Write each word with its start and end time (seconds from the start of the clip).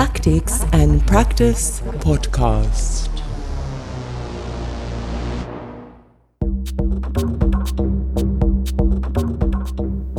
Tactics 0.00 0.64
and 0.72 1.06
Practice 1.06 1.82
Podcast. 2.00 3.10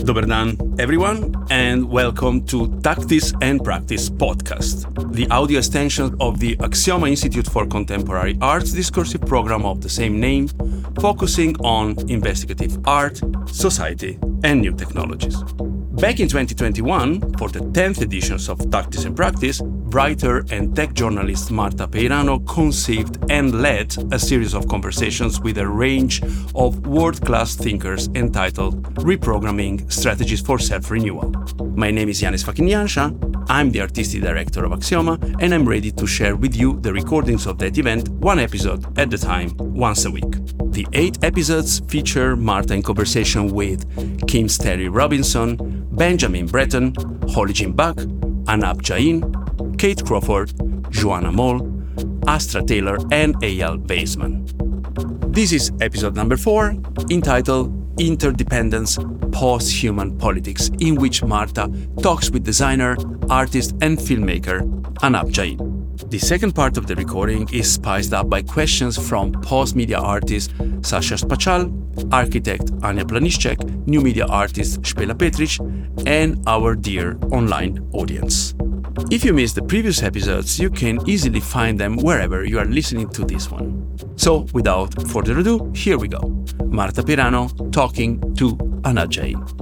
Dobar 0.06 0.28
dan, 0.28 0.56
everyone, 0.78 1.34
and 1.50 1.90
welcome 1.90 2.46
to 2.46 2.80
Tactics 2.82 3.34
and 3.42 3.64
Practice 3.64 4.08
podcast, 4.08 4.86
the 5.16 5.28
audio 5.32 5.58
extension 5.58 6.16
of 6.20 6.40
the 6.40 6.56
Axioma 6.58 7.10
Institute 7.10 7.48
for 7.48 7.66
Contemporary 7.66 8.38
Arts 8.40 8.74
discursive 8.74 9.22
program 9.22 9.66
of 9.66 9.82
the 9.82 9.90
same 9.90 10.20
name, 10.20 10.48
focusing 11.00 11.56
on 11.62 11.96
investigative 12.08 12.78
art, 12.86 13.20
society, 13.48 14.20
and 14.44 14.62
new 14.62 14.74
technologies. 14.74 15.44
Back 16.02 16.20
in 16.20 16.28
2021, 16.28 17.38
for 17.38 17.50
the 17.50 17.60
10th 17.60 18.02
editions 18.02 18.50
of 18.50 18.72
Tactics 18.72 19.06
and 19.06 19.16
Practice, 19.16 19.62
writer 19.64 20.44
and 20.50 20.76
tech 20.76 20.94
journalist 20.94 21.52
Marta 21.52 21.88
Peirano 21.88 22.44
conceived 22.48 23.20
and 23.30 23.62
led 23.62 23.96
a 24.12 24.18
series 24.18 24.56
of 24.56 24.68
conversations 24.68 25.40
with 25.42 25.60
a 25.60 25.68
range 25.68 26.24
of 26.56 26.88
world 26.88 27.24
class 27.24 27.56
thinkers 27.56 28.08
entitled 28.16 28.82
Reprogramming 28.96 29.92
Strategies 29.92 30.42
for 30.42 30.58
Self 30.58 30.90
Renewal. 30.90 31.30
My 31.76 31.92
name 31.92 32.10
is 32.10 32.20
Janez 32.20 32.44
Fakin 32.44 32.66
Janša, 32.66 33.46
I'm 33.48 33.70
the 33.70 33.82
artistic 33.82 34.24
director 34.24 34.66
of 34.66 34.72
Axioma, 34.72 35.20
and 35.40 35.54
I'm 35.54 35.70
ready 35.70 35.92
to 35.92 36.08
share 36.08 36.36
with 36.36 36.56
you 36.56 36.80
the 36.80 36.92
recordings 36.92 37.46
of 37.46 37.60
that 37.60 37.78
event, 37.78 38.10
one 38.10 38.40
episode 38.40 38.98
at 38.98 39.14
a 39.14 39.20
time, 39.20 39.52
once 39.58 40.06
a 40.06 40.10
week. 40.10 40.34
The 40.72 40.88
eight 40.94 41.22
episodes 41.22 41.82
feature 41.90 42.38
Marta 42.38 42.74
in 42.74 42.82
conversation 42.82 43.50
with 43.50 43.86
Kim 44.28 44.48
Stanley 44.48 44.88
Robinson, 44.88 45.86
Benjamin 45.92 46.46
Bratton, 46.46 46.96
Holly 47.30 47.52
Jean 47.52 47.74
Buck, 47.74 47.98
Anab 48.48 48.82
Jain, 48.82 49.22
Kate 49.78 50.02
Crawford, 50.06 50.50
Joana 50.90 51.34
Moll, 51.34 51.60
Astra 52.26 52.64
Taylor, 52.64 52.98
and 53.12 53.36
A.L. 53.44 53.80
Baseman. 53.80 54.46
This 55.34 55.52
is 55.52 55.74
episode 55.82 56.16
number 56.16 56.38
four, 56.38 56.74
entitled 57.10 58.00
Interdependence 58.00 58.98
Post 59.34 59.72
Human 59.84 60.18
Politics, 60.18 60.70
in 60.80 60.96
which 60.96 61.22
Marta 61.22 61.70
talks 62.02 62.30
with 62.32 62.46
designer, 62.46 62.96
artist, 63.30 63.74
and 63.82 63.98
filmmaker 63.98 64.62
Anab 65.02 65.32
Jain. 65.32 65.71
The 66.12 66.20
second 66.20 66.56
part 66.56 66.76
of 66.76 66.88
the 66.88 66.96
recording 66.96 67.48
is 67.54 67.72
spiced 67.72 68.12
up 68.12 68.30
by 68.30 68.42
questions 68.42 68.98
from 68.98 69.32
post 69.32 69.78
media 69.78 69.98
artist 69.98 70.52
Saša 70.82 71.24
Spačal, 71.24 71.72
architect 72.12 72.66
Anja 72.82 73.06
Planišček, 73.06 73.88
new 73.88 74.02
media 74.02 74.26
artist 74.26 74.82
Špela 74.82 75.16
Petrič, 75.16 75.56
and 76.06 76.44
our 76.48 76.76
dear 76.76 77.18
online 77.32 77.80
audience. 77.94 78.54
If 79.10 79.24
you 79.24 79.32
missed 79.32 79.56
the 79.56 79.64
previous 79.64 80.04
episodes, 80.04 80.60
you 80.60 80.70
can 80.70 81.00
easily 81.08 81.40
find 81.40 81.80
them 81.80 81.96
wherever 81.96 82.44
you 82.44 82.60
are 82.60 82.66
listening 82.66 83.08
to 83.12 83.24
this 83.24 83.50
one. 83.50 83.72
So, 84.18 84.48
without 84.52 85.08
further 85.08 85.40
ado, 85.40 85.72
here 85.74 85.98
we 85.98 86.10
go. 86.10 86.20
Marta 86.66 87.04
Peirano 87.04 87.72
talking 87.72 88.20
to 88.36 88.58
Anab 88.84 89.08
Jain. 89.08 89.61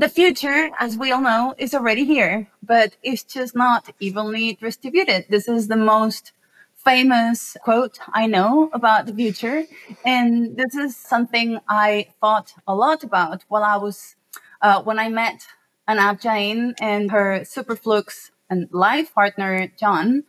The 0.00 0.08
future, 0.08 0.70
as 0.78 0.96
we 0.96 1.12
all 1.12 1.20
know, 1.20 1.54
is 1.58 1.74
already 1.74 2.06
here, 2.06 2.48
but 2.62 2.96
it's 3.02 3.22
just 3.22 3.54
not 3.54 3.90
evenly 4.00 4.54
distributed. 4.54 5.26
This 5.28 5.46
is 5.46 5.68
the 5.68 5.76
most 5.76 6.32
famous 6.74 7.54
quote 7.62 7.98
I 8.14 8.26
know 8.26 8.70
about 8.72 9.04
the 9.04 9.12
future. 9.12 9.64
And 10.02 10.56
this 10.56 10.74
is 10.74 10.96
something 10.96 11.58
I 11.68 12.06
thought 12.18 12.54
a 12.66 12.74
lot 12.74 13.04
about 13.04 13.44
while 13.48 13.62
I 13.62 13.76
was, 13.76 14.16
uh, 14.62 14.80
when 14.82 14.98
I 14.98 15.10
met 15.10 15.46
Anab 15.86 16.18
Jain 16.22 16.74
and 16.80 17.10
her 17.10 17.40
Superflux 17.40 18.30
and 18.48 18.70
life 18.72 19.12
partner, 19.12 19.70
Jon, 19.78 20.24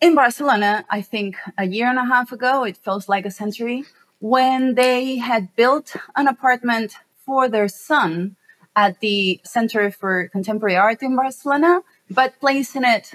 in 0.00 0.14
Barcelona, 0.14 0.84
I 0.88 1.02
think 1.02 1.34
a 1.58 1.66
year 1.66 1.88
and 1.88 1.98
a 1.98 2.04
half 2.04 2.30
ago, 2.30 2.62
it 2.62 2.76
feels 2.76 3.08
like 3.08 3.26
a 3.26 3.32
century, 3.32 3.84
when 4.20 4.76
they 4.76 5.16
had 5.16 5.56
built 5.56 5.96
an 6.14 6.28
apartment 6.28 6.94
for 7.26 7.48
their 7.48 7.66
son 7.66 8.36
at 8.76 9.00
the 9.00 9.40
Center 9.44 9.90
for 9.90 10.28
Contemporary 10.28 10.76
Art 10.76 11.02
in 11.02 11.16
Barcelona, 11.16 11.82
but 12.10 12.38
placing 12.40 12.84
it 12.84 13.14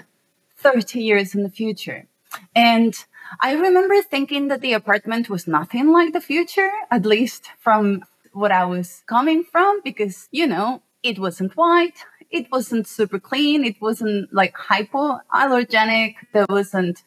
30 0.58 1.00
years 1.00 1.34
in 1.34 1.42
the 1.42 1.50
future. 1.50 2.06
And 2.54 2.94
I 3.40 3.54
remember 3.54 4.00
thinking 4.02 4.48
that 4.48 4.60
the 4.60 4.74
apartment 4.74 5.28
was 5.28 5.46
nothing 5.46 5.90
like 5.92 6.12
the 6.12 6.20
future, 6.20 6.70
at 6.90 7.06
least 7.06 7.50
from 7.58 8.04
what 8.32 8.52
I 8.52 8.64
was 8.64 9.02
coming 9.06 9.44
from, 9.44 9.80
because, 9.82 10.28
you 10.30 10.46
know, 10.46 10.82
it 11.02 11.18
wasn't 11.18 11.56
white, 11.56 12.04
it 12.30 12.50
wasn't 12.50 12.86
super 12.86 13.18
clean, 13.18 13.64
it 13.64 13.80
wasn't 13.80 14.32
like 14.32 14.54
hypoallergenic, 14.54 16.14
there 16.32 16.46
wasn't 16.48 17.02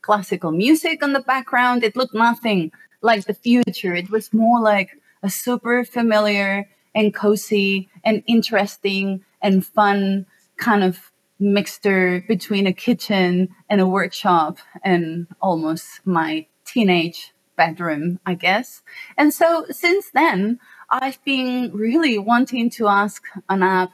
classical 0.00 0.50
music 0.50 1.02
on 1.02 1.12
the 1.12 1.20
background, 1.20 1.84
it 1.84 1.96
looked 1.96 2.14
nothing 2.14 2.72
like 3.02 3.24
the 3.26 3.34
future. 3.34 3.94
It 3.94 4.10
was 4.10 4.32
more 4.32 4.60
like 4.60 4.90
a 5.22 5.30
super 5.30 5.84
familiar 5.84 6.68
and 6.94 7.14
cozy 7.14 7.88
and 8.04 8.22
interesting 8.26 9.24
and 9.42 9.64
fun 9.66 10.26
kind 10.56 10.84
of 10.84 11.10
mixture 11.38 12.22
between 12.28 12.66
a 12.66 12.72
kitchen 12.72 13.48
and 13.68 13.80
a 13.80 13.86
workshop 13.86 14.58
and 14.84 15.26
almost 15.40 16.00
my 16.04 16.46
teenage 16.64 17.32
bedroom, 17.56 18.20
I 18.26 18.34
guess. 18.34 18.82
And 19.16 19.32
so 19.32 19.66
since 19.70 20.10
then, 20.12 20.60
I've 20.90 21.22
been 21.24 21.70
really 21.72 22.18
wanting 22.18 22.70
to 22.70 22.88
ask 22.88 23.22
Anab 23.48 23.90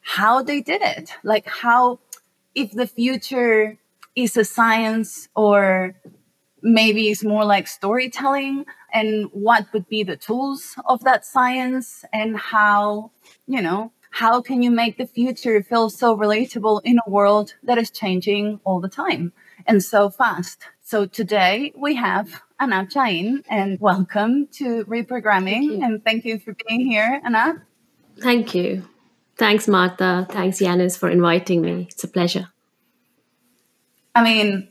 how 0.00 0.42
they 0.42 0.60
did 0.60 0.82
it. 0.82 1.12
Like 1.22 1.46
how, 1.46 2.00
if 2.54 2.72
the 2.72 2.86
future 2.86 3.78
is 4.16 4.36
a 4.36 4.44
science 4.44 5.28
or 5.36 5.94
maybe 6.62 7.08
it's 7.08 7.24
more 7.24 7.44
like 7.44 7.66
storytelling 7.66 8.66
and 8.92 9.26
what 9.32 9.66
would 9.72 9.88
be 9.88 10.02
the 10.02 10.16
tools 10.16 10.74
of 10.84 11.04
that 11.04 11.24
science 11.24 12.04
and 12.12 12.36
how, 12.36 13.10
you 13.46 13.62
know, 13.62 13.92
how 14.10 14.42
can 14.42 14.62
you 14.62 14.70
make 14.70 14.98
the 14.98 15.06
future 15.06 15.62
feel 15.62 15.88
so 15.88 16.16
relatable 16.16 16.80
in 16.84 16.98
a 17.06 17.10
world 17.10 17.54
that 17.62 17.78
is 17.78 17.90
changing 17.90 18.60
all 18.64 18.80
the 18.80 18.88
time 18.88 19.32
and 19.66 19.82
so 19.82 20.10
fast? 20.10 20.64
So 20.82 21.06
today 21.06 21.72
we 21.76 21.94
have 21.94 22.42
Anab 22.60 22.90
Jain 22.90 23.44
and 23.48 23.80
welcome 23.80 24.48
to 24.52 24.84
reprogramming 24.84 25.82
and 25.84 26.04
thank 26.04 26.24
you 26.24 26.38
for 26.38 26.56
being 26.66 26.84
here, 26.84 27.20
Anab. 27.24 27.62
Thank 28.18 28.54
you. 28.54 28.82
Thanks, 29.36 29.68
Marta. 29.68 30.26
Thanks, 30.28 30.58
Janez, 30.58 30.98
for 30.98 31.08
inviting 31.08 31.62
me. 31.62 31.86
It's 31.88 32.04
a 32.04 32.08
pleasure. 32.08 32.48
I 34.14 34.22
mean, 34.22 34.68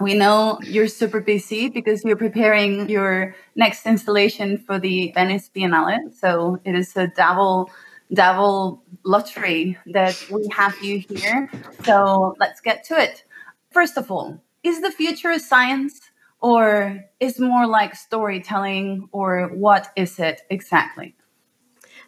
we 0.00 0.14
know 0.14 0.58
you're 0.62 0.88
super 0.88 1.20
busy 1.20 1.68
because 1.68 2.04
you're 2.04 2.16
preparing 2.16 2.88
your 2.88 3.34
next 3.54 3.86
installation 3.86 4.58
for 4.58 4.78
the 4.78 5.12
Venice 5.14 5.50
Biennale. 5.54 6.14
So 6.14 6.60
it 6.64 6.74
is 6.74 6.96
a 6.96 7.06
double 7.08 7.70
double 8.12 8.84
lottery 9.04 9.76
that 9.86 10.22
we 10.30 10.48
have 10.52 10.76
you 10.80 10.98
here. 10.98 11.50
So 11.84 12.36
let's 12.38 12.60
get 12.60 12.84
to 12.84 13.00
it. 13.00 13.24
First 13.70 13.96
of 13.96 14.10
all, 14.10 14.40
is 14.62 14.80
the 14.80 14.90
future 14.90 15.30
a 15.30 15.40
science 15.40 16.00
or 16.40 17.04
is 17.18 17.40
more 17.40 17.66
like 17.66 17.94
storytelling 17.94 19.08
or 19.12 19.48
what 19.48 19.88
is 19.96 20.18
it 20.18 20.42
exactly? 20.50 21.14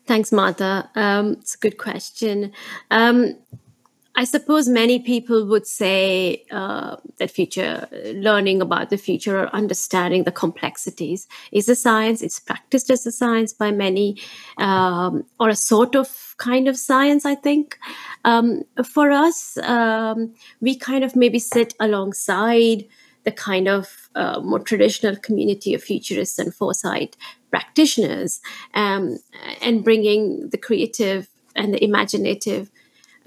Thanks, 0.07 0.33
Marta. 0.33 0.89
Um, 0.95 1.33
it's 1.41 1.55
a 1.55 1.59
good 1.59 1.79
question. 1.79 2.53
Um, 2.91 3.37
I 4.19 4.25
suppose 4.25 4.69
many 4.69 4.99
people 4.99 5.47
would 5.47 5.65
say 5.65 6.45
uh, 6.51 6.97
that 7.19 7.31
future 7.31 7.87
learning 8.17 8.61
about 8.61 8.91
the 8.91 8.97
future 8.97 9.39
or 9.39 9.55
understanding 9.55 10.25
the 10.25 10.33
complexities 10.33 11.29
is 11.53 11.69
a 11.69 11.77
science. 11.77 12.21
It's 12.21 12.41
practiced 12.41 12.91
as 12.91 13.07
a 13.07 13.13
science 13.13 13.53
by 13.53 13.71
many, 13.71 14.21
um, 14.57 15.23
or 15.39 15.51
a 15.51 15.55
sort 15.55 15.95
of 15.95 16.35
kind 16.37 16.67
of 16.67 16.77
science. 16.77 17.25
I 17.25 17.37
think 17.37 17.79
um, 18.25 18.65
for 18.85 19.13
us, 19.13 19.57
um, 19.59 20.35
we 20.61 20.75
kind 20.75 21.05
of 21.05 21.15
maybe 21.15 21.39
sit 21.39 21.75
alongside 21.79 22.87
the 23.23 23.31
kind 23.31 23.69
of 23.69 24.11
uh, 24.17 24.41
more 24.41 24.59
traditional 24.59 25.15
community 25.15 25.75
of 25.75 25.83
futurists 25.85 26.41
and 26.41 26.53
foresight 26.53 27.17
practitioners, 27.51 28.41
um, 28.75 29.19
and 29.63 29.85
bringing 29.85 30.51
the 30.51 30.59
creative 30.59 31.29
and 31.55 31.73
the 31.73 31.85
imaginative 31.85 32.69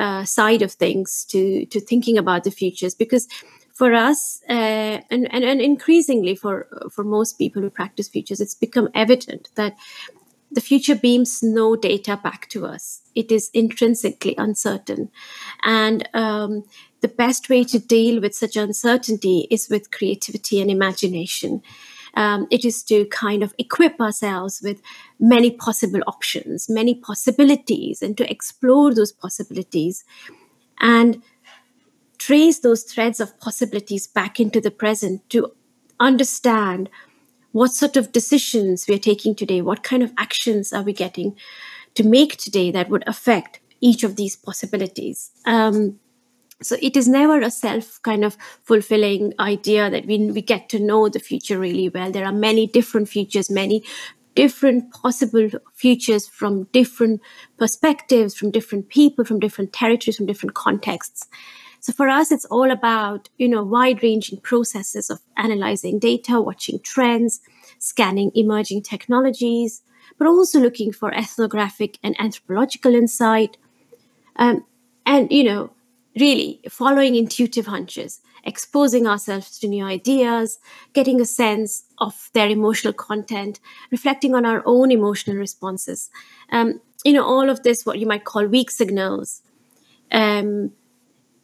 uh, 0.01 0.25
side 0.25 0.61
of 0.61 0.71
things 0.73 1.25
to 1.25 1.65
to 1.67 1.79
thinking 1.79 2.17
about 2.17 2.43
the 2.43 2.51
futures. 2.51 2.95
Because 2.95 3.27
for 3.73 3.93
us 3.93 4.41
uh, 4.49 4.99
and, 5.09 5.33
and 5.33 5.43
and 5.43 5.61
increasingly 5.61 6.35
for 6.35 6.67
for 6.91 7.03
most 7.03 7.37
people 7.37 7.61
who 7.61 7.69
practice 7.69 8.09
futures 8.09 8.41
it's 8.41 8.53
become 8.53 8.89
evident 8.93 9.49
that 9.55 9.73
the 10.51 10.61
future 10.61 10.95
beams 10.95 11.41
no 11.41 11.75
data 11.75 12.19
back 12.21 12.49
to 12.49 12.65
us. 12.65 13.01
It 13.15 13.31
is 13.31 13.49
intrinsically 13.53 14.35
uncertain. 14.37 15.09
And 15.63 16.07
um, 16.13 16.63
the 16.99 17.07
best 17.07 17.49
way 17.49 17.63
to 17.63 17.79
deal 17.79 18.21
with 18.21 18.35
such 18.35 18.57
uncertainty 18.57 19.47
is 19.49 19.69
with 19.69 19.91
creativity 19.91 20.59
and 20.61 20.69
imagination 20.69 21.61
Um, 22.15 22.47
it 22.51 22.65
is 22.65 22.83
to 22.83 23.05
kind 23.05 23.43
of 23.43 23.53
equip 23.57 23.99
ourselves 24.01 24.61
with 24.61 24.81
many 25.19 25.51
possible 25.51 26.01
options, 26.07 26.69
many 26.69 26.93
possibilities, 26.93 28.01
and 28.01 28.17
to 28.17 28.29
explore 28.29 28.93
those 28.93 29.11
possibilities 29.11 30.03
and 30.79 31.21
trace 32.17 32.59
those 32.59 32.83
threads 32.83 33.19
of 33.19 33.39
possibilities 33.39 34.07
back 34.07 34.39
into 34.39 34.59
the 34.61 34.71
present 34.71 35.27
to 35.29 35.51
understand 35.99 36.89
what 37.51 37.71
sort 37.71 37.97
of 37.97 38.11
decisions 38.11 38.87
we 38.87 38.95
are 38.95 38.99
taking 38.99 39.35
today, 39.35 39.61
what 39.61 39.83
kind 39.83 40.03
of 40.03 40.13
actions 40.17 40.73
are 40.73 40.83
we 40.83 40.93
getting 40.93 41.35
to 41.95 42.03
make 42.03 42.37
today 42.37 42.71
that 42.71 42.89
would 42.89 43.03
affect 43.07 43.59
each 43.81 44.03
of 44.03 44.15
these 44.15 44.35
possibilities. 44.35 45.31
Um, 45.45 45.99
so 46.61 46.77
it 46.81 46.95
is 46.95 47.07
never 47.07 47.39
a 47.41 47.51
self 47.51 48.01
kind 48.03 48.23
of 48.23 48.37
fulfilling 48.63 49.33
idea 49.39 49.89
that 49.89 50.05
we, 50.05 50.31
we 50.31 50.41
get 50.41 50.69
to 50.69 50.79
know 50.79 51.09
the 51.09 51.19
future 51.19 51.59
really 51.59 51.89
well. 51.89 52.11
There 52.11 52.25
are 52.25 52.31
many 52.31 52.67
different 52.67 53.09
futures, 53.09 53.49
many 53.49 53.83
different 54.35 54.91
possible 54.93 55.49
futures 55.73 56.27
from 56.27 56.63
different 56.71 57.21
perspectives, 57.57 58.35
from 58.35 58.51
different 58.51 58.89
people, 58.89 59.25
from 59.25 59.39
different 59.39 59.73
territories, 59.73 60.17
from 60.17 60.25
different 60.25 60.55
contexts. 60.55 61.27
So 61.81 61.91
for 61.91 62.07
us, 62.07 62.31
it's 62.31 62.45
all 62.45 62.69
about, 62.69 63.29
you 63.37 63.49
know, 63.49 63.63
wide 63.63 64.03
ranging 64.03 64.39
processes 64.39 65.09
of 65.09 65.19
analyzing 65.35 65.97
data, 65.97 66.39
watching 66.39 66.79
trends, 66.79 67.41
scanning 67.79 68.31
emerging 68.35 68.83
technologies, 68.83 69.81
but 70.19 70.27
also 70.27 70.59
looking 70.59 70.91
for 70.91 71.11
ethnographic 71.11 71.97
and 72.03 72.15
anthropological 72.19 72.93
insight. 72.93 73.57
Um, 74.35 74.63
and, 75.07 75.31
you 75.31 75.43
know, 75.43 75.71
really 76.19 76.59
following 76.69 77.15
intuitive 77.15 77.67
hunches, 77.67 78.21
exposing 78.43 79.07
ourselves 79.07 79.59
to 79.59 79.67
new 79.67 79.85
ideas, 79.85 80.59
getting 80.93 81.21
a 81.21 81.25
sense 81.25 81.85
of 81.99 82.29
their 82.33 82.49
emotional 82.49 82.93
content, 82.93 83.59
reflecting 83.91 84.35
on 84.35 84.45
our 84.45 84.63
own 84.65 84.91
emotional 84.91 85.37
responses. 85.37 86.09
Um, 86.51 86.81
you 87.05 87.13
know, 87.13 87.25
all 87.25 87.49
of 87.49 87.63
this, 87.63 87.85
what 87.85 87.99
you 87.99 88.05
might 88.05 88.25
call 88.25 88.45
weak 88.45 88.69
signals. 88.71 89.41
Um, 90.11 90.73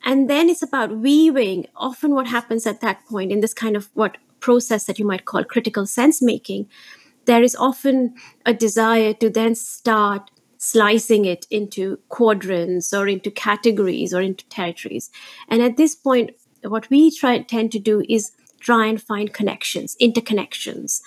and 0.03 0.29
then 0.29 0.49
it's 0.49 0.61
about 0.61 0.97
weaving. 0.97 1.67
Often, 1.75 2.13
what 2.13 2.27
happens 2.27 2.67
at 2.67 2.81
that 2.81 3.05
point 3.05 3.31
in 3.31 3.39
this 3.39 3.53
kind 3.53 3.75
of 3.75 3.89
what 3.93 4.17
process 4.39 4.85
that 4.85 4.99
you 4.99 5.05
might 5.05 5.25
call 5.25 5.43
critical 5.43 5.85
sense 5.85 6.21
making, 6.21 6.69
there 7.25 7.43
is 7.43 7.55
often 7.55 8.13
a 8.45 8.53
desire 8.53 9.13
to 9.15 9.29
then 9.29 9.55
start 9.55 10.31
slicing 10.71 11.25
it 11.25 11.45
into 11.49 11.97
quadrants 12.09 12.93
or 12.93 13.07
into 13.07 13.31
categories 13.31 14.13
or 14.13 14.21
into 14.21 14.45
territories. 14.49 15.09
And 15.47 15.61
at 15.61 15.77
this 15.77 15.95
point, 15.95 16.31
what 16.63 16.89
we 16.89 17.09
try 17.09 17.39
tend 17.39 17.71
to 17.71 17.79
do 17.79 18.03
is 18.09 18.31
try 18.59 18.87
and 18.87 19.01
find 19.01 19.33
connections, 19.33 19.95
interconnections, 20.01 21.01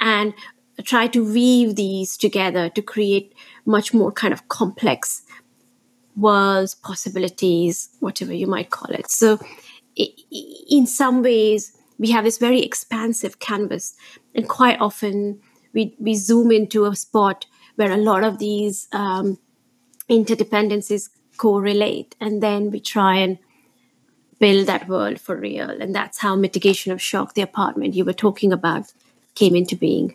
and 0.00 0.32
try 0.84 1.06
to 1.08 1.22
weave 1.22 1.76
these 1.76 2.16
together 2.16 2.70
to 2.70 2.80
create 2.80 3.34
much 3.66 3.92
more 3.92 4.10
kind 4.10 4.32
of 4.32 4.48
complex 4.48 5.22
worlds, 6.16 6.74
possibilities, 6.74 7.90
whatever 8.00 8.32
you 8.32 8.46
might 8.46 8.70
call 8.70 8.90
it. 8.94 9.10
So, 9.10 9.38
in 10.70 10.86
some 10.86 11.22
ways, 11.22 11.76
we 11.98 12.10
have 12.10 12.24
this 12.24 12.38
very 12.38 12.62
expansive 12.62 13.38
canvas, 13.38 13.94
and 14.34 14.48
quite 14.48 14.80
often 14.80 15.40
we, 15.74 15.94
we 15.98 16.14
zoom 16.14 16.50
into 16.50 16.86
a 16.86 16.96
spot 16.96 17.46
where 17.82 17.90
a 17.90 17.96
lot 17.96 18.22
of 18.22 18.38
these 18.38 18.86
um, 18.92 19.38
interdependencies 20.08 21.08
correlate, 21.36 22.14
and 22.20 22.40
then 22.40 22.70
we 22.70 22.78
try 22.78 23.16
and 23.16 23.38
build 24.38 24.68
that 24.68 24.88
world 24.88 25.20
for 25.20 25.36
real. 25.36 25.68
And 25.68 25.92
that's 25.92 26.18
how 26.18 26.36
mitigation 26.36 26.92
of 26.92 27.02
shock, 27.02 27.34
the 27.34 27.42
apartment 27.42 27.94
you 27.94 28.04
were 28.04 28.12
talking 28.12 28.52
about, 28.52 28.92
came 29.34 29.56
into 29.56 29.74
being 29.74 30.14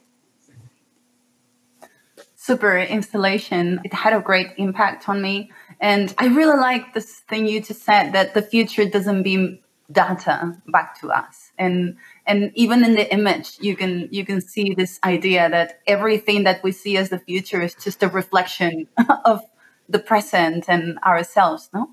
super 2.36 2.78
installation. 2.78 3.82
It 3.84 3.94
had 3.94 4.14
a 4.14 4.22
great 4.22 4.52
impact 4.56 5.10
on 5.10 5.22
me. 5.22 5.52
And 5.82 6.16
I 6.18 6.28
really 6.28 6.58
like 6.58 6.94
this 6.94 7.20
thing 7.30 7.48
you 7.48 7.62
just 7.62 7.84
said 7.84 8.14
that 8.14 8.34
the 8.34 8.42
future 8.42 8.86
doesn't 8.86 9.24
beam 9.24 9.60
data 9.92 10.56
back 10.68 10.98
to 11.02 11.12
us. 11.12 11.52
And 11.58 11.98
and 12.28 12.52
even 12.56 12.84
in 12.84 12.94
the 12.96 13.12
image 13.12 13.58
you 13.60 13.76
can 13.76 14.08
you 14.12 14.26
can 14.26 14.42
see 14.42 14.74
this 14.74 15.00
idea 15.04 15.50
that 15.50 15.80
everything 15.88 16.44
that 16.44 16.64
we 16.64 16.72
see 16.72 16.98
as 16.98 17.10
the 17.10 17.20
future 17.20 17.62
is 17.62 17.74
just 17.76 18.04
a 18.04 18.08
reflection 18.08 18.88
of 19.26 19.42
the 19.90 20.00
present 20.00 20.66
and 20.68 21.00
ourselves, 21.00 21.70
no? 21.74 21.90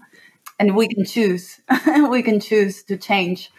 And 0.59 0.77
we 0.77 0.89
can 0.89 1.05
choose 1.05 1.61
we 2.11 2.23
can 2.23 2.41
choose 2.41 2.83
to 2.85 2.97
change 2.97 3.51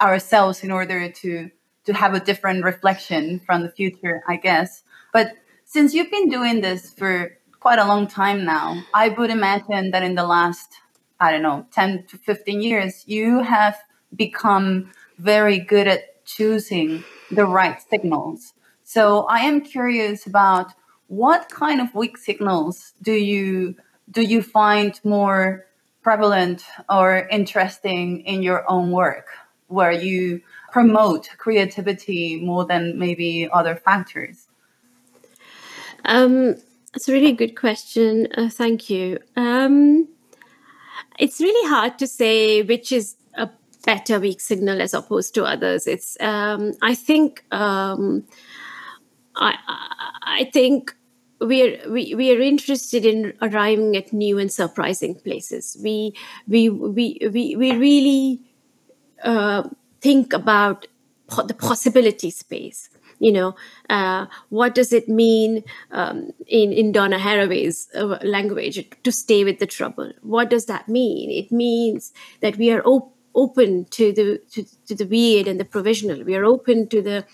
ourselves 0.00 0.62
in 0.62 0.70
order 0.70 1.10
to 1.10 1.50
to 1.86 1.92
have 1.92 2.14
a 2.14 2.20
different 2.20 2.64
reflection 2.64 3.40
from 3.46 3.62
the 3.62 3.70
future, 3.70 4.22
I 4.26 4.36
guess. 4.36 4.82
But 5.12 5.32
since 5.64 5.94
you've 5.94 6.10
been 6.10 6.28
doing 6.28 6.60
this 6.60 6.92
for 6.92 7.38
quite 7.64 7.78
a 7.78 7.86
long 7.86 8.06
time 8.06 8.44
now. 8.44 8.78
I 8.92 9.08
would 9.08 9.30
imagine 9.30 9.90
that 9.92 10.02
in 10.02 10.16
the 10.16 10.26
last, 10.26 10.68
I 11.18 11.32
don't 11.32 11.40
know, 11.40 11.66
10 11.72 12.04
to 12.08 12.18
15 12.18 12.60
years, 12.60 13.04
you 13.06 13.42
have 13.42 13.78
become 14.14 14.92
very 15.16 15.60
good 15.60 15.88
at 15.88 16.13
choosing 16.24 17.04
the 17.30 17.46
right 17.46 17.80
signals. 17.90 18.54
So 18.82 19.24
I 19.24 19.40
am 19.40 19.60
curious 19.60 20.26
about 20.26 20.72
what 21.08 21.48
kind 21.48 21.80
of 21.80 21.94
weak 21.94 22.18
signals 22.18 22.92
do 23.02 23.12
you 23.12 23.76
do 24.10 24.22
you 24.22 24.42
find 24.42 25.00
more 25.04 25.66
prevalent 26.02 26.62
or 26.90 27.26
interesting 27.30 28.20
in 28.20 28.42
your 28.42 28.70
own 28.70 28.90
work 28.90 29.26
where 29.68 29.92
you 29.92 30.42
promote 30.70 31.30
creativity 31.38 32.38
more 32.40 32.66
than 32.66 32.98
maybe 32.98 33.48
other 33.50 33.74
factors? 33.74 34.46
Um, 36.04 36.56
it's 36.94 37.08
a 37.08 37.12
really 37.12 37.32
good 37.32 37.56
question. 37.56 38.28
Uh, 38.36 38.50
thank 38.50 38.90
you. 38.90 39.18
Um, 39.36 40.08
it's 41.18 41.40
really 41.40 41.68
hard 41.68 41.98
to 41.98 42.06
say 42.06 42.62
which 42.62 42.92
is 42.92 43.16
a 43.34 43.48
better 43.84 44.20
weak 44.20 44.40
signal 44.40 44.80
as 44.80 44.94
opposed 44.94 45.34
to 45.34 45.44
others. 45.44 45.86
It's 45.86 46.16
um, 46.20 46.72
I 46.82 46.94
think 46.94 47.44
um, 47.52 48.24
I 49.36 49.54
I 50.22 50.50
think 50.52 50.94
we're 51.40 51.78
we, 51.90 52.14
we 52.14 52.30
are 52.34 52.40
interested 52.40 53.04
in 53.04 53.32
arriving 53.42 53.96
at 53.96 54.12
new 54.12 54.38
and 54.38 54.50
surprising 54.52 55.14
places. 55.16 55.76
We 55.82 56.14
we 56.46 56.68
we 56.70 57.18
we, 57.32 57.56
we 57.56 57.72
really 57.76 58.42
uh, 59.24 59.68
think 60.00 60.32
about 60.32 60.86
po- 61.28 61.46
the 61.46 61.54
possibility 61.54 62.30
space 62.30 62.90
you 63.20 63.32
know 63.32 63.54
uh, 63.90 64.26
what 64.50 64.74
does 64.74 64.92
it 64.92 65.08
mean 65.08 65.64
um, 65.92 66.32
in 66.46 66.72
in 66.72 66.92
Donna 66.92 67.18
Haraway's 67.18 67.88
uh, 67.94 68.18
language 68.22 68.84
to 69.04 69.12
stay 69.12 69.44
with 69.44 69.58
the 69.60 69.66
trouble? 69.66 70.12
What 70.22 70.50
does 70.50 70.66
that 70.66 70.88
mean? 70.88 71.30
It 71.30 71.52
means 71.52 72.12
that 72.40 72.56
we 72.58 72.72
are 72.72 72.82
op- 72.82 73.13
open 73.34 73.86
to 73.86 74.12
the 74.12 74.40
to, 74.52 74.64
to, 74.86 74.94
the 74.94 75.06
weird 75.06 75.48
and 75.48 75.58
the 75.58 75.64
provisional. 75.64 76.24
We 76.24 76.34
are 76.34 76.44
open 76.44 76.88
to 76.88 77.02
the 77.02 77.24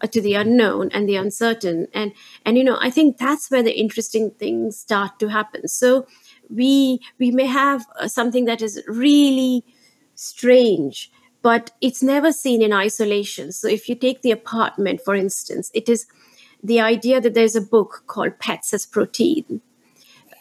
uh, 0.00 0.06
to 0.08 0.20
the 0.20 0.34
unknown 0.34 0.90
and 0.92 1.08
the 1.08 1.16
uncertain. 1.16 1.86
And 1.92 2.12
and 2.44 2.56
you 2.56 2.64
know 2.64 2.78
I 2.80 2.90
think 2.90 3.18
that's 3.18 3.50
where 3.50 3.62
the 3.62 3.78
interesting 3.78 4.30
things 4.30 4.78
start 4.78 5.18
to 5.20 5.28
happen. 5.28 5.68
So 5.68 6.06
we 6.48 7.00
we 7.18 7.30
may 7.30 7.46
have 7.46 7.86
uh, 7.98 8.08
something 8.08 8.44
that 8.46 8.62
is 8.62 8.82
really 8.86 9.64
strange 10.14 11.10
but 11.42 11.70
it's 11.80 12.02
never 12.02 12.32
seen 12.32 12.62
in 12.62 12.72
isolation. 12.72 13.52
So 13.52 13.68
if 13.68 13.88
you 13.88 13.94
take 13.94 14.22
the 14.22 14.30
apartment, 14.30 15.00
for 15.00 15.14
instance, 15.14 15.70
it 15.74 15.88
is 15.88 16.06
the 16.62 16.80
idea 16.80 17.20
that 17.20 17.34
there's 17.34 17.56
a 17.56 17.60
book 17.60 18.04
called 18.06 18.38
Pets 18.38 18.74
as 18.74 18.86
Protein, 18.86 19.62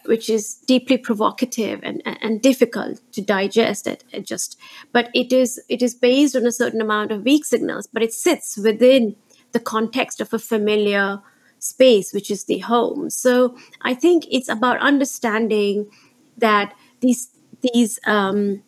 which 0.09 0.27
is 0.27 0.55
deeply 0.65 0.97
provocative 0.97 1.79
and, 1.83 2.01
and 2.03 2.41
difficult 2.41 2.99
to 3.11 3.21
digest 3.21 3.85
it 3.85 4.03
just 4.23 4.57
but 4.91 5.07
it 5.13 5.31
is 5.31 5.61
it 5.69 5.83
is 5.83 5.93
based 5.93 6.35
on 6.35 6.47
a 6.47 6.51
certain 6.51 6.81
amount 6.81 7.11
of 7.11 7.23
weak 7.23 7.45
signals 7.45 7.85
but 7.85 8.01
it 8.01 8.11
sits 8.11 8.57
within 8.57 9.15
the 9.51 9.59
context 9.59 10.19
of 10.19 10.33
a 10.33 10.39
familiar 10.39 11.21
space 11.59 12.11
which 12.11 12.31
is 12.31 12.45
the 12.45 12.57
home. 12.59 13.09
So 13.09 13.55
i 13.81 13.93
think 13.93 14.25
it's 14.31 14.49
about 14.49 14.79
understanding 14.79 15.91
that 16.37 16.73
these 17.01 17.29
these 17.61 17.99
um, 18.05 18.63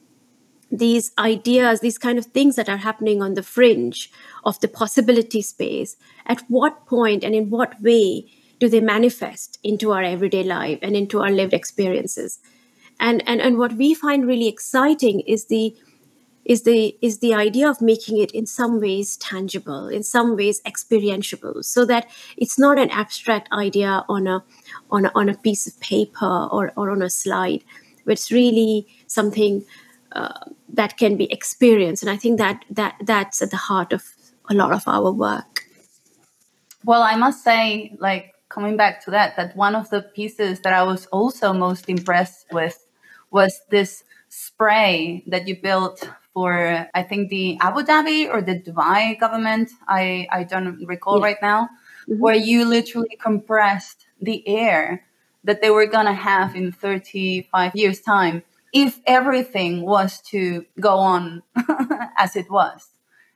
these 0.71 1.11
ideas, 1.17 1.81
these 1.81 1.97
kind 1.97 2.17
of 2.17 2.27
things 2.27 2.55
that 2.55 2.69
are 2.69 2.77
happening 2.77 3.21
on 3.21 3.33
the 3.33 3.43
fringe 3.43 4.09
of 4.45 4.59
the 4.61 4.69
possibility 4.69 5.41
space, 5.41 5.97
at 6.25 6.41
what 6.47 6.85
point 6.85 7.25
and 7.25 7.35
in 7.35 7.49
what 7.49 7.81
way 7.81 8.25
do 8.61 8.69
they 8.69 8.79
manifest 8.79 9.57
into 9.63 9.91
our 9.91 10.03
everyday 10.03 10.43
life 10.43 10.77
and 10.83 10.95
into 10.95 11.19
our 11.19 11.31
lived 11.31 11.51
experiences? 11.51 12.39
And, 12.99 13.23
and, 13.27 13.41
and 13.41 13.57
what 13.57 13.73
we 13.73 13.95
find 13.95 14.27
really 14.27 14.47
exciting 14.47 15.21
is 15.21 15.45
the 15.45 15.75
is 16.43 16.63
the 16.63 16.97
is 17.03 17.19
the 17.19 17.35
idea 17.35 17.69
of 17.69 17.81
making 17.81 18.17
it 18.17 18.31
in 18.31 18.47
some 18.47 18.81
ways 18.81 19.15
tangible 19.17 19.87
in 19.87 20.01
some 20.01 20.35
ways 20.35 20.59
experientiable 20.65 21.61
so 21.61 21.85
that 21.85 22.09
it's 22.35 22.57
not 22.57 22.79
an 22.79 22.89
abstract 22.89 23.47
idea 23.51 24.03
on 24.09 24.25
a 24.25 24.43
on 24.89 25.05
a, 25.05 25.11
on 25.13 25.29
a 25.29 25.35
piece 25.35 25.67
of 25.67 25.79
paper 25.79 26.49
or, 26.51 26.73
or 26.75 26.89
on 26.89 27.03
a 27.03 27.11
slide 27.11 27.63
but 28.05 28.13
it's 28.13 28.31
really 28.31 28.87
something 29.05 29.63
uh, 30.13 30.45
that 30.67 30.97
can 30.97 31.15
be 31.15 31.31
experienced 31.31 32.01
and 32.01 32.09
i 32.09 32.17
think 32.17 32.39
that 32.39 32.65
that 32.71 32.95
that's 33.03 33.39
at 33.43 33.51
the 33.51 33.63
heart 33.69 33.93
of 33.93 34.03
a 34.49 34.55
lot 34.55 34.73
of 34.73 34.81
our 34.87 35.11
work 35.11 35.51
Well, 36.83 37.03
I 37.03 37.15
must 37.15 37.43
say, 37.43 37.95
like 37.99 38.33
coming 38.51 38.77
back 38.77 39.03
to 39.05 39.11
that, 39.11 39.35
that 39.37 39.55
one 39.55 39.75
of 39.75 39.89
the 39.89 40.01
pieces 40.01 40.59
that 40.61 40.73
I 40.73 40.83
was 40.83 41.05
also 41.07 41.53
most 41.53 41.89
impressed 41.89 42.45
with 42.51 42.85
was 43.31 43.61
this 43.69 44.03
spray 44.29 45.23
that 45.27 45.47
you 45.47 45.55
built 45.55 46.07
for 46.33 46.87
I 46.93 47.03
think 47.03 47.29
the 47.29 47.57
Abu 47.61 47.81
Dhabi 47.81 48.29
or 48.29 48.41
the 48.41 48.59
Dubai 48.59 49.19
government. 49.19 49.71
I, 49.87 50.27
I 50.31 50.43
don't 50.43 50.85
recall 50.85 51.19
yeah. 51.19 51.25
right 51.25 51.41
now, 51.41 51.69
mm-hmm. 52.09 52.19
where 52.19 52.35
you 52.35 52.65
literally 52.65 53.17
compressed 53.21 54.05
the 54.21 54.47
air 54.47 55.05
that 55.43 55.61
they 55.61 55.69
were 55.69 55.87
gonna 55.87 56.13
have 56.13 56.55
in 56.55 56.71
35 56.71 57.75
years 57.75 57.99
time 58.01 58.43
if 58.73 58.99
everything 59.05 59.81
was 59.81 60.21
to 60.21 60.65
go 60.79 60.95
on 60.97 61.43
as 62.17 62.35
it 62.35 62.49
was. 62.49 62.87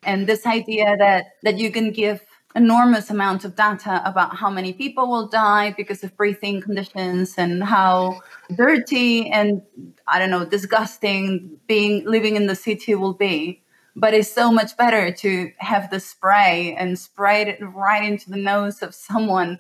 And 0.04 0.28
this 0.28 0.46
idea 0.46 0.96
that 0.98 1.26
that 1.44 1.58
you 1.58 1.72
can 1.72 1.92
give 1.92 2.22
enormous 2.56 3.10
amount 3.10 3.44
of 3.44 3.56
data 3.56 4.02
about 4.06 4.36
how 4.38 4.50
many 4.50 4.72
people 4.72 5.10
will 5.10 5.28
die 5.28 5.74
because 5.76 6.04
of 6.04 6.16
breathing 6.16 6.62
conditions 6.62 7.36
and 7.38 7.64
how 7.64 8.22
dirty 8.56 9.30
and 9.30 9.62
I 10.08 10.20
don't 10.20 10.30
know 10.30 10.46
disgusting 10.46 11.58
being 11.68 12.06
living 12.06 12.36
in 12.36 12.48
the 12.48 12.56
city 12.56 12.96
will 12.96 13.14
be. 13.14 13.62
But 13.98 14.14
it's 14.14 14.32
so 14.32 14.52
much 14.52 14.76
better 14.76 15.10
to 15.10 15.52
have 15.58 15.90
the 15.90 16.02
spray 16.02 16.76
and 16.78 17.00
spray 17.00 17.44
it 17.44 17.60
right 17.62 18.04
into 18.04 18.30
the 18.30 18.38
nose 18.38 18.82
of 18.82 18.94
someone 18.94 19.58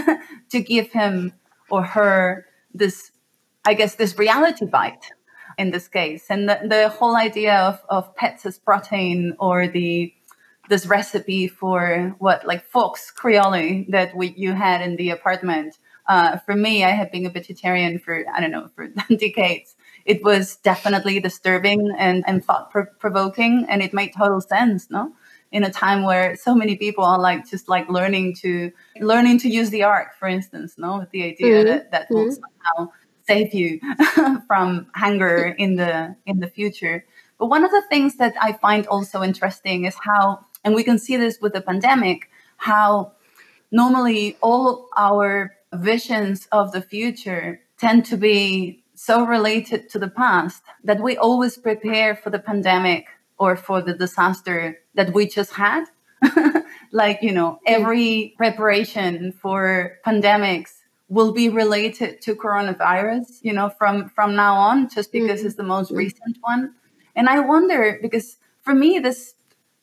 to 0.50 0.60
give 0.60 0.90
him 0.90 1.32
or 1.70 1.84
her 1.84 2.46
this, 2.74 3.12
I 3.64 3.74
guess, 3.74 3.94
this 3.94 4.18
reality 4.18 4.66
bite 4.66 5.12
in 5.58 5.70
this 5.70 5.86
case. 5.86 6.26
And 6.28 6.48
the, 6.48 6.58
the 6.64 6.88
whole 6.88 7.16
idea 7.16 7.54
of, 7.54 7.80
of 7.88 8.16
pets 8.16 8.44
as 8.46 8.58
protein 8.58 9.36
or 9.38 9.68
the 9.68 10.12
this 10.68 10.86
recipe 10.86 11.48
for 11.48 12.14
what 12.18 12.46
like 12.46 12.64
fox 12.64 13.10
creole 13.10 13.84
that 13.88 14.16
we 14.16 14.34
you 14.36 14.52
had 14.52 14.82
in 14.82 14.96
the 14.96 15.10
apartment. 15.10 15.78
Uh, 16.06 16.38
for 16.38 16.54
me, 16.54 16.84
I 16.84 16.90
have 16.90 17.12
been 17.12 17.26
a 17.26 17.30
vegetarian 17.30 17.98
for 17.98 18.24
I 18.34 18.40
don't 18.40 18.50
know 18.50 18.68
for 18.74 18.88
decades. 19.08 19.76
It 20.04 20.22
was 20.24 20.56
definitely 20.56 21.20
disturbing 21.20 21.94
and, 21.98 22.24
and 22.26 22.42
thought 22.42 22.70
provoking, 22.98 23.66
and 23.68 23.82
it 23.82 23.92
made 23.92 24.12
total 24.16 24.40
sense. 24.40 24.88
No, 24.90 25.12
in 25.52 25.64
a 25.64 25.70
time 25.70 26.04
where 26.04 26.36
so 26.36 26.54
many 26.54 26.76
people 26.76 27.04
are 27.04 27.18
like 27.18 27.48
just 27.48 27.68
like 27.68 27.88
learning 27.88 28.36
to 28.36 28.72
learning 29.00 29.38
to 29.40 29.48
use 29.48 29.70
the 29.70 29.82
ark, 29.82 30.08
for 30.18 30.28
instance. 30.28 30.76
No, 30.78 30.98
with 30.98 31.10
the 31.10 31.24
idea 31.24 31.56
mm-hmm. 31.56 31.66
that 31.66 31.90
that 31.90 32.06
will 32.10 32.26
mm-hmm. 32.26 32.42
somehow 32.76 32.92
save 33.26 33.52
you 33.52 33.80
from 34.46 34.86
hunger 34.94 35.54
in 35.58 35.76
the 35.76 36.16
in 36.26 36.40
the 36.40 36.48
future. 36.48 37.04
But 37.38 37.46
one 37.46 37.64
of 37.64 37.70
the 37.70 37.82
things 37.88 38.16
that 38.16 38.34
I 38.40 38.54
find 38.54 38.86
also 38.88 39.22
interesting 39.22 39.84
is 39.84 39.96
how 40.02 40.44
and 40.68 40.74
we 40.74 40.84
can 40.84 40.98
see 40.98 41.16
this 41.16 41.40
with 41.40 41.54
the 41.54 41.62
pandemic, 41.62 42.28
how 42.58 43.12
normally 43.70 44.36
all 44.42 44.90
our 44.98 45.56
visions 45.72 46.46
of 46.52 46.72
the 46.72 46.82
future 46.82 47.62
tend 47.78 48.04
to 48.04 48.18
be 48.18 48.84
so 48.94 49.24
related 49.24 49.88
to 49.88 49.98
the 49.98 50.08
past 50.08 50.62
that 50.84 51.00
we 51.00 51.16
always 51.16 51.56
prepare 51.56 52.14
for 52.14 52.28
the 52.28 52.38
pandemic 52.38 53.06
or 53.38 53.56
for 53.56 53.80
the 53.80 53.94
disaster 53.94 54.78
that 54.92 55.14
we 55.14 55.26
just 55.26 55.54
had. 55.54 55.86
like, 56.92 57.22
you 57.22 57.32
know, 57.32 57.60
every 57.64 58.34
preparation 58.36 59.32
for 59.32 59.96
pandemics 60.06 60.72
will 61.08 61.32
be 61.32 61.48
related 61.48 62.20
to 62.20 62.34
coronavirus, 62.34 63.38
you 63.40 63.54
know, 63.54 63.70
from 63.70 64.10
from 64.10 64.36
now 64.36 64.54
on, 64.54 64.90
just 64.90 65.12
because 65.12 65.38
mm-hmm. 65.38 65.46
it's 65.46 65.56
the 65.56 65.62
most 65.62 65.90
recent 65.92 66.36
one. 66.42 66.74
And 67.16 67.26
I 67.26 67.40
wonder 67.40 67.98
because 68.02 68.36
for 68.60 68.74
me 68.74 68.98
this 68.98 69.32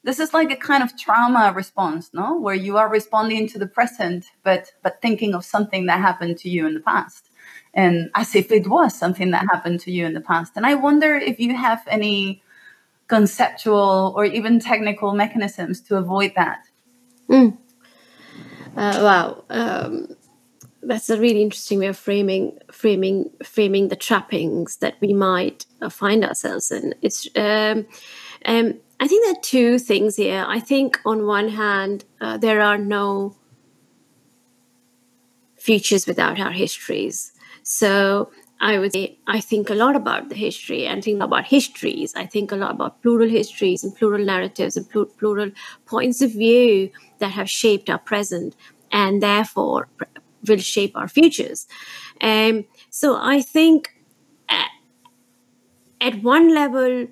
this 0.05 0.19
is 0.19 0.33
like 0.33 0.51
a 0.51 0.55
kind 0.55 0.83
of 0.83 0.97
trauma 0.97 1.51
response 1.53 2.11
no? 2.13 2.39
Where 2.39 2.55
you 2.55 2.77
are 2.77 2.89
responding 2.89 3.47
to 3.49 3.59
the 3.59 3.67
present 3.67 4.25
but 4.43 4.71
but 4.83 5.01
thinking 5.01 5.33
of 5.33 5.43
something 5.43 5.87
that 5.87 5.99
happened 5.99 6.37
to 6.39 6.49
you 6.49 6.65
in 6.67 6.75
the 6.75 6.79
past. 6.79 7.29
And 7.73 8.09
as 8.15 8.35
if 8.35 8.51
it 8.51 8.67
was 8.67 8.97
something 8.97 9.31
that 9.31 9.47
happened 9.51 9.81
to 9.81 9.91
you 9.91 10.05
in 10.05 10.13
the 10.13 10.21
past. 10.21 10.53
And 10.55 10.65
i 10.65 10.75
wonder 10.75 11.15
if 11.15 11.39
you 11.39 11.55
have 11.55 11.81
any 11.87 12.41
conceptual 13.07 14.13
or 14.15 14.25
even 14.25 14.59
technical 14.59 15.13
mechanisms 15.13 15.81
to 15.81 15.97
avoid 15.97 16.33
that. 16.35 16.61
Mm. 17.29 17.57
uh, 18.77 18.99
wow. 19.07 19.43
Um, 19.49 20.15
that's 20.87 21.09
a 21.09 21.19
really 21.19 21.41
interesting 21.41 21.79
way 21.79 21.87
of 21.87 21.97
framing 21.97 22.59
framing 22.71 23.31
framing 23.43 23.87
the 23.87 23.95
trappings 23.95 24.77
that 24.77 24.95
we 25.01 25.13
might 25.13 25.65
find 25.89 26.23
ourselves 26.23 26.71
in. 26.71 26.93
It's 27.01 27.27
um, 27.35 27.87
um, 28.45 28.75
I 28.99 29.07
think 29.07 29.25
there 29.25 29.33
are 29.33 29.41
two 29.41 29.79
things 29.79 30.15
here. 30.15 30.45
I 30.47 30.59
think 30.59 30.99
on 31.05 31.25
one 31.25 31.49
hand, 31.49 32.05
uh, 32.21 32.37
there 32.37 32.61
are 32.61 32.77
no 32.77 33.35
futures 35.57 36.05
without 36.07 36.39
our 36.39 36.51
histories. 36.51 37.31
So 37.63 38.31
I 38.61 38.77
would 38.79 38.93
say 38.93 39.17
I 39.27 39.41
think 39.41 39.69
a 39.69 39.75
lot 39.75 39.95
about 39.95 40.29
the 40.29 40.35
history 40.35 40.85
and 40.85 41.03
think 41.03 41.21
about 41.21 41.45
histories. 41.45 42.13
I 42.15 42.25
think 42.25 42.51
a 42.51 42.55
lot 42.55 42.71
about 42.71 43.01
plural 43.01 43.27
histories 43.27 43.83
and 43.83 43.95
plural 43.95 44.23
narratives 44.23 44.77
and 44.77 44.89
pl- 44.89 45.05
plural 45.05 45.51
points 45.85 46.21
of 46.21 46.31
view 46.31 46.91
that 47.19 47.29
have 47.31 47.49
shaped 47.49 47.89
our 47.89 47.97
present 47.97 48.55
and 48.91 49.21
therefore 49.21 49.89
will 50.47 50.57
shape 50.57 50.95
our 50.95 51.07
futures. 51.07 51.67
Um, 52.21 52.65
so 52.89 53.17
I 53.19 53.41
think 53.41 53.89
at, 54.47 54.69
at 55.99 56.21
one 56.21 56.53
level, 56.53 57.07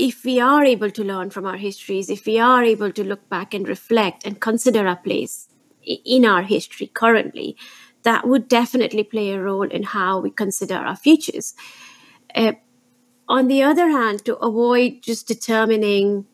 if 0.00 0.24
we 0.24 0.40
are 0.40 0.64
able 0.64 0.90
to 0.90 1.04
learn 1.04 1.28
from 1.28 1.44
our 1.44 1.58
histories, 1.58 2.08
if 2.08 2.24
we 2.24 2.38
are 2.38 2.64
able 2.64 2.90
to 2.90 3.04
look 3.04 3.28
back 3.28 3.52
and 3.52 3.68
reflect 3.68 4.24
and 4.24 4.40
consider 4.40 4.88
our 4.88 4.96
place 4.96 5.48
in 5.84 6.24
our 6.24 6.42
history 6.42 6.86
currently, 6.86 7.54
that 8.02 8.26
would 8.26 8.48
definitely 8.48 9.04
play 9.04 9.30
a 9.30 9.42
role 9.42 9.68
in 9.70 9.82
how 9.82 10.18
we 10.18 10.30
consider 10.30 10.76
our 10.76 10.96
futures. 10.96 11.52
Uh, 12.34 12.52
on 13.28 13.46
the 13.46 13.62
other 13.62 13.90
hand, 13.90 14.24
to 14.24 14.36
avoid 14.38 15.02
just 15.02 15.28
determining 15.28 16.24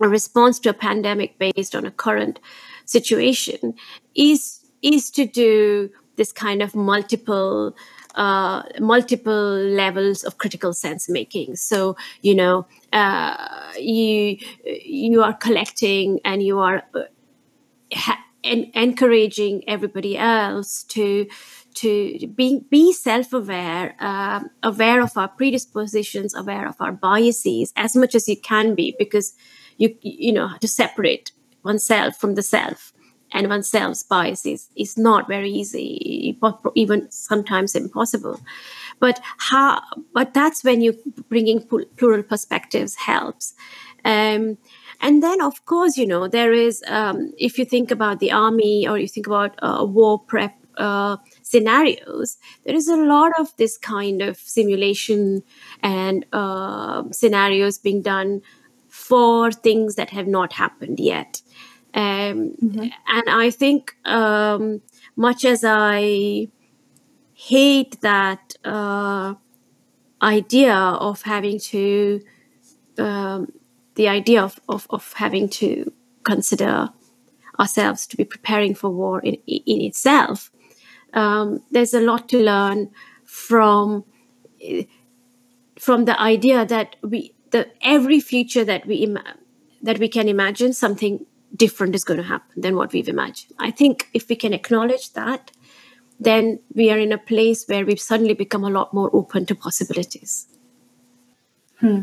a 0.00 0.08
response 0.08 0.60
to 0.60 0.70
a 0.70 0.74
pandemic 0.74 1.36
based 1.38 1.74
on 1.74 1.84
a 1.84 1.90
current 1.90 2.38
situation 2.84 3.74
is 4.14 4.60
is 4.82 5.10
to 5.10 5.26
do 5.26 5.90
this 6.16 6.30
kind 6.30 6.62
of 6.62 6.74
multiple 6.74 7.74
uh, 8.14 8.62
multiple 8.80 9.56
levels 9.56 10.24
of 10.24 10.38
critical 10.38 10.72
sense 10.72 11.08
making. 11.08 11.56
So 11.56 11.96
you 12.22 12.34
know, 12.34 12.66
uh, 12.92 13.72
you 13.78 14.38
you 14.64 15.22
are 15.22 15.34
collecting 15.34 16.20
and 16.24 16.42
you 16.42 16.58
are 16.58 16.82
uh, 16.94 17.02
ha- 17.92 18.24
en- 18.42 18.70
encouraging 18.74 19.62
everybody 19.68 20.16
else 20.16 20.84
to 20.84 21.26
to 21.74 22.28
be 22.36 22.60
be 22.70 22.92
self 22.92 23.32
aware, 23.32 23.96
uh, 23.98 24.40
aware 24.62 25.02
of 25.02 25.16
our 25.16 25.28
predispositions, 25.28 26.34
aware 26.34 26.68
of 26.68 26.76
our 26.80 26.92
biases 26.92 27.72
as 27.76 27.96
much 27.96 28.14
as 28.14 28.28
you 28.28 28.36
can 28.40 28.74
be, 28.74 28.94
because 28.98 29.34
you 29.76 29.96
you 30.02 30.32
know 30.32 30.50
to 30.60 30.68
separate 30.68 31.32
oneself 31.64 32.16
from 32.16 32.34
the 32.34 32.42
self 32.42 32.93
and 33.34 33.48
oneself's 33.48 34.04
biases 34.04 34.68
is 34.76 34.96
not 34.96 35.28
very 35.28 35.50
easy, 35.50 36.38
even 36.74 37.10
sometimes 37.10 37.74
impossible. 37.74 38.40
But 39.00 39.20
how? 39.38 39.82
But 40.14 40.32
that's 40.32 40.62
when 40.62 40.80
you 40.80 40.96
bringing 41.28 41.66
plural 41.96 42.22
perspectives 42.22 42.94
helps. 42.94 43.54
Um, 44.04 44.56
and 45.00 45.22
then, 45.22 45.42
of 45.42 45.64
course, 45.66 45.96
you 45.96 46.06
know 46.06 46.28
there 46.28 46.52
is. 46.52 46.82
Um, 46.86 47.32
if 47.36 47.58
you 47.58 47.64
think 47.64 47.90
about 47.90 48.20
the 48.20 48.30
army 48.32 48.86
or 48.88 48.98
you 48.98 49.08
think 49.08 49.26
about 49.26 49.58
uh, 49.60 49.84
war 49.84 50.20
prep 50.20 50.54
uh, 50.76 51.16
scenarios, 51.42 52.38
there 52.64 52.76
is 52.76 52.88
a 52.88 52.96
lot 52.96 53.32
of 53.38 53.54
this 53.56 53.76
kind 53.76 54.22
of 54.22 54.38
simulation 54.38 55.42
and 55.82 56.24
uh, 56.32 57.02
scenarios 57.10 57.78
being 57.78 58.00
done 58.00 58.42
for 58.88 59.50
things 59.50 59.96
that 59.96 60.10
have 60.10 60.28
not 60.28 60.52
happened 60.52 61.00
yet. 61.00 61.42
Um, 61.94 62.56
mm-hmm. 62.60 62.88
And 63.06 63.28
I 63.28 63.50
think, 63.50 63.96
um, 64.04 64.82
much 65.16 65.44
as 65.44 65.64
I 65.64 66.48
hate 67.34 68.00
that 68.00 68.54
uh, 68.64 69.34
idea 70.20 70.74
of 70.74 71.22
having 71.22 71.60
to, 71.60 72.20
um, 72.98 73.52
the 73.94 74.08
idea 74.08 74.42
of, 74.42 74.58
of, 74.68 74.88
of 74.90 75.12
having 75.12 75.48
to 75.50 75.92
consider 76.24 76.88
ourselves 77.60 78.06
to 78.08 78.16
be 78.16 78.24
preparing 78.24 78.74
for 78.74 78.90
war 78.90 79.20
in, 79.20 79.34
in 79.46 79.80
itself, 79.82 80.50
um, 81.12 81.62
there's 81.70 81.94
a 81.94 82.00
lot 82.00 82.28
to 82.30 82.38
learn 82.38 82.90
from 83.24 84.04
from 85.78 86.04
the 86.04 86.20
idea 86.20 86.64
that 86.64 86.96
we 87.02 87.34
the 87.50 87.68
every 87.82 88.20
future 88.20 88.64
that 88.64 88.86
we 88.86 88.96
Im- 88.96 89.18
that 89.82 89.98
we 89.98 90.08
can 90.08 90.28
imagine 90.28 90.72
something 90.72 91.26
different 91.54 91.94
is 91.94 92.04
going 92.04 92.18
to 92.18 92.26
happen 92.26 92.60
than 92.60 92.76
what 92.76 92.92
we've 92.92 93.08
imagined. 93.08 93.54
I 93.58 93.70
think 93.70 94.08
if 94.12 94.28
we 94.28 94.36
can 94.36 94.52
acknowledge 94.52 95.12
that, 95.12 95.50
then 96.18 96.60
we 96.74 96.90
are 96.90 96.98
in 96.98 97.12
a 97.12 97.18
place 97.18 97.64
where 97.66 97.84
we've 97.84 98.00
suddenly 98.00 98.34
become 98.34 98.64
a 98.64 98.70
lot 98.70 98.94
more 98.94 99.10
open 99.12 99.46
to 99.46 99.54
possibilities. 99.54 100.46
Hmm. 101.78 102.02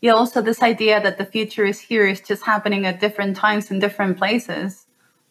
Yeah, 0.00 0.12
also 0.12 0.40
this 0.42 0.62
idea 0.62 1.00
that 1.02 1.18
the 1.18 1.26
future 1.26 1.64
is 1.64 1.80
here 1.80 2.06
is 2.06 2.20
just 2.20 2.44
happening 2.44 2.86
at 2.86 3.00
different 3.00 3.36
times 3.36 3.70
in 3.70 3.80
different 3.80 4.16
places 4.16 4.86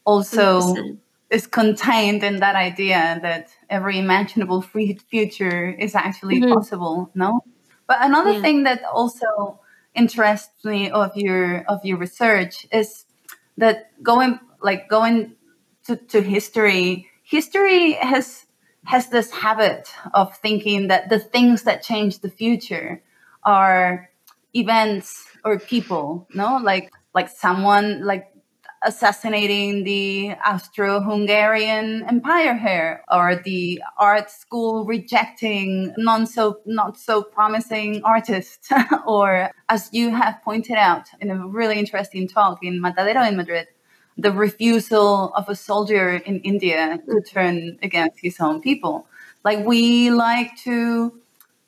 also 0.08 0.62
100%. 0.62 0.98
is 1.30 1.46
contained 1.46 2.24
in 2.24 2.38
that 2.38 2.56
idea 2.56 3.20
that 3.22 3.50
every 3.70 4.00
imaginable 4.00 4.62
future 4.62 5.70
is 5.70 5.94
actually 5.94 6.40
mm-hmm. 6.40 6.54
possible. 6.54 7.12
No, 7.14 7.42
but 7.88 7.98
another 8.02 8.32
yeah. 8.32 8.42
thing 8.42 8.64
that 8.64 8.82
also 8.86 9.60
interests 9.94 10.64
me 10.64 10.90
of 10.90 11.12
your 11.16 11.66
of 11.68 11.84
your 11.84 11.98
research 11.98 12.66
is 12.72 13.06
that 13.58 13.92
going 14.04 14.40
like 14.62 14.90
going 14.90 15.36
to, 15.86 15.96
to 15.96 16.22
history 16.22 17.10
history 17.24 17.94
has 17.94 18.46
has 18.86 19.10
this 19.10 19.32
habit 19.32 19.92
of 20.14 20.36
thinking 20.38 20.88
that 20.88 21.10
the 21.10 21.20
things 21.20 21.64
that 21.64 21.84
change 21.84 22.20
the 22.20 22.30
future 22.30 23.04
are 23.44 24.10
events 24.54 25.26
or 25.44 25.60
people 25.60 26.28
no? 26.34 26.58
Like 26.58 26.92
like 27.14 27.30
someone 27.30 28.06
like 28.06 28.32
assassinating 28.84 29.84
the 29.84 30.34
Austro-Hungarian 30.46 32.04
Empire 32.08 32.56
here, 32.56 33.04
or 33.12 33.36
the 33.36 33.82
art 33.98 34.30
school 34.30 34.86
rejecting 34.86 35.94
non 35.98 36.26
so 36.26 36.60
not 36.66 36.98
so 36.98 37.24
promising 37.24 38.02
artists, 38.04 38.70
or 39.08 39.52
as 39.70 39.90
you 39.92 40.10
have 40.16 40.42
pointed 40.44 40.78
out 40.78 41.08
in 41.20 41.30
a 41.30 41.48
really 41.48 41.78
interesting 41.80 42.28
talk 42.28 42.64
in 42.64 42.82
Matadero 42.82 43.28
in 43.28 43.38
Madrid, 43.38 43.68
the 44.18 44.32
refusal 44.32 45.34
of 45.36 45.48
a 45.50 45.56
soldier 45.56 46.16
in 46.16 46.40
India 46.42 47.00
to 47.06 47.22
turn 47.22 47.78
against 47.84 48.20
his 48.20 48.40
own 48.40 48.62
people. 48.62 49.08
Like 49.44 49.66
we 49.66 50.10
like 50.12 50.58
to 50.64 51.14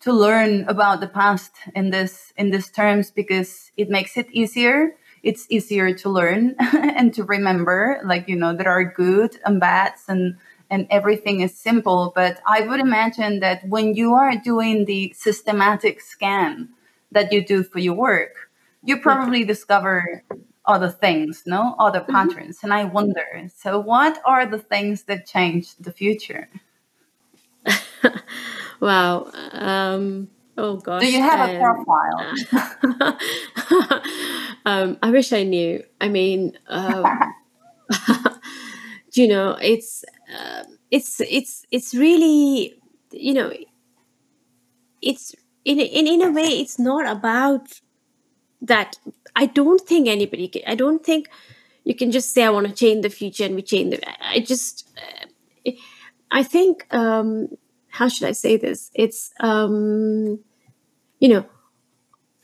to 0.01 0.13
learn 0.13 0.63
about 0.67 1.01
the 1.01 1.07
past 1.07 1.51
in 1.75 1.89
this 1.89 2.33
in 2.37 2.51
these 2.51 2.69
terms 2.69 3.11
because 3.11 3.71
it 3.77 3.89
makes 3.89 4.17
it 4.17 4.27
easier 4.31 4.95
it's 5.23 5.45
easier 5.49 5.93
to 5.93 6.09
learn 6.09 6.55
and 6.59 7.13
to 7.13 7.23
remember 7.23 7.99
like 8.05 8.27
you 8.27 8.35
know 8.35 8.55
there 8.55 8.69
are 8.69 8.83
good 8.83 9.37
and 9.45 9.59
bads 9.59 10.03
and 10.07 10.35
and 10.69 10.87
everything 10.89 11.41
is 11.41 11.57
simple 11.57 12.11
but 12.15 12.39
i 12.47 12.61
would 12.61 12.79
imagine 12.79 13.39
that 13.39 13.67
when 13.67 13.95
you 13.95 14.13
are 14.13 14.35
doing 14.37 14.85
the 14.85 15.13
systematic 15.17 16.01
scan 16.01 16.69
that 17.11 17.31
you 17.31 17.45
do 17.45 17.63
for 17.63 17.79
your 17.79 17.95
work 17.95 18.49
you 18.83 18.97
probably 18.97 19.43
discover 19.43 20.23
other 20.65 20.89
things 20.89 21.43
no 21.45 21.75
other 21.79 21.99
mm-hmm. 22.01 22.11
patterns 22.11 22.57
mm-hmm. 22.57 22.67
and 22.67 22.73
i 22.73 22.83
wonder 22.83 23.49
so 23.55 23.79
what 23.79 24.21
are 24.25 24.45
the 24.45 24.59
things 24.59 25.03
that 25.03 25.25
change 25.25 25.75
the 25.77 25.91
future 25.91 26.47
wow 28.79 29.29
um 29.51 30.29
Oh 30.61 30.75
gosh. 30.75 31.01
Do 31.01 31.09
you 31.09 31.21
have 31.21 31.49
um, 31.49 31.55
a 31.55 31.59
profile? 31.63 33.19
um, 34.65 34.97
I 35.01 35.09
wish 35.09 35.31
I 35.31 35.43
knew. 35.43 35.81
I 36.01 36.09
mean, 36.09 36.57
um, 36.67 37.05
you 39.13 39.29
know, 39.29 39.57
it's 39.61 40.03
uh, 40.37 40.63
it's 40.91 41.21
it's 41.21 41.65
it's 41.71 41.95
really 41.95 42.77
you 43.13 43.33
know, 43.33 43.53
it's 45.01 45.33
in 45.63 45.79
in 45.79 46.07
in 46.07 46.21
a 46.21 46.29
way, 46.29 46.59
it's 46.59 46.77
not 46.77 47.07
about 47.07 47.79
that. 48.61 48.99
I 49.37 49.45
don't 49.45 49.79
think 49.79 50.09
anybody. 50.09 50.49
Can, 50.49 50.63
I 50.67 50.75
don't 50.75 51.05
think 51.05 51.29
you 51.85 51.95
can 51.95 52.11
just 52.11 52.33
say 52.33 52.43
I 52.43 52.49
want 52.49 52.67
to 52.67 52.73
change 52.73 53.03
the 53.03 53.09
future 53.09 53.45
and 53.45 53.55
we 53.55 53.61
change 53.61 53.91
the. 53.91 54.01
I 54.21 54.41
just. 54.41 54.89
Uh, 55.65 55.71
I 56.31 56.43
think. 56.43 56.85
Um, 56.93 57.47
how 57.91 58.07
should 58.07 58.27
I 58.27 58.33
say 58.33 58.55
this? 58.55 58.91
It's 58.93 59.31
um, 59.39 60.39
you 61.19 61.29
know, 61.29 61.45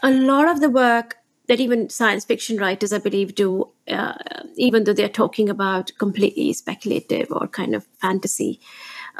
a 0.03 0.11
lot 0.11 0.47
of 0.49 0.61
the 0.61 0.69
work 0.69 1.17
that 1.47 1.59
even 1.59 1.89
science 1.89 2.25
fiction 2.25 2.57
writers, 2.57 2.91
I 2.91 2.97
believe, 2.97 3.35
do, 3.35 3.69
uh, 3.87 4.13
even 4.55 4.83
though 4.83 4.93
they're 4.93 5.09
talking 5.09 5.49
about 5.49 5.91
completely 5.97 6.53
speculative 6.53 7.31
or 7.31 7.47
kind 7.47 7.75
of 7.75 7.85
fantasy 8.01 8.59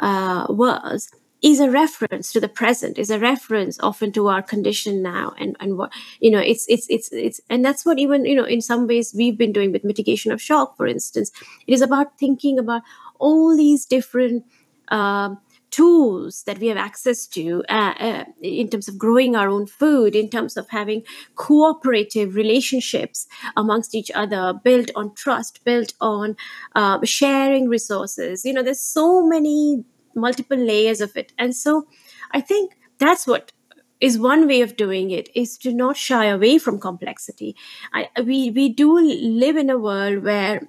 uh, 0.00 0.46
worlds, 0.48 1.10
is 1.42 1.60
a 1.60 1.70
reference 1.70 2.32
to 2.32 2.40
the 2.40 2.48
present, 2.48 2.98
is 2.98 3.10
a 3.10 3.18
reference 3.18 3.78
often 3.80 4.10
to 4.10 4.26
our 4.26 4.42
condition 4.42 5.02
now, 5.02 5.34
and 5.38 5.54
and 5.60 5.76
what 5.76 5.92
you 6.18 6.30
know, 6.30 6.40
it's 6.40 6.66
it's 6.68 6.86
it's 6.88 7.12
it's, 7.12 7.40
and 7.50 7.64
that's 7.64 7.84
what 7.84 7.98
even 7.98 8.24
you 8.24 8.34
know, 8.34 8.44
in 8.44 8.60
some 8.60 8.86
ways, 8.86 9.14
we've 9.16 9.38
been 9.38 9.52
doing 9.52 9.70
with 9.70 9.84
mitigation 9.84 10.32
of 10.32 10.40
shock, 10.40 10.76
for 10.76 10.86
instance. 10.86 11.30
It 11.66 11.74
is 11.74 11.82
about 11.82 12.18
thinking 12.18 12.58
about 12.58 12.82
all 13.18 13.56
these 13.56 13.84
different. 13.86 14.44
Um, 14.88 15.40
tools 15.70 16.42
that 16.44 16.58
we 16.58 16.68
have 16.68 16.76
access 16.76 17.26
to 17.26 17.62
uh, 17.68 17.94
uh, 17.98 18.24
in 18.40 18.68
terms 18.68 18.88
of 18.88 18.98
growing 18.98 19.36
our 19.36 19.48
own 19.48 19.66
food, 19.66 20.14
in 20.14 20.28
terms 20.30 20.56
of 20.56 20.68
having 20.70 21.02
cooperative 21.34 22.34
relationships 22.34 23.26
amongst 23.56 23.94
each 23.94 24.10
other, 24.14 24.54
built 24.64 24.90
on 24.94 25.14
trust, 25.14 25.64
built 25.64 25.94
on 26.00 26.36
uh, 26.74 26.98
sharing 27.04 27.68
resources. 27.68 28.44
You 28.44 28.52
know, 28.52 28.62
there's 28.62 28.80
so 28.80 29.26
many 29.26 29.84
multiple 30.14 30.56
layers 30.58 31.00
of 31.00 31.16
it. 31.16 31.32
And 31.38 31.54
so 31.54 31.86
I 32.32 32.40
think 32.40 32.76
that's 32.98 33.26
what 33.26 33.52
is 34.00 34.18
one 34.18 34.46
way 34.46 34.60
of 34.60 34.76
doing 34.76 35.10
it 35.10 35.28
is 35.34 35.56
to 35.58 35.72
not 35.72 35.96
shy 35.96 36.26
away 36.26 36.58
from 36.58 36.78
complexity. 36.78 37.56
I, 37.92 38.08
we, 38.22 38.50
we 38.50 38.68
do 38.68 38.98
live 38.98 39.56
in 39.56 39.70
a 39.70 39.78
world 39.78 40.22
where 40.22 40.68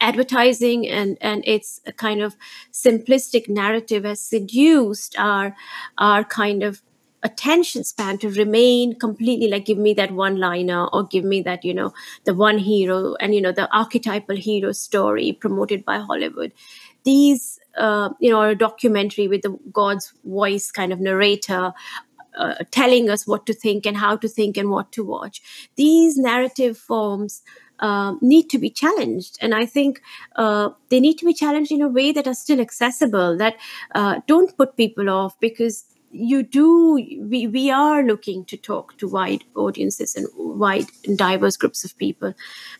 advertising 0.00 0.88
and 0.88 1.18
and 1.20 1.42
its 1.46 1.80
kind 1.96 2.20
of 2.20 2.36
simplistic 2.72 3.48
narrative 3.48 4.04
has 4.04 4.20
seduced 4.20 5.18
our 5.18 5.54
our 5.98 6.24
kind 6.24 6.62
of 6.62 6.82
attention 7.24 7.82
span 7.82 8.16
to 8.18 8.30
remain 8.30 8.94
completely 8.94 9.48
like 9.48 9.64
give 9.64 9.78
me 9.78 9.92
that 9.92 10.12
one 10.12 10.36
liner 10.38 10.86
or 10.92 11.04
give 11.04 11.24
me 11.24 11.42
that 11.42 11.64
you 11.64 11.74
know 11.74 11.92
the 12.24 12.34
one 12.34 12.58
hero 12.58 13.16
and 13.20 13.34
you 13.34 13.40
know 13.40 13.50
the 13.50 13.68
archetypal 13.76 14.36
hero 14.36 14.70
story 14.72 15.32
promoted 15.32 15.84
by 15.84 15.98
hollywood. 15.98 16.52
These 17.04 17.58
uh, 17.76 18.10
you 18.20 18.30
know 18.30 18.42
a 18.42 18.54
documentary 18.54 19.26
with 19.28 19.42
the 19.42 19.58
god's 19.72 20.12
voice 20.24 20.70
kind 20.70 20.92
of 20.92 21.00
narrator 21.00 21.72
uh, 22.36 22.54
telling 22.70 23.10
us 23.10 23.26
what 23.26 23.46
to 23.46 23.52
think 23.52 23.84
and 23.84 23.96
how 23.96 24.16
to 24.16 24.28
think 24.28 24.56
and 24.56 24.70
what 24.70 24.92
to 24.92 25.04
watch. 25.04 25.42
These 25.76 26.16
narrative 26.16 26.78
forms 26.78 27.42
um, 27.80 28.18
need 28.20 28.50
to 28.50 28.58
be 28.58 28.70
challenged. 28.70 29.38
And 29.40 29.54
I 29.54 29.66
think 29.66 30.00
uh, 30.36 30.70
they 30.88 31.00
need 31.00 31.18
to 31.18 31.24
be 31.24 31.34
challenged 31.34 31.72
in 31.72 31.82
a 31.82 31.88
way 31.88 32.12
that 32.12 32.26
are 32.26 32.34
still 32.34 32.60
accessible, 32.60 33.36
that 33.38 33.56
uh, 33.94 34.20
don't 34.26 34.56
put 34.56 34.76
people 34.76 35.08
off 35.08 35.38
because 35.40 35.84
you 36.10 36.42
do 36.42 36.94
we, 37.20 37.46
we 37.46 37.70
are 37.70 38.02
looking 38.02 38.44
to 38.46 38.56
talk 38.56 38.96
to 38.98 39.08
wide 39.08 39.44
audiences 39.54 40.16
and 40.16 40.26
wide 40.36 40.86
and 41.06 41.18
diverse 41.18 41.56
groups 41.56 41.84
of 41.84 41.96
people 41.98 42.32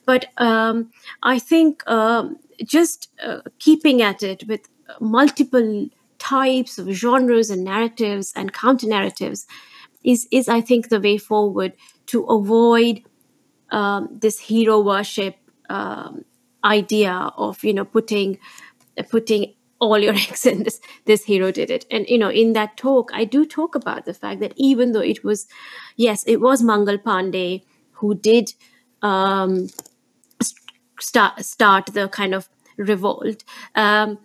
but 0.07 0.27
um, 0.39 0.91
i 1.23 1.39
think 1.39 1.83
um, 1.87 2.39
just 2.65 3.11
uh, 3.23 3.41
keeping 3.59 4.01
at 4.01 4.23
it 4.23 4.45
with 4.49 4.69
multiple 5.01 5.89
types 6.19 6.79
of 6.79 6.89
genres 6.89 7.51
and 7.51 7.65
narratives 7.65 8.33
and 8.35 8.53
counter 8.53 8.87
narratives 8.87 9.47
is 10.05 10.27
is 10.31 10.49
i 10.49 10.61
think 10.61 10.89
the 10.89 11.01
way 11.01 11.19
forward 11.19 11.73
to 12.07 12.25
avoid 12.25 13.03
um, 13.71 14.09
this 14.13 14.39
hero 14.39 14.81
worship 14.81 15.37
um, 15.69 16.25
idea 16.65 17.13
of 17.37 17.63
you 17.63 17.73
know 17.73 17.85
putting 17.85 18.39
putting 19.11 19.55
all 19.81 19.99
your 19.99 20.15
eggs 20.25 20.47
in 20.47 20.65
this 20.65 20.81
this 21.05 21.25
hero 21.25 21.51
did 21.53 21.71
it. 21.71 21.87
And 21.91 22.07
you 22.09 22.19
know 22.19 22.31
in 22.31 22.53
that 22.55 22.77
talk 22.77 23.11
i 23.15 23.25
do 23.25 23.47
talk 23.47 23.75
about 23.75 24.05
the 24.05 24.15
fact 24.15 24.41
that 24.41 24.53
even 24.57 24.93
though 24.93 25.01
it 25.01 25.25
was 25.25 25.47
yes 25.97 26.25
it 26.27 26.41
was 26.41 26.63
mangal 26.63 26.99
pandey 26.99 27.63
who 27.93 28.15
did 28.15 28.53
um, 29.03 29.69
start 31.01 31.45
start 31.45 31.87
the 31.87 32.09
kind 32.09 32.35
of 32.35 32.49
revolt 32.77 33.45
um, 33.75 34.19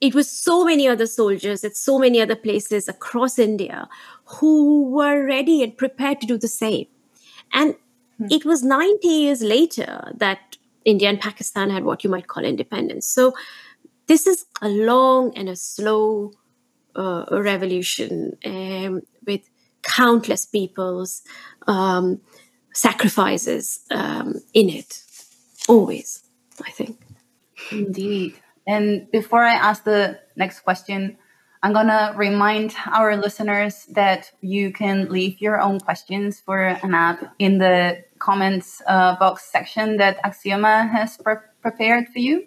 it 0.00 0.14
was 0.14 0.30
so 0.30 0.64
many 0.64 0.88
other 0.88 1.06
soldiers 1.06 1.62
at 1.62 1.76
so 1.76 1.98
many 1.98 2.20
other 2.20 2.36
places 2.36 2.88
across 2.88 3.38
india 3.38 3.88
who 4.38 4.88
were 4.88 5.24
ready 5.24 5.62
and 5.62 5.76
prepared 5.76 6.20
to 6.20 6.26
do 6.26 6.38
the 6.38 6.48
same. 6.48 6.86
And 7.52 7.74
Hmm. 8.20 8.26
It 8.30 8.44
was 8.44 8.62
90 8.62 9.08
years 9.08 9.40
later 9.40 10.12
that 10.14 10.58
India 10.84 11.08
and 11.08 11.20
Pakistan 11.20 11.70
had 11.70 11.84
what 11.84 12.04
you 12.04 12.10
might 12.10 12.26
call 12.26 12.44
independence. 12.44 13.06
So 13.08 13.34
this 14.06 14.26
is 14.26 14.44
a 14.60 14.68
long 14.68 15.32
and 15.36 15.48
a 15.48 15.56
slow 15.56 16.32
uh, 16.94 17.24
revolution 17.30 18.36
um, 18.44 19.02
with 19.26 19.48
countless 19.82 20.44
people's 20.44 21.22
um, 21.66 22.20
sacrifices 22.74 23.80
um, 23.90 24.34
in 24.52 24.68
it. 24.68 25.02
Always, 25.68 26.22
I 26.66 26.70
think. 26.70 27.00
Indeed. 27.72 28.34
And 28.66 29.10
before 29.10 29.42
I 29.42 29.54
ask 29.54 29.84
the 29.84 30.20
next 30.36 30.60
question, 30.60 31.16
I'm 31.62 31.74
going 31.74 31.88
to 31.88 32.14
remind 32.16 32.74
our 32.90 33.16
listeners 33.16 33.84
that 33.90 34.30
you 34.40 34.72
can 34.72 35.10
leave 35.10 35.40
your 35.42 35.60
own 35.60 35.78
questions 35.78 36.40
for 36.40 36.74
Anab 36.82 37.30
in 37.38 37.58
the 37.58 38.02
comments 38.18 38.80
uh, 38.86 39.16
box 39.18 39.50
section 39.52 39.98
that 39.98 40.22
Axioma 40.22 40.90
has 40.90 41.18
pre- 41.18 41.34
prepared 41.60 42.08
for 42.08 42.18
you. 42.18 42.46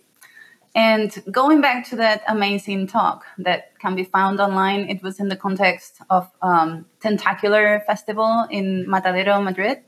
And 0.76 1.16
going 1.32 1.62
back 1.62 1.88
to 1.90 1.96
that 1.98 2.24
amazing 2.28 2.88
talk 2.88 3.26
that 3.38 3.78
can 3.80 3.96
be 3.96 4.04
found 4.04 4.40
online, 4.40 4.90
it 4.90 5.04
was 5.04 5.20
in 5.20 5.28
the 5.28 5.36
context 5.36 6.02
of 6.10 6.32
um, 6.42 6.88
Tentacular 7.00 7.84
Festival 7.86 8.48
in 8.50 8.88
Matadero, 8.88 9.44
Madrid. 9.44 9.84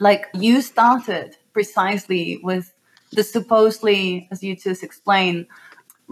Like 0.00 0.26
you 0.34 0.62
started 0.62 1.36
precisely 1.52 2.40
with 2.42 2.72
the 3.12 3.22
supposedly, 3.22 4.26
as 4.32 4.42
you 4.42 4.56
just 4.56 4.82
explained, 4.82 5.46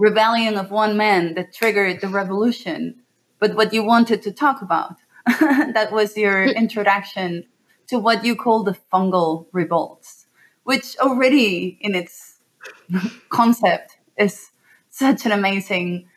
rebellion 0.00 0.56
of 0.56 0.70
one 0.70 0.96
man 0.96 1.34
that 1.34 1.52
triggered 1.52 2.00
the 2.00 2.08
revolution, 2.08 2.96
but 3.38 3.54
what 3.54 3.72
you 3.72 3.84
wanted 3.84 4.22
to 4.22 4.32
talk 4.32 4.62
about. 4.62 4.96
that 5.26 5.92
was 5.92 6.16
your 6.16 6.42
introduction 6.44 7.44
to 7.86 7.98
what 7.98 8.24
you 8.24 8.34
call 8.34 8.62
the 8.62 8.76
fungal 8.92 9.46
revolts, 9.52 10.26
which 10.64 10.96
already 10.98 11.78
in 11.80 11.94
its 11.94 12.38
concept 13.28 13.98
is 14.16 14.50
such 14.88 15.26
an 15.26 15.32
amazing 15.32 16.08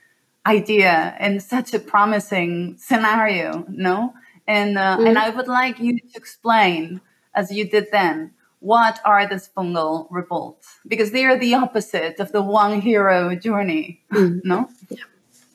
idea 0.45 1.15
and 1.19 1.43
such 1.43 1.73
a 1.73 1.79
promising 1.79 2.77
scenario, 2.77 3.65
no? 3.67 4.13
And 4.47 4.77
uh, 4.77 4.97
mm-hmm. 4.97 5.07
and 5.07 5.17
I 5.17 5.29
would 5.29 5.47
like 5.47 5.79
you 5.79 5.99
to 5.99 6.07
explain, 6.15 7.01
as 7.33 7.51
you 7.51 7.69
did 7.69 7.87
then, 7.91 8.31
what 8.63 9.01
are 9.03 9.27
the 9.27 9.35
fungal 9.35 10.07
revolts? 10.09 10.79
Because 10.87 11.11
they 11.11 11.25
are 11.25 11.37
the 11.37 11.53
opposite 11.53 12.19
of 12.21 12.31
the 12.31 12.41
one 12.41 12.79
hero 12.79 13.35
journey, 13.35 14.01
mm. 14.09 14.39
no? 14.45 14.69
Yeah, 14.89 15.03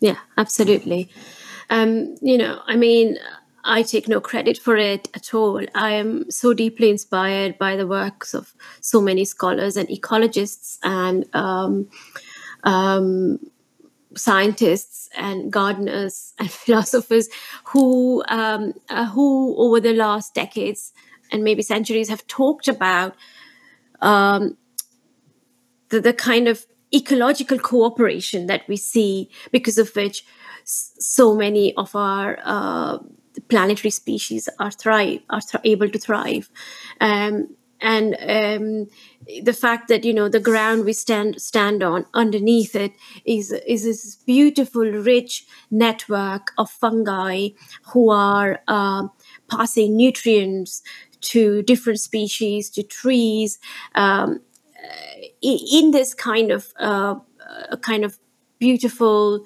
yeah, 0.01 0.17
absolutely. 0.37 1.09
Um, 1.71 2.17
you 2.21 2.37
know, 2.37 2.61
I 2.67 2.77
mean, 2.77 3.19
I 3.65 3.83
take 3.83 4.09
no 4.09 4.21
credit 4.21 4.59
for 4.59 4.77
it 4.77 5.09
at 5.15 5.33
all. 5.33 5.65
I 5.75 5.93
am 5.93 6.31
so 6.31 6.53
deeply 6.53 6.91
inspired 6.91 7.57
by 7.57 7.77
the 7.77 7.87
works 7.87 8.35
of 8.35 8.55
so 8.83 9.01
many 9.01 9.25
scholars 9.25 9.79
and 9.79 9.89
ecologists 9.89 10.79
and 10.83 11.25
um, 11.35 11.89
um, 12.65 13.39
scientists 14.17 15.09
and 15.17 15.51
gardeners 15.51 16.35
and 16.39 16.51
philosophers 16.63 17.31
who 17.65 18.23
um, 18.29 18.75
uh, 18.91 19.07
who 19.07 19.57
over 19.57 19.81
the 19.81 19.95
last 19.95 20.35
decades 20.35 20.93
and 21.31 21.45
maybe 21.45 21.63
centuries 21.63 22.09
have 22.09 22.27
talked 22.27 22.69
about 22.69 23.15
um, 24.01 24.57
the, 25.91 26.01
the 26.01 26.13
kind 26.13 26.49
of 26.49 26.67
ecological 26.95 27.59
cooperation 27.59 28.47
that 28.47 28.67
we 28.69 28.77
see 28.77 29.31
because 29.53 29.79
of 29.79 29.95
which 29.95 30.25
so 30.65 31.35
many 31.35 31.75
of 31.77 31.95
our 31.97 32.39
uh, 32.45 32.99
planetary 33.49 33.91
species 33.91 34.49
are 34.59 34.71
thrive 34.71 35.21
are 35.31 35.41
th- 35.41 35.63
able 35.65 35.89
to 35.89 35.99
thrive. 35.99 36.51
Um, 37.01 37.57
and 37.81 38.15
um, 38.15 38.87
the 39.45 39.53
fact 39.53 39.87
that 39.89 40.05
you 40.05 40.13
know 40.13 40.29
the 40.29 40.41
ground 40.41 40.85
we 40.85 40.93
stand 40.93 41.41
stand 41.41 41.83
on 41.83 42.07
underneath 42.13 42.75
it 42.75 42.93
is 43.25 43.53
is 43.53 43.85
this 43.85 44.17
beautiful 44.17 44.83
rich 44.83 45.47
network 45.71 46.51
of 46.59 46.71
fungi 46.71 47.51
who 47.93 48.11
are 48.11 48.61
uh, 48.67 49.07
passing 49.49 49.97
nutrients 49.97 50.83
to 51.21 51.63
different 51.63 52.01
species 52.01 52.71
to 52.71 52.83
trees 52.83 53.59
um, 53.95 54.41
in 55.43 55.91
this 55.91 56.15
kind 56.15 56.51
of 56.51 56.73
uh, 56.79 57.17
kind 57.81 58.05
of 58.05 58.19
beautiful 58.59 59.45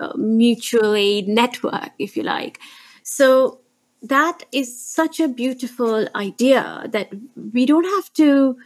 uh, 0.00 0.12
mutual 0.16 0.94
aid 0.94 1.28
network 1.28 1.90
if 1.98 2.16
you 2.16 2.22
like. 2.22 2.58
So 3.02 3.60
that 4.02 4.44
is 4.52 4.80
such 4.80 5.20
a 5.20 5.28
beautiful 5.28 6.08
idea 6.14 6.84
that 6.90 7.08
we 7.52 7.64
don't 7.64 7.84
have 7.84 8.12
to 8.14 8.56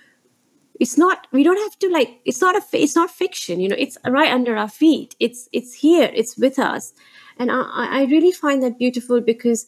it's 0.80 0.96
not 0.96 1.26
we 1.32 1.42
don't 1.42 1.58
have 1.58 1.78
to 1.80 1.88
like 1.90 2.20
it's 2.24 2.40
not 2.40 2.56
a 2.56 2.62
it's 2.72 2.94
not 2.94 3.10
fiction 3.10 3.60
you 3.60 3.68
know 3.68 3.76
it's 3.78 3.98
right 4.06 4.32
under 4.32 4.56
our 4.56 4.68
feet. 4.68 5.16
It's 5.18 5.48
it's 5.52 5.74
here 5.74 6.10
it's 6.14 6.36
with 6.36 6.58
us. 6.58 6.92
And 7.36 7.50
i 7.50 7.88
i 8.00 8.04
really 8.04 8.32
find 8.32 8.62
that 8.62 8.78
beautiful 8.78 9.20
because 9.20 9.66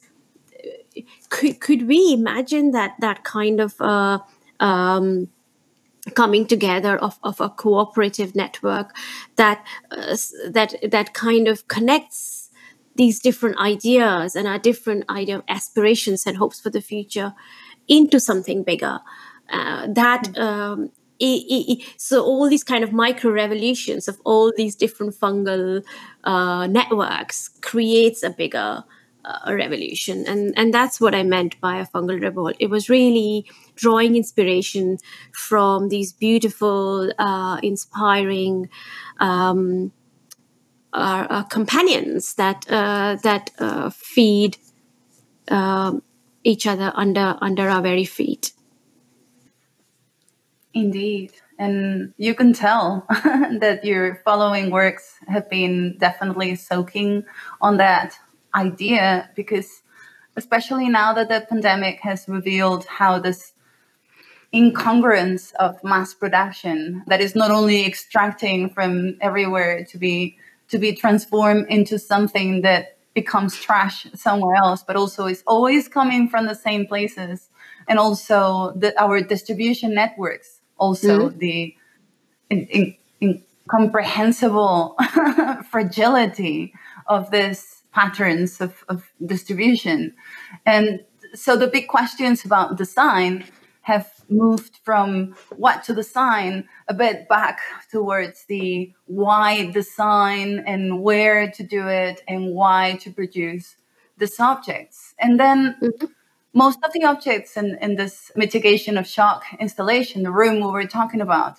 could 1.28 1.60
could 1.60 1.86
we 1.86 2.12
imagine 2.12 2.72
that 2.72 2.94
that 3.00 3.24
kind 3.24 3.60
of 3.60 3.80
uh, 3.80 4.18
um, 4.58 5.28
coming 6.14 6.46
together 6.46 6.96
of, 6.98 7.18
of 7.22 7.40
a 7.40 7.48
cooperative 7.48 8.34
network 8.34 8.94
that 9.36 9.64
uh, 9.90 10.16
that 10.48 10.74
that 10.90 11.14
kind 11.14 11.48
of 11.48 11.68
connects 11.68 12.50
these 12.96 13.20
different 13.20 13.58
ideas 13.58 14.34
and 14.34 14.46
our 14.46 14.58
different 14.58 15.04
idea 15.08 15.36
of 15.36 15.44
aspirations 15.48 16.26
and 16.26 16.36
hopes 16.36 16.60
for 16.60 16.70
the 16.70 16.80
future 16.80 17.34
into 17.88 18.20
something 18.20 18.62
bigger. 18.62 19.00
Uh, 19.48 19.86
that 19.92 20.24
mm. 20.24 20.40
um, 20.40 20.90
so 21.96 22.22
all 22.22 22.48
these 22.48 22.64
kind 22.64 22.82
of 22.82 22.92
micro 22.92 23.30
revolutions 23.30 24.08
of 24.08 24.18
all 24.24 24.52
these 24.56 24.74
different 24.74 25.14
fungal 25.14 25.84
uh, 26.24 26.66
networks 26.66 27.50
creates 27.60 28.22
a 28.22 28.30
bigger 28.30 28.84
uh, 29.24 29.52
revolution. 29.52 30.24
And 30.26 30.54
and 30.56 30.72
that's 30.72 31.00
what 31.00 31.14
i 31.14 31.22
meant 31.22 31.60
by 31.60 31.78
a 31.78 31.86
fungal 31.86 32.20
revolt. 32.20 32.56
It 32.58 32.70
was 32.70 32.88
really 32.88 33.46
drawing 33.74 34.16
inspiration 34.16 34.98
from 35.32 35.88
these 35.88 36.12
beautiful 36.12 37.12
uh, 37.18 37.58
inspiring 37.62 38.68
um, 39.18 39.92
are, 40.92 41.24
are 41.30 41.44
companions 41.44 42.34
that 42.34 42.66
uh, 42.70 43.16
that 43.22 43.50
uh, 43.58 43.90
feed 43.90 44.56
uh, 45.48 45.92
each 46.44 46.66
other 46.66 46.92
under 46.94 47.36
under 47.40 47.68
our 47.68 47.82
very 47.82 48.04
feet. 48.04 48.52
Indeed, 50.72 51.32
and 51.58 52.14
you 52.16 52.34
can 52.34 52.52
tell 52.52 53.06
that 53.10 53.84
your 53.84 54.22
following 54.24 54.70
works 54.70 55.14
have 55.28 55.50
been 55.50 55.96
definitely 55.98 56.54
soaking 56.54 57.24
on 57.60 57.76
that 57.78 58.18
idea 58.54 59.30
because, 59.34 59.82
especially 60.36 60.88
now 60.88 61.12
that 61.14 61.28
the 61.28 61.46
pandemic 61.48 62.00
has 62.00 62.28
revealed 62.28 62.84
how 62.86 63.18
this 63.18 63.52
incongruence 64.52 65.52
of 65.54 65.82
mass 65.84 66.12
production 66.12 67.04
that 67.06 67.20
is 67.20 67.36
not 67.36 67.50
only 67.50 67.86
extracting 67.86 68.68
from 68.68 69.16
everywhere 69.20 69.84
to 69.84 69.96
be 69.96 70.36
to 70.68 70.78
be 70.78 70.92
transformed 70.92 71.66
into 71.68 71.98
something 71.98 72.62
that 72.62 72.96
becomes 73.14 73.56
trash 73.56 74.06
somewhere 74.14 74.54
else, 74.54 74.84
but 74.84 74.94
also 74.94 75.26
is 75.26 75.42
always 75.46 75.88
coming 75.88 76.28
from 76.28 76.46
the 76.46 76.54
same 76.54 76.86
places. 76.86 77.48
And 77.88 77.98
also 77.98 78.72
the, 78.76 78.98
our 79.00 79.20
distribution 79.20 79.94
networks, 79.94 80.60
also 80.78 81.28
mm-hmm. 81.28 81.38
the 81.38 81.74
in, 82.50 82.66
in, 83.20 83.42
incomprehensible 83.70 84.96
fragility 85.70 86.72
of 87.06 87.30
these 87.30 87.79
patterns 87.92 88.60
of, 88.60 88.84
of 88.88 89.12
distribution. 89.24 90.14
And 90.66 91.00
so 91.34 91.56
the 91.56 91.66
big 91.66 91.88
questions 91.88 92.44
about 92.44 92.76
design 92.76 93.44
have 93.82 94.10
moved 94.28 94.78
from 94.84 95.34
what 95.56 95.82
to 95.84 95.94
design 95.94 96.68
a 96.88 96.94
bit 96.94 97.28
back 97.28 97.60
towards 97.90 98.44
the 98.44 98.92
why 99.06 99.70
design 99.70 100.62
and 100.66 101.02
where 101.02 101.50
to 101.50 101.62
do 101.62 101.88
it 101.88 102.22
and 102.28 102.54
why 102.54 102.98
to 103.00 103.10
produce 103.10 103.76
the 104.18 104.26
subjects. 104.26 105.14
And 105.18 105.40
then 105.40 105.76
mm-hmm. 105.82 106.06
most 106.52 106.78
of 106.84 106.92
the 106.92 107.04
objects 107.04 107.56
in, 107.56 107.78
in 107.80 107.96
this 107.96 108.30
mitigation 108.36 108.96
of 108.98 109.06
shock 109.06 109.44
installation, 109.58 110.22
the 110.22 110.30
room 110.30 110.56
we 110.56 110.70
were 110.70 110.86
talking 110.86 111.20
about, 111.20 111.58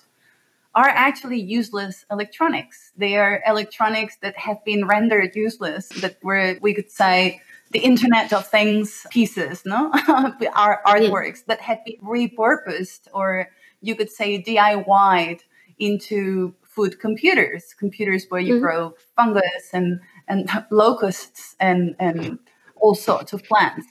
are 0.74 0.88
actually 0.88 1.40
useless 1.40 2.04
electronics. 2.10 2.92
They 2.96 3.16
are 3.16 3.42
electronics 3.46 4.16
that 4.22 4.36
have 4.38 4.64
been 4.64 4.86
rendered 4.86 5.36
useless, 5.36 5.88
that 6.00 6.16
were, 6.22 6.56
we 6.62 6.74
could 6.74 6.90
say, 6.90 7.42
the 7.72 7.80
Internet 7.80 8.32
of 8.32 8.46
Things 8.46 9.06
pieces, 9.10 9.62
no, 9.64 9.90
our 10.54 10.82
artworks 10.86 11.44
that 11.46 11.60
had 11.60 11.82
been 11.84 11.96
repurposed, 12.02 13.08
or 13.12 13.48
you 13.80 13.96
could 13.96 14.10
say 14.10 14.42
DIYed 14.42 15.40
into 15.78 16.54
food 16.62 17.00
computers, 17.00 17.74
computers 17.78 18.26
where 18.28 18.40
you 18.40 18.54
mm-hmm. 18.54 18.62
grow 18.62 18.94
fungus 19.16 19.70
and 19.72 20.00
and 20.28 20.50
locusts 20.70 21.56
and 21.60 21.94
and 21.98 22.38
all 22.76 22.94
sorts 22.94 23.32
of 23.32 23.42
plants. 23.44 23.86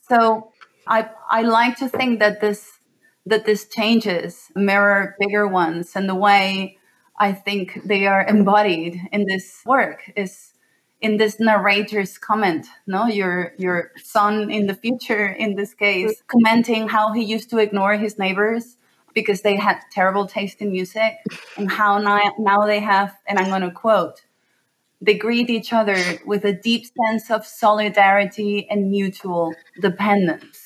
So 0.00 0.52
I 0.86 1.08
I 1.30 1.42
like 1.42 1.76
to 1.78 1.88
think 1.88 2.20
that 2.20 2.40
this 2.40 2.73
that 3.26 3.46
this 3.46 3.66
changes 3.66 4.50
mirror 4.54 5.16
bigger 5.18 5.46
ones, 5.48 5.92
and 5.94 6.08
the 6.08 6.14
way 6.14 6.78
I 7.18 7.32
think 7.32 7.80
they 7.84 8.06
are 8.06 8.24
embodied 8.26 9.00
in 9.12 9.26
this 9.26 9.62
work 9.64 10.10
is 10.16 10.52
in 11.00 11.18
this 11.18 11.38
narrator's 11.38 12.16
comment 12.18 12.66
no? 12.86 13.06
Your 13.06 13.52
your 13.58 13.92
son 14.02 14.50
in 14.50 14.66
the 14.66 14.74
future 14.74 15.26
in 15.26 15.54
this 15.54 15.74
case 15.74 16.12
mm-hmm. 16.12 16.38
commenting 16.38 16.88
how 16.88 17.12
he 17.12 17.22
used 17.22 17.50
to 17.50 17.58
ignore 17.58 17.94
his 17.94 18.18
neighbors 18.18 18.76
because 19.14 19.42
they 19.42 19.56
had 19.56 19.80
terrible 19.90 20.26
taste 20.26 20.60
in 20.60 20.72
music 20.72 21.14
and 21.56 21.70
how 21.70 21.98
now, 21.98 22.34
now 22.38 22.66
they 22.66 22.80
have 22.80 23.16
and 23.26 23.38
i'm 23.38 23.48
going 23.48 23.62
to 23.62 23.70
quote 23.70 24.24
they 25.00 25.14
greet 25.14 25.50
each 25.50 25.72
other 25.72 25.96
with 26.26 26.44
a 26.44 26.52
deep 26.52 26.84
sense 26.86 27.30
of 27.30 27.46
solidarity 27.46 28.66
and 28.70 28.90
mutual 28.90 29.54
dependence 29.80 30.63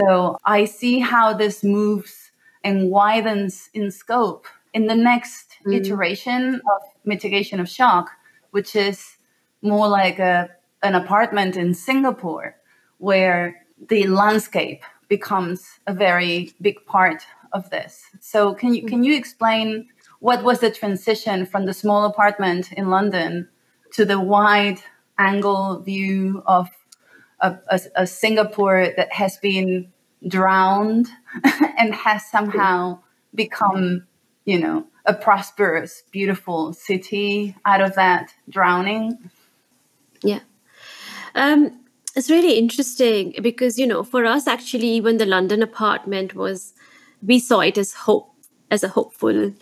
so 0.00 0.36
i 0.44 0.64
see 0.64 0.98
how 0.98 1.32
this 1.32 1.62
moves 1.62 2.30
and 2.64 2.90
widens 2.90 3.70
in 3.74 3.90
scope 3.90 4.46
in 4.74 4.86
the 4.86 4.94
next 4.94 5.56
mm. 5.66 5.74
iteration 5.74 6.54
of 6.54 6.82
mitigation 7.04 7.60
of 7.60 7.68
shock 7.68 8.10
which 8.50 8.74
is 8.76 9.16
more 9.62 9.88
like 9.88 10.18
a, 10.18 10.48
an 10.82 10.94
apartment 10.94 11.56
in 11.56 11.74
Singapore 11.74 12.56
where 12.98 13.66
the 13.88 14.06
landscape 14.06 14.82
becomes 15.08 15.80
a 15.86 15.94
very 15.94 16.52
big 16.60 16.84
part 16.86 17.22
of 17.52 17.68
this. 17.70 18.04
So 18.20 18.54
can 18.54 18.74
you 18.74 18.86
can 18.86 19.02
you 19.02 19.16
explain 19.16 19.88
what 20.20 20.44
was 20.44 20.60
the 20.60 20.70
transition 20.70 21.46
from 21.46 21.66
the 21.66 21.74
small 21.74 22.04
apartment 22.04 22.72
in 22.72 22.90
London 22.90 23.48
to 23.92 24.04
the 24.04 24.20
wide 24.20 24.78
angle 25.18 25.80
view 25.80 26.42
of 26.46 26.68
a, 27.40 27.58
a, 27.68 27.80
a 27.96 28.06
Singapore 28.06 28.92
that 28.96 29.12
has 29.12 29.36
been 29.38 29.92
drowned 30.26 31.08
and 31.78 31.94
has 31.94 32.24
somehow 32.26 33.00
become, 33.34 34.06
you 34.44 34.58
know, 34.58 34.86
a 35.06 35.14
prosperous, 35.14 36.02
beautiful 36.10 36.72
city 36.72 37.56
out 37.64 37.80
of 37.80 37.94
that 37.94 38.34
drowning? 38.48 39.30
Yeah. 40.22 40.40
Um, 41.34 41.80
it's 42.16 42.30
really 42.30 42.58
interesting 42.58 43.34
because, 43.40 43.78
you 43.78 43.86
know, 43.86 44.02
for 44.02 44.24
us, 44.26 44.46
actually, 44.46 44.88
even 44.88 45.18
the 45.18 45.26
London 45.26 45.62
apartment 45.62 46.34
was, 46.34 46.74
we 47.22 47.38
saw 47.38 47.60
it 47.60 47.78
as 47.78 47.92
hope, 47.92 48.34
as 48.70 48.82
a 48.82 48.88
hopeful 48.88 49.52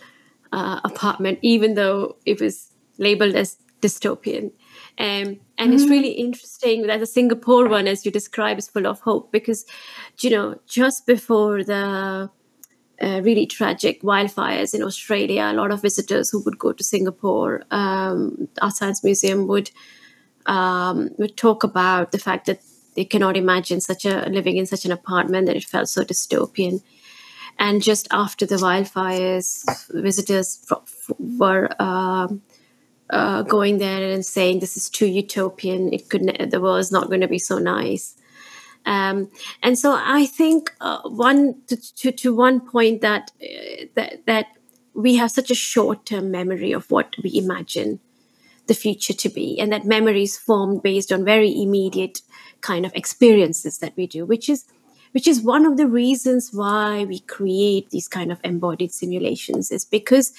uh, 0.51 0.79
apartment, 0.83 1.39
even 1.41 1.75
though 1.75 2.15
it 2.25 2.41
was 2.41 2.71
labeled 2.97 3.35
as 3.35 3.57
dystopian. 3.81 4.51
Um, 4.99 5.05
and 5.05 5.39
mm-hmm. 5.57 5.73
it's 5.73 5.89
really 5.89 6.11
interesting 6.11 6.85
that 6.87 6.99
the 6.99 7.05
Singapore 7.05 7.69
one, 7.69 7.87
as 7.87 8.05
you 8.05 8.11
describe, 8.11 8.57
is 8.57 8.67
full 8.67 8.85
of 8.85 8.99
hope 8.99 9.31
because, 9.31 9.65
you 10.19 10.29
know, 10.29 10.59
just 10.67 11.07
before 11.07 11.63
the 11.63 12.29
uh, 13.01 13.21
really 13.23 13.45
tragic 13.45 14.01
wildfires 14.01 14.73
in 14.73 14.83
Australia, 14.83 15.43
a 15.43 15.53
lot 15.53 15.71
of 15.71 15.81
visitors 15.81 16.29
who 16.29 16.43
would 16.43 16.59
go 16.59 16.73
to 16.73 16.83
Singapore, 16.83 17.63
um, 17.71 18.49
Art 18.61 18.75
Science 18.75 19.01
Museum 19.01 19.47
would 19.47 19.71
um, 20.45 21.09
would 21.17 21.37
talk 21.37 21.63
about 21.63 22.11
the 22.11 22.19
fact 22.19 22.45
that 22.47 22.59
they 22.95 23.05
cannot 23.05 23.37
imagine 23.37 23.79
such 23.79 24.03
a 24.03 24.27
living 24.29 24.57
in 24.57 24.65
such 24.65 24.83
an 24.83 24.91
apartment 24.91 25.47
that 25.47 25.55
it 25.55 25.63
felt 25.63 25.87
so 25.87 26.03
dystopian. 26.03 26.81
And 27.57 27.81
just 27.81 28.07
after 28.11 28.45
the 28.45 28.55
wildfires, 28.55 29.63
visitors 29.89 30.65
were 31.17 31.69
uh, 31.79 32.27
uh, 33.09 33.41
going 33.43 33.79
there 33.79 34.11
and 34.11 34.25
saying 34.25 34.59
this 34.59 34.77
is 34.77 34.89
too 34.89 35.07
utopian. 35.07 35.93
It 35.93 36.09
could 36.09 36.49
the 36.51 36.61
world 36.61 36.79
is 36.79 36.91
not 36.91 37.07
going 37.07 37.21
to 37.21 37.27
be 37.27 37.39
so 37.39 37.57
nice. 37.57 38.15
Um, 38.85 39.29
and 39.61 39.77
so 39.77 39.95
I 39.97 40.25
think 40.25 40.73
uh, 40.79 41.01
one 41.03 41.61
to, 41.67 41.75
to, 41.95 42.11
to, 42.11 42.35
one 42.35 42.61
point 42.61 43.01
that 43.01 43.31
uh, 43.41 43.85
that 43.95 44.25
that 44.25 44.47
we 44.93 45.15
have 45.17 45.31
such 45.31 45.51
a 45.51 45.55
short 45.55 46.05
term 46.05 46.31
memory 46.31 46.71
of 46.71 46.89
what 46.89 47.15
we 47.21 47.37
imagine 47.37 47.99
the 48.67 48.73
future 48.73 49.13
to 49.13 49.29
be, 49.29 49.59
and 49.59 49.71
that 49.71 49.85
memory 49.85 50.23
is 50.23 50.37
formed 50.37 50.81
based 50.81 51.11
on 51.11 51.25
very 51.25 51.61
immediate 51.61 52.21
kind 52.61 52.85
of 52.85 52.93
experiences 52.95 53.79
that 53.79 53.93
we 53.95 54.07
do, 54.07 54.25
which 54.25 54.49
is 54.49 54.65
which 55.11 55.27
is 55.27 55.41
one 55.41 55.65
of 55.65 55.77
the 55.77 55.87
reasons 55.87 56.53
why 56.53 57.03
we 57.03 57.19
create 57.19 57.89
these 57.89 58.07
kind 58.07 58.31
of 58.31 58.39
embodied 58.43 58.93
simulations 58.93 59.71
is 59.71 59.83
because 59.83 60.33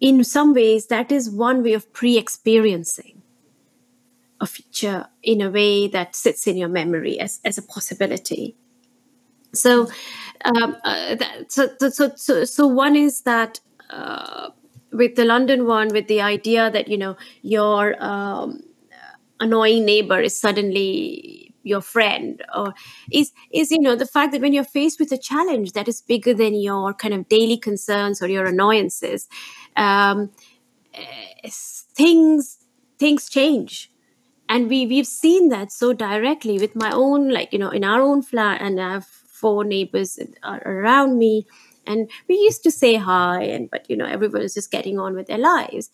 in 0.00 0.24
some 0.24 0.54
ways 0.54 0.86
that 0.86 1.10
is 1.10 1.30
one 1.30 1.62
way 1.62 1.72
of 1.72 1.92
pre-experiencing 1.92 3.22
a 4.40 4.46
future 4.46 5.06
in 5.22 5.40
a 5.40 5.50
way 5.50 5.88
that 5.88 6.14
sits 6.14 6.46
in 6.46 6.56
your 6.56 6.68
memory 6.68 7.18
as, 7.18 7.40
as 7.44 7.58
a 7.58 7.62
possibility. 7.62 8.54
So 9.52 9.88
um, 10.44 10.76
uh, 10.84 11.16
that, 11.16 11.50
so, 11.50 11.68
so, 11.78 12.12
so, 12.14 12.44
so 12.44 12.66
one 12.66 12.94
is 12.94 13.22
that 13.22 13.60
uh, 13.90 14.50
with 14.92 15.16
the 15.16 15.24
london 15.24 15.66
one 15.66 15.88
with 15.88 16.06
the 16.08 16.20
idea 16.20 16.70
that 16.70 16.88
you 16.88 16.96
know 16.96 17.16
your 17.42 18.02
um, 18.02 18.62
annoying 19.40 19.84
neighbor 19.84 20.20
is 20.20 20.38
suddenly 20.38 21.47
your 21.68 21.80
friend 21.80 22.44
or 22.54 22.74
is 23.10 23.32
is 23.50 23.70
you 23.70 23.80
know 23.80 23.94
the 23.96 24.06
fact 24.06 24.32
that 24.32 24.40
when 24.40 24.52
you're 24.52 24.64
faced 24.64 24.98
with 24.98 25.12
a 25.12 25.18
challenge 25.18 25.72
that 25.72 25.88
is 25.88 26.00
bigger 26.00 26.34
than 26.34 26.54
your 26.54 26.94
kind 26.94 27.14
of 27.14 27.28
daily 27.28 27.56
concerns 27.56 28.22
or 28.22 28.28
your 28.28 28.46
annoyances 28.46 29.28
um, 29.76 30.30
eh, 30.94 31.50
things 31.50 32.58
things 32.98 33.28
change. 33.28 33.90
And 34.48 34.68
we 34.68 34.86
we've 34.86 35.06
seen 35.06 35.50
that 35.50 35.72
so 35.72 35.92
directly 35.92 36.58
with 36.58 36.74
my 36.74 36.90
own 36.90 37.28
like 37.30 37.52
you 37.52 37.58
know 37.58 37.70
in 37.70 37.84
our 37.84 38.00
own 38.00 38.22
flat 38.22 38.60
and 38.60 38.80
i 38.80 38.92
have 38.92 39.06
four 39.06 39.64
neighbors 39.64 40.18
around 40.44 41.18
me. 41.18 41.46
And 41.86 42.10
we 42.28 42.34
used 42.34 42.62
to 42.64 42.70
say 42.70 42.96
hi 42.96 43.42
and 43.42 43.70
but 43.70 43.88
you 43.90 43.96
know 43.96 44.06
everyone 44.06 44.42
just 44.42 44.70
getting 44.70 44.98
on 44.98 45.14
with 45.14 45.26
their 45.26 45.38
lives 45.38 45.90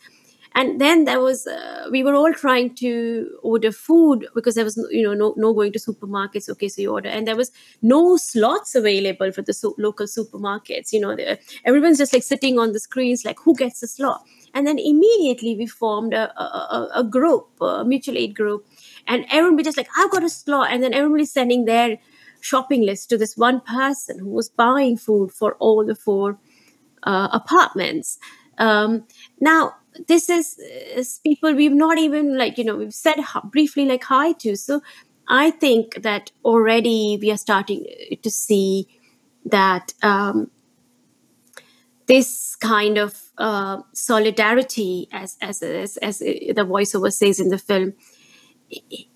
and 0.54 0.80
then 0.80 1.04
there 1.04 1.20
was 1.20 1.46
uh, 1.46 1.88
we 1.90 2.04
were 2.04 2.14
all 2.14 2.32
trying 2.32 2.74
to 2.76 3.38
order 3.42 3.72
food 3.72 4.26
because 4.34 4.54
there 4.54 4.64
was 4.64 4.76
you 4.90 5.02
know 5.02 5.12
no, 5.14 5.34
no 5.36 5.52
going 5.52 5.72
to 5.72 5.78
supermarkets. 5.78 6.48
Okay 6.48 6.68
so 6.68 6.80
you 6.80 6.92
order. 6.92 7.08
And 7.08 7.26
there 7.26 7.36
was 7.36 7.50
no 7.82 8.16
slots 8.16 8.74
available 8.74 9.32
for 9.32 9.42
the 9.42 9.52
so- 9.52 9.74
local 9.78 10.06
supermarkets 10.06 10.92
you 10.92 11.00
know 11.00 11.16
everyone's 11.64 11.98
just 11.98 12.12
like 12.12 12.22
sitting 12.22 12.58
on 12.58 12.72
the 12.72 12.80
screens 12.80 13.24
like 13.24 13.38
who 13.40 13.54
gets 13.56 13.80
the 13.80 13.88
slot? 13.88 14.24
And 14.54 14.66
then 14.66 14.78
immediately 14.78 15.56
we 15.56 15.66
formed 15.66 16.14
a, 16.14 16.30
a, 16.40 16.90
a 16.96 17.04
group 17.04 17.48
a 17.60 17.84
mutual 17.84 18.16
aid 18.16 18.36
group. 18.36 18.64
And 19.08 19.26
everyone 19.30 19.56
was 19.56 19.64
just 19.64 19.76
like 19.76 19.88
i've 19.96 20.10
got 20.10 20.22
a 20.22 20.28
slot. 20.30 20.68
And 20.70 20.82
then 20.82 20.94
everybody's 20.94 21.32
sending 21.32 21.64
their 21.64 21.98
shopping 22.40 22.82
list 22.82 23.08
to 23.08 23.16
this 23.18 23.36
one 23.36 23.60
person 23.60 24.18
who 24.20 24.28
was 24.28 24.50
buying 24.50 24.96
food 24.98 25.32
for 25.32 25.54
all 25.54 25.84
the 25.84 25.94
four 25.94 26.38
uh, 27.02 27.28
apartments 27.32 28.18
um, 28.58 29.06
now 29.40 29.74
this 30.08 30.28
is, 30.28 30.58
is, 30.58 31.20
people 31.24 31.54
we've 31.54 31.72
not 31.72 31.98
even 31.98 32.36
like 32.36 32.58
you 32.58 32.64
know 32.64 32.76
we've 32.76 32.94
said 32.94 33.16
briefly 33.44 33.86
like 33.86 34.04
hi 34.04 34.32
to. 34.32 34.56
So 34.56 34.82
i 35.28 35.50
think 35.50 36.02
that 36.02 36.30
already 36.44 37.18
we 37.20 37.30
are 37.30 37.36
starting 37.36 37.86
to 38.22 38.30
see 38.30 38.86
that 39.44 39.94
um, 40.02 40.50
this 42.06 42.56
kind 42.56 42.98
of 42.98 43.22
uh, 43.38 43.80
solidarity 43.92 45.08
as, 45.12 45.36
as 45.40 45.62
as 45.62 45.96
as 45.98 46.18
the 46.18 46.54
voiceover 46.56 47.12
says 47.12 47.40
in 47.40 47.48
the 47.48 47.58
film 47.58 47.94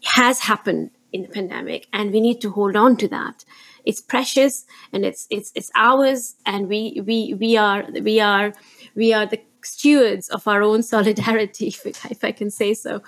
has 0.04 0.40
happened 0.40 0.90
in 1.12 1.22
the 1.22 1.28
pandemic 1.28 1.86
and 1.92 2.12
we 2.12 2.20
need 2.20 2.40
to 2.40 2.50
hold 2.50 2.76
on 2.76 2.96
to 2.96 3.08
that 3.08 3.44
it's 3.84 4.00
precious 4.00 4.64
and 4.92 5.04
it's 5.04 5.26
it's 5.30 5.52
it's 5.54 5.70
ours 5.74 6.36
and 6.46 6.68
we 6.68 7.00
we 7.04 7.34
we 7.34 7.56
are 7.56 7.84
we 8.02 8.20
are 8.20 8.52
we 8.94 9.12
are 9.12 9.26
the 9.26 9.40
stewards 9.64 10.28
of 10.28 10.46
our 10.46 10.62
own 10.62 10.82
solidarity, 10.94 11.68
if 11.84 12.24
I 12.24 12.32
can 12.32 12.50
say 12.50 12.74
so. 12.74 13.02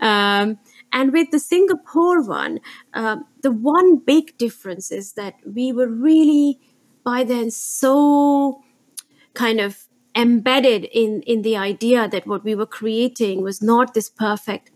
Um, 0.00 0.58
and 0.92 1.12
with 1.12 1.30
the 1.30 1.40
Singapore 1.40 2.22
one, 2.22 2.60
uh, 2.92 3.16
the 3.42 3.50
one 3.50 3.98
big 3.98 4.38
difference 4.38 4.92
is 4.92 5.14
that 5.14 5.34
we 5.44 5.72
were 5.72 5.88
really 5.88 6.60
by 7.04 7.24
then 7.24 7.50
so 7.50 8.62
kind 9.34 9.60
of 9.60 9.86
embedded 10.16 10.84
in 10.84 11.22
in 11.22 11.42
the 11.42 11.56
idea 11.56 12.08
that 12.08 12.26
what 12.26 12.44
we 12.44 12.54
were 12.54 12.66
creating 12.66 13.42
was 13.42 13.60
not 13.60 13.92
this 13.92 14.08
perfect 14.08 14.70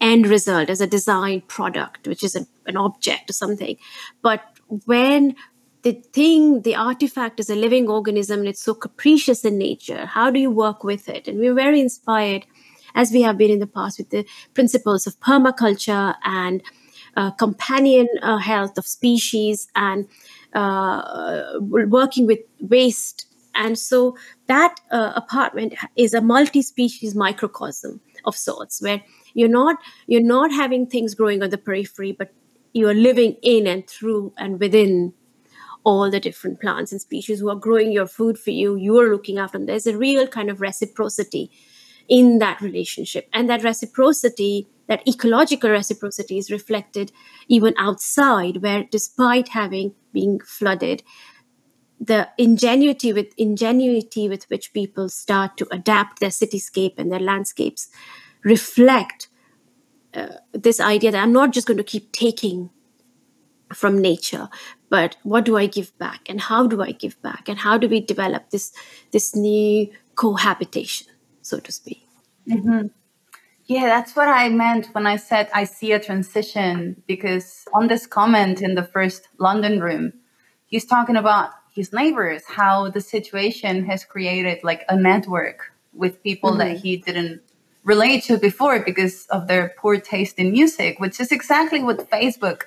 end 0.00 0.26
result 0.26 0.70
as 0.70 0.80
a 0.80 0.86
design 0.86 1.42
product 1.42 2.08
which 2.08 2.24
is 2.24 2.34
an 2.34 2.76
object 2.76 3.28
or 3.28 3.34
something 3.34 3.76
but 4.22 4.51
when 4.86 5.34
the 5.82 5.92
thing, 6.12 6.62
the 6.62 6.76
artifact 6.76 7.40
is 7.40 7.50
a 7.50 7.56
living 7.56 7.88
organism 7.88 8.40
and 8.40 8.48
it's 8.48 8.62
so 8.62 8.74
capricious 8.74 9.44
in 9.44 9.58
nature. 9.58 10.06
How 10.06 10.30
do 10.30 10.38
you 10.38 10.50
work 10.50 10.84
with 10.84 11.08
it? 11.08 11.28
And 11.28 11.38
we're 11.38 11.54
very 11.54 11.80
inspired, 11.80 12.46
as 12.94 13.10
we 13.10 13.22
have 13.22 13.36
been 13.36 13.50
in 13.50 13.58
the 13.58 13.66
past, 13.66 13.98
with 13.98 14.10
the 14.10 14.24
principles 14.54 15.06
of 15.06 15.18
permaculture 15.20 16.14
and 16.24 16.62
uh, 17.16 17.30
companion 17.32 18.06
uh, 18.22 18.38
health 18.38 18.78
of 18.78 18.86
species 18.86 19.68
and 19.74 20.06
uh, 20.54 21.58
working 21.60 22.26
with 22.26 22.38
waste. 22.60 23.26
And 23.54 23.78
so 23.78 24.16
that 24.46 24.80
uh, 24.90 25.12
apartment 25.14 25.74
is 25.96 26.14
a 26.14 26.20
multi-species 26.20 27.14
microcosm 27.14 28.00
of 28.24 28.36
sorts, 28.36 28.80
where 28.80 29.02
you're 29.34 29.48
not 29.48 29.76
you're 30.06 30.22
not 30.22 30.52
having 30.52 30.86
things 30.86 31.14
growing 31.14 31.42
on 31.42 31.50
the 31.50 31.58
periphery, 31.58 32.12
but 32.12 32.32
you 32.72 32.88
are 32.88 32.94
living 32.94 33.36
in 33.42 33.66
and 33.66 33.88
through 33.88 34.32
and 34.36 34.60
within 34.60 35.12
all 35.84 36.10
the 36.10 36.20
different 36.20 36.60
plants 36.60 36.92
and 36.92 37.00
species 37.00 37.40
who 37.40 37.50
are 37.50 37.56
growing 37.56 37.92
your 37.92 38.06
food 38.06 38.38
for 38.38 38.50
you 38.50 38.76
you 38.76 38.98
are 38.98 39.10
looking 39.10 39.38
after 39.38 39.58
them. 39.58 39.66
There's 39.66 39.86
a 39.86 39.96
real 39.96 40.26
kind 40.26 40.50
of 40.50 40.60
reciprocity 40.60 41.50
in 42.08 42.38
that 42.38 42.60
relationship. 42.60 43.28
And 43.32 43.48
that 43.48 43.64
reciprocity 43.64 44.68
that 44.88 45.06
ecological 45.08 45.70
reciprocity 45.70 46.38
is 46.38 46.50
reflected 46.50 47.12
even 47.48 47.74
outside 47.78 48.58
where 48.62 48.84
despite 48.90 49.48
having 49.48 49.94
being 50.12 50.40
flooded 50.40 51.02
the 52.00 52.28
ingenuity 52.36 53.12
with 53.12 53.28
ingenuity 53.38 54.28
with 54.28 54.44
which 54.50 54.72
people 54.72 55.08
start 55.08 55.56
to 55.56 55.68
adapt 55.70 56.18
their 56.18 56.30
cityscape 56.30 56.94
and 56.98 57.12
their 57.12 57.20
landscapes 57.20 57.88
reflect 58.42 59.28
uh, 60.14 60.28
this 60.52 60.80
idea 60.80 61.10
that 61.10 61.22
i'm 61.22 61.32
not 61.32 61.52
just 61.52 61.66
going 61.66 61.76
to 61.76 61.84
keep 61.84 62.12
taking 62.12 62.70
from 63.72 63.98
nature 63.98 64.48
but 64.90 65.16
what 65.22 65.44
do 65.44 65.56
i 65.56 65.66
give 65.66 65.96
back 65.98 66.28
and 66.28 66.40
how 66.40 66.66
do 66.66 66.82
i 66.82 66.92
give 66.92 67.20
back 67.22 67.48
and 67.48 67.58
how 67.58 67.78
do 67.78 67.88
we 67.88 68.00
develop 68.00 68.50
this 68.50 68.72
this 69.12 69.34
new 69.34 69.90
cohabitation 70.14 71.08
so 71.40 71.58
to 71.58 71.72
speak 71.72 72.06
mm-hmm. 72.48 72.86
yeah 73.66 73.86
that's 73.86 74.14
what 74.14 74.28
i 74.28 74.48
meant 74.48 74.88
when 74.92 75.06
i 75.06 75.16
said 75.16 75.48
i 75.54 75.64
see 75.64 75.92
a 75.92 75.98
transition 75.98 77.02
because 77.06 77.64
on 77.72 77.88
this 77.88 78.06
comment 78.06 78.60
in 78.60 78.74
the 78.74 78.84
first 78.84 79.28
london 79.38 79.80
room 79.80 80.12
he's 80.66 80.84
talking 80.84 81.16
about 81.16 81.50
his 81.74 81.92
neighbors, 81.92 82.42
how 82.46 82.90
the 82.90 83.00
situation 83.00 83.84
has 83.86 84.04
created 84.04 84.62
like 84.62 84.84
a 84.88 84.96
network 84.96 85.72
with 85.94 86.22
people 86.22 86.50
mm-hmm. 86.50 86.60
that 86.60 86.76
he 86.76 86.98
didn't 86.98 87.40
relate 87.84 88.24
to 88.24 88.38
before 88.38 88.80
because 88.80 89.26
of 89.26 89.48
their 89.48 89.74
poor 89.76 89.98
taste 89.98 90.38
in 90.38 90.52
music, 90.52 91.00
which 91.00 91.18
is 91.20 91.32
exactly 91.32 91.82
what 91.82 92.10
Facebook 92.10 92.62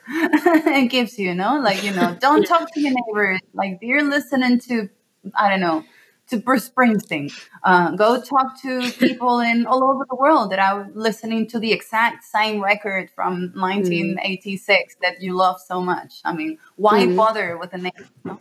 gives 0.89 1.17
you, 1.17 1.29
you 1.29 1.35
know? 1.35 1.59
Like, 1.59 1.83
you 1.83 1.91
know, 1.91 2.17
don't 2.19 2.45
talk 2.47 2.73
to 2.73 2.79
your 2.81 2.93
neighbors. 2.93 3.39
Like, 3.53 3.79
you're 3.81 4.03
listening 4.03 4.59
to, 4.61 4.89
I 5.33 5.49
don't 5.49 5.61
know, 5.61 5.85
to 6.27 6.37
Bruce 6.37 6.69
Springsteen. 6.69 7.31
Uh, 7.63 7.91
go 7.91 8.19
talk 8.19 8.59
to 8.61 8.91
people 8.93 9.39
in 9.39 9.65
all 9.65 9.83
over 9.83 10.05
the 10.09 10.15
world 10.15 10.51
that 10.51 10.59
are 10.59 10.89
listening 10.93 11.47
to 11.47 11.59
the 11.59 11.71
exact 11.71 12.23
same 12.23 12.61
record 12.61 13.09
from 13.11 13.51
1986 13.55 14.95
mm. 14.95 14.99
that 15.01 15.21
you 15.21 15.33
love 15.33 15.59
so 15.61 15.81
much. 15.81 16.21
I 16.25 16.33
mean, 16.33 16.57
why 16.75 17.05
mm. 17.05 17.15
bother 17.15 17.57
with 17.57 17.71
the 17.71 17.77
name? 17.77 17.91
You 17.97 18.31
know? 18.31 18.39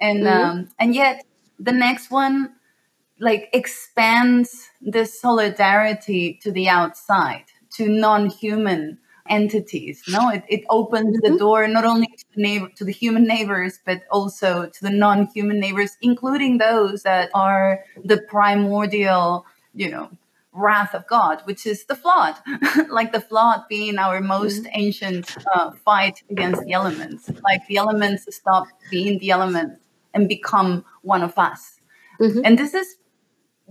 And 0.00 0.24
mm. 0.24 0.44
um, 0.44 0.68
and 0.78 0.94
yet 0.94 1.24
the 1.58 1.72
next 1.72 2.10
one 2.10 2.54
like 3.20 3.48
expands 3.52 4.70
this 4.80 5.20
solidarity 5.20 6.38
to 6.42 6.50
the 6.50 6.68
outside, 6.68 7.44
to 7.76 7.88
non-human 7.88 8.98
entities. 9.28 10.02
No, 10.08 10.28
it, 10.30 10.44
it 10.48 10.64
opens 10.70 11.16
mm-hmm. 11.16 11.32
the 11.32 11.38
door 11.38 11.66
not 11.66 11.84
only 11.84 12.06
to 12.06 12.24
the 12.34 12.42
neighbor 12.42 12.68
to 12.76 12.84
the 12.84 12.92
human 12.92 13.24
neighbors, 13.24 13.80
but 13.84 14.02
also 14.10 14.66
to 14.66 14.82
the 14.82 14.90
non-human 14.90 15.58
neighbors, 15.58 15.96
including 16.00 16.58
those 16.58 17.02
that 17.02 17.30
are 17.34 17.80
the 18.04 18.18
primordial, 18.18 19.46
you 19.74 19.90
know, 19.90 20.10
wrath 20.52 20.94
of 20.94 21.06
God, 21.06 21.42
which 21.44 21.66
is 21.66 21.84
the 21.84 21.94
flood, 21.94 22.34
like 22.88 23.12
the 23.12 23.20
flood 23.20 23.62
being 23.68 23.98
our 23.98 24.20
most 24.20 24.62
mm-hmm. 24.62 24.80
ancient 24.80 25.36
uh, 25.54 25.72
fight 25.84 26.22
against 26.30 26.62
the 26.64 26.72
elements. 26.72 27.30
Like 27.42 27.66
the 27.68 27.76
elements 27.76 28.24
stop 28.34 28.66
being 28.90 29.18
the 29.18 29.30
elements 29.30 29.80
and 30.14 30.28
become 30.28 30.84
one 31.02 31.22
of 31.22 31.38
us. 31.38 31.78
Mm-hmm. 32.20 32.40
And 32.44 32.58
this 32.58 32.72
is 32.72 32.96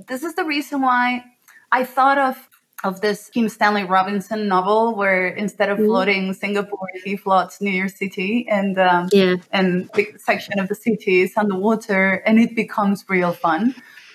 this 0.07 0.23
is 0.23 0.35
the 0.35 0.43
reason 0.43 0.81
why 0.81 1.23
I 1.71 1.83
thought 1.83 2.17
of 2.17 2.49
of 2.83 3.01
this 3.01 3.29
Kim 3.29 3.49
Stanley 3.49 3.83
Robinson 3.83 4.47
novel 4.47 4.95
where 4.95 5.27
instead 5.27 5.69
of 5.69 5.79
mm. 5.79 5.85
floating 5.85 6.33
Singapore, 6.33 6.89
he 7.03 7.17
floats 7.17 7.59
New 7.59 7.71
York 7.71 7.89
City 7.89 8.45
and 8.49 8.77
um, 8.77 9.09
yeah. 9.11 9.35
and 9.51 9.89
big 9.93 10.19
section 10.19 10.59
of 10.59 10.67
the 10.67 10.75
city 10.75 11.21
is 11.21 11.33
underwater 11.35 12.21
and 12.27 12.39
it 12.39 12.55
becomes 12.55 13.03
real 13.09 13.33
fun. 13.33 13.73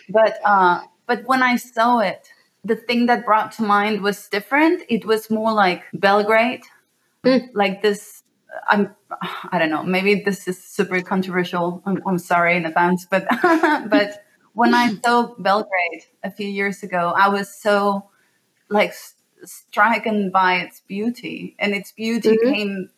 But 0.09 0.39
uh, 0.45 0.83
but 1.07 1.25
when 1.25 1.43
I 1.43 1.57
saw 1.57 1.99
it, 1.99 2.29
the 2.65 2.77
thing 2.77 3.07
that 3.07 3.25
brought 3.25 3.53
to 3.53 3.63
mind 3.63 4.03
was 4.03 4.29
different. 4.29 4.83
It 4.89 5.05
was 5.05 5.31
more 5.31 5.53
like 5.53 5.83
Belgrade, 5.95 6.63
mm. 7.25 7.49
like 7.55 7.83
this. 7.83 8.23
I'm 8.69 8.95
I 9.51 9.59
don't 9.59 9.71
know. 9.71 9.83
Maybe 9.83 10.23
this 10.23 10.47
is 10.47 10.63
super 10.63 11.01
controversial. 11.01 11.83
I'm, 11.87 12.03
I'm 12.07 12.19
sorry 12.19 12.57
in 12.57 12.67
advance, 12.67 13.07
but 13.11 13.27
but 13.43 14.25
when 14.61 14.75
I 14.75 14.95
saw 15.03 15.35
Belgrade 15.39 16.05
a 16.23 16.31
few 16.31 16.47
years 16.47 16.83
ago, 16.83 17.15
I 17.17 17.31
was 17.31 17.49
so 17.67 18.11
like 18.69 18.93
stricken 19.43 20.31
by 20.31 20.57
its 20.57 20.83
beauty, 20.87 21.57
and 21.59 21.73
its 21.73 21.93
beauty 21.93 22.37
mm-hmm. 22.37 22.53
came 22.53 22.91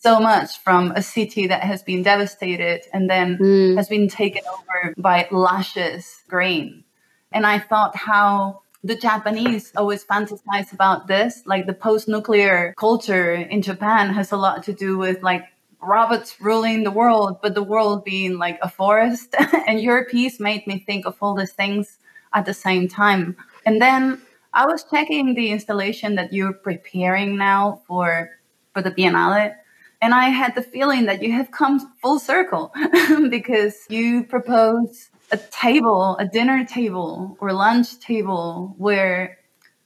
so 0.00 0.18
much 0.18 0.58
from 0.60 0.92
a 0.92 1.02
city 1.02 1.46
that 1.46 1.62
has 1.62 1.82
been 1.82 2.02
devastated 2.02 2.80
and 2.94 3.10
then 3.10 3.36
mm. 3.36 3.76
has 3.76 3.86
been 3.88 4.08
taken 4.08 4.42
over 4.54 4.94
by 4.96 5.28
luscious 5.30 6.22
grain. 6.26 6.84
And 7.32 7.44
I 7.46 7.58
thought 7.58 7.94
how 7.96 8.62
the 8.82 8.96
Japanese 8.96 9.72
always 9.76 10.06
fantasize 10.06 10.72
about 10.72 11.06
this, 11.06 11.42
like 11.44 11.66
the 11.66 11.74
post-nuclear 11.74 12.72
culture 12.78 13.34
in 13.34 13.60
Japan 13.60 14.08
has 14.14 14.32
a 14.32 14.38
lot 14.38 14.62
to 14.64 14.72
do 14.72 14.96
with 14.96 15.22
like 15.22 15.44
robots 15.86 16.40
ruling 16.40 16.84
the 16.84 16.90
world, 16.90 17.38
but 17.42 17.54
the 17.54 17.62
world 17.62 18.04
being 18.04 18.38
like 18.38 18.58
a 18.62 18.68
forest. 18.68 19.34
and 19.66 19.80
your 19.80 20.04
piece 20.04 20.40
made 20.40 20.66
me 20.66 20.78
think 20.78 21.06
of 21.06 21.16
all 21.20 21.34
these 21.34 21.52
things 21.52 21.98
at 22.32 22.46
the 22.46 22.54
same 22.54 22.88
time. 22.88 23.36
And 23.64 23.80
then 23.80 24.20
I 24.52 24.66
was 24.66 24.84
checking 24.90 25.34
the 25.34 25.50
installation 25.50 26.14
that 26.16 26.32
you're 26.32 26.52
preparing 26.52 27.36
now 27.36 27.82
for 27.86 28.30
for 28.72 28.82
the 28.82 28.90
Biennale. 28.90 29.54
And 30.02 30.12
I 30.12 30.28
had 30.28 30.54
the 30.54 30.62
feeling 30.62 31.06
that 31.06 31.22
you 31.22 31.32
have 31.32 31.50
come 31.50 31.94
full 32.02 32.18
circle 32.18 32.72
because 33.30 33.86
you 33.88 34.24
propose 34.24 35.08
a 35.30 35.38
table, 35.38 36.16
a 36.18 36.26
dinner 36.26 36.64
table 36.64 37.36
or 37.40 37.52
lunch 37.52 37.98
table 38.00 38.74
where 38.76 39.38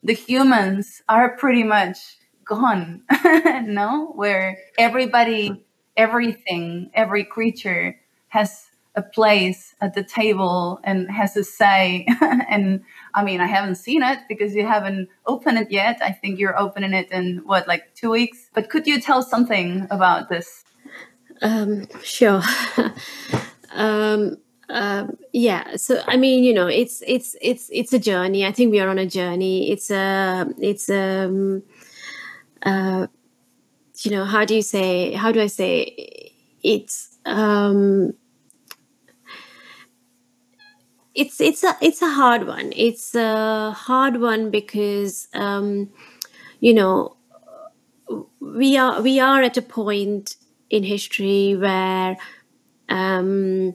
the 0.02 0.14
humans 0.14 1.02
are 1.08 1.36
pretty 1.36 1.62
much 1.62 1.98
gone, 2.44 3.02
no? 3.64 4.12
Where 4.16 4.58
everybody 4.78 5.64
everything, 5.98 6.90
every 6.94 7.24
creature 7.24 8.00
has 8.28 8.66
a 8.94 9.02
place 9.02 9.74
at 9.80 9.94
the 9.94 10.02
table 10.02 10.80
and 10.84 11.10
has 11.10 11.36
a 11.36 11.44
say. 11.44 12.06
and 12.48 12.82
I 13.14 13.24
mean, 13.24 13.40
I 13.40 13.46
haven't 13.46 13.74
seen 13.74 14.02
it 14.02 14.20
because 14.28 14.54
you 14.54 14.66
haven't 14.66 15.08
opened 15.26 15.58
it 15.58 15.70
yet. 15.70 15.98
I 16.02 16.12
think 16.12 16.38
you're 16.38 16.58
opening 16.58 16.94
it 16.94 17.10
in 17.12 17.42
what, 17.44 17.68
like 17.68 17.94
two 17.94 18.10
weeks? 18.10 18.48
But 18.54 18.70
could 18.70 18.86
you 18.86 19.00
tell 19.00 19.22
something 19.22 19.86
about 19.90 20.28
this? 20.28 20.64
Um, 21.42 21.86
sure. 22.02 22.42
um, 23.72 24.38
um, 24.68 25.16
yeah. 25.32 25.76
So 25.76 26.02
I 26.06 26.16
mean, 26.16 26.44
you 26.44 26.52
know, 26.52 26.66
it's 26.66 27.02
it's 27.06 27.36
it's 27.40 27.70
it's 27.72 27.92
a 27.92 27.98
journey. 27.98 28.44
I 28.44 28.52
think 28.52 28.70
we 28.70 28.80
are 28.80 28.88
on 28.88 28.98
a 28.98 29.06
journey. 29.06 29.70
It's 29.70 29.90
a 29.90 30.46
it's 30.58 30.90
um 30.90 31.62
uh 32.62 33.06
you 34.04 34.10
know 34.10 34.24
how 34.24 34.44
do 34.44 34.54
you 34.54 34.62
say 34.62 35.12
how 35.12 35.32
do 35.32 35.40
i 35.40 35.46
say 35.46 36.32
it's 36.62 37.18
um 37.24 38.12
it's 41.14 41.40
it's 41.40 41.64
a 41.64 41.76
it's 41.80 42.02
a 42.02 42.10
hard 42.10 42.46
one. 42.46 42.72
It's 42.76 43.14
a 43.14 43.72
hard 43.72 44.20
one 44.20 44.50
because 44.50 45.28
um 45.34 45.90
you 46.60 46.74
know 46.74 47.16
we 48.40 48.76
are 48.76 49.00
we 49.02 49.20
are 49.20 49.42
at 49.42 49.56
a 49.56 49.62
point 49.62 50.36
in 50.70 50.82
history 50.84 51.56
where 51.56 52.16
um 52.88 53.74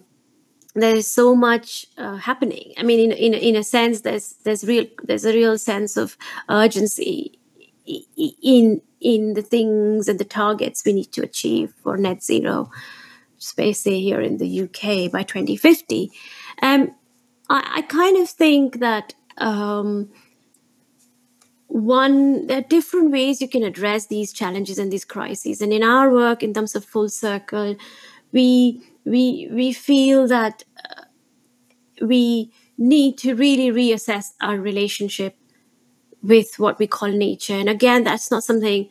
there 0.75 0.95
is 0.95 1.09
so 1.09 1.35
much 1.35 1.85
uh, 1.97 2.15
happening. 2.17 2.73
I 2.77 2.83
mean 2.83 3.11
in, 3.11 3.17
in 3.17 3.33
in 3.33 3.55
a 3.55 3.63
sense 3.63 4.01
there's 4.01 4.35
there's 4.43 4.65
real 4.65 4.85
there's 5.03 5.25
a 5.25 5.33
real 5.33 5.57
sense 5.57 5.97
of 5.97 6.17
urgency 6.49 7.39
in 7.85 8.81
in 9.01 9.33
the 9.33 9.41
things 9.41 10.07
and 10.07 10.19
the 10.19 10.25
targets 10.25 10.83
we 10.85 10.93
need 10.93 11.11
to 11.11 11.21
achieve 11.21 11.73
for 11.83 11.97
net 11.97 12.23
zero 12.23 12.71
space 13.37 13.83
here 13.83 14.21
in 14.21 14.37
the 14.37 14.61
UK 14.61 15.11
by 15.11 15.23
2050. 15.23 16.11
Um, 16.61 16.95
I, 17.49 17.73
I 17.75 17.81
kind 17.81 18.17
of 18.17 18.29
think 18.29 18.79
that 18.79 19.13
um, 19.37 20.09
one 21.67 22.47
there 22.47 22.59
are 22.59 22.61
different 22.61 23.11
ways 23.11 23.41
you 23.41 23.49
can 23.49 23.63
address 23.63 24.07
these 24.07 24.31
challenges 24.31 24.77
and 24.79 24.91
these 24.91 25.05
crises. 25.05 25.61
And 25.61 25.73
in 25.73 25.83
our 25.83 26.09
work, 26.09 26.43
in 26.43 26.53
terms 26.53 26.75
of 26.75 26.85
full 26.85 27.09
circle, 27.09 27.75
we 28.31 28.81
we 29.05 29.49
we 29.51 29.73
feel 29.73 30.27
that 30.27 30.63
uh, 30.89 31.03
we 32.01 32.53
need 32.77 33.17
to 33.19 33.35
really 33.35 33.71
reassess 33.71 34.33
our 34.41 34.57
relationship 34.57 35.35
with 36.23 36.57
what 36.57 36.79
we 36.79 36.87
call 36.87 37.09
nature. 37.09 37.53
And 37.53 37.69
again, 37.69 38.03
that's 38.05 38.31
not 38.31 38.43
something 38.43 38.89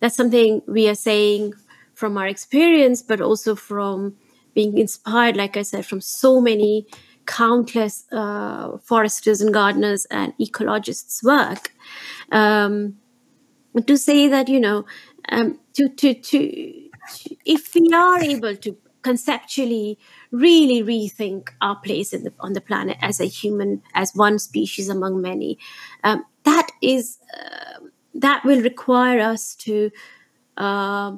that's 0.00 0.16
something 0.16 0.62
we 0.66 0.88
are 0.88 0.94
saying 0.94 1.54
from 1.94 2.16
our 2.16 2.26
experience, 2.26 3.02
but 3.02 3.20
also 3.20 3.56
from 3.56 4.16
being 4.54 4.78
inspired, 4.78 5.36
like 5.36 5.56
I 5.56 5.62
said, 5.62 5.86
from 5.86 6.00
so 6.00 6.40
many 6.40 6.86
countless 7.26 8.04
uh, 8.12 8.78
foresters 8.78 9.40
and 9.40 9.52
gardeners 9.52 10.06
and 10.06 10.32
ecologists' 10.38 11.22
work. 11.22 11.72
Um, 12.30 12.98
to 13.86 13.96
say 13.96 14.28
that 14.28 14.48
you 14.48 14.60
know, 14.60 14.84
um, 15.28 15.60
to, 15.74 15.88
to 15.88 16.14
to 16.14 16.88
if 17.44 17.74
we 17.74 17.90
are 17.92 18.20
able 18.20 18.56
to 18.56 18.76
conceptually 19.08 19.98
really 20.30 20.80
rethink 20.82 21.48
our 21.62 21.76
place 21.76 22.10
the, 22.10 22.32
on 22.40 22.52
the 22.52 22.60
planet 22.60 22.98
as 23.00 23.20
a 23.20 23.24
human, 23.24 23.82
as 23.94 24.14
one 24.14 24.38
species 24.38 24.88
among 24.88 25.22
many, 25.22 25.58
um, 26.04 26.24
that 26.44 26.68
is 26.82 27.18
uh, 27.38 27.80
that 28.14 28.44
will 28.44 28.62
require 28.62 29.20
us 29.20 29.54
to 29.54 29.90
uh, 30.58 31.16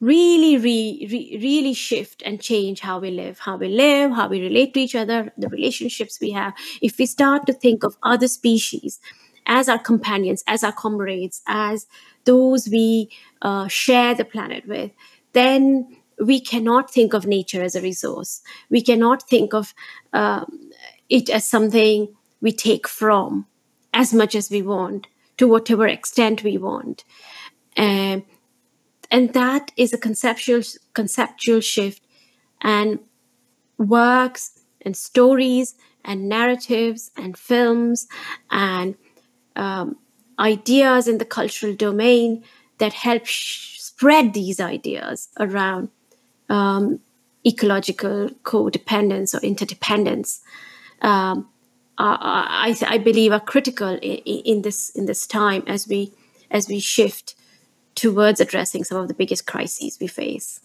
really 0.00 0.56
re, 0.56 1.06
re, 1.12 1.38
really 1.42 1.74
shift 1.74 2.22
and 2.24 2.40
change 2.40 2.80
how 2.80 2.98
we 2.98 3.10
live 3.10 3.38
how 3.46 3.56
we 3.56 3.68
live 3.68 4.12
how 4.12 4.26
we 4.28 4.40
relate 4.40 4.72
to 4.74 4.80
each 4.80 4.94
other 4.94 5.30
the 5.36 5.48
relationships 5.48 6.18
we 6.20 6.30
have. 6.30 6.54
If 6.80 6.98
we 6.98 7.06
start 7.06 7.46
to 7.46 7.52
think 7.52 7.84
of 7.84 7.98
other 8.02 8.28
species 8.28 8.98
as 9.46 9.68
our 9.68 9.82
companions 9.92 10.42
as 10.46 10.64
our 10.64 10.72
comrades 10.72 11.42
as 11.46 11.86
those 12.24 12.68
we 12.76 13.10
uh, 13.42 13.66
share 13.68 14.14
the 14.14 14.24
planet 14.24 14.66
with 14.66 14.90
then 15.32 15.99
we 16.20 16.40
cannot 16.40 16.90
think 16.90 17.14
of 17.14 17.26
nature 17.26 17.62
as 17.62 17.74
a 17.74 17.80
resource 17.80 18.42
we 18.68 18.82
cannot 18.82 19.28
think 19.28 19.54
of 19.54 19.74
um, 20.12 20.70
it 21.08 21.28
as 21.28 21.48
something 21.48 22.08
we 22.40 22.52
take 22.52 22.86
from 22.88 23.46
as 23.92 24.14
much 24.14 24.34
as 24.34 24.50
we 24.50 24.62
want 24.62 25.06
to 25.36 25.48
whatever 25.48 25.86
extent 25.86 26.44
we 26.44 26.58
want. 26.58 27.02
Um, 27.74 28.24
and 29.10 29.32
that 29.32 29.72
is 29.76 29.92
a 29.92 29.98
conceptual 29.98 30.62
conceptual 30.92 31.60
shift. 31.60 32.02
And 32.60 32.98
works 33.78 34.60
and 34.82 34.94
stories 34.94 35.74
and 36.04 36.28
narratives 36.28 37.10
and 37.16 37.38
films 37.38 38.06
and 38.50 38.96
um, 39.56 39.96
ideas 40.38 41.08
in 41.08 41.16
the 41.16 41.24
cultural 41.24 41.74
domain 41.74 42.44
that 42.76 42.92
help 42.92 43.24
sh- 43.24 43.80
spread 43.80 44.34
these 44.34 44.60
ideas 44.60 45.28
around 45.38 45.88
um, 46.50 47.00
ecological 47.46 48.28
codependence 48.42 49.34
or 49.34 49.38
interdependence. 49.38 50.42
Um, 51.00 51.48
I, 51.96 52.74
I, 52.86 52.98
believe 52.98 53.32
are 53.32 53.40
critical 53.40 53.88
in, 53.88 53.98
in, 54.00 54.62
this 54.62 54.88
in 54.90 55.04
this 55.04 55.26
time 55.26 55.62
as 55.66 55.86
we 55.86 56.12
as 56.50 56.66
we 56.66 56.80
shift 56.80 57.34
towards 57.94 58.40
addressing 58.40 58.84
some 58.84 58.98
of 58.98 59.08
the 59.08 59.14
biggest 59.14 59.46
crises 59.46 59.98
we 60.00 60.06
face. 60.06 60.60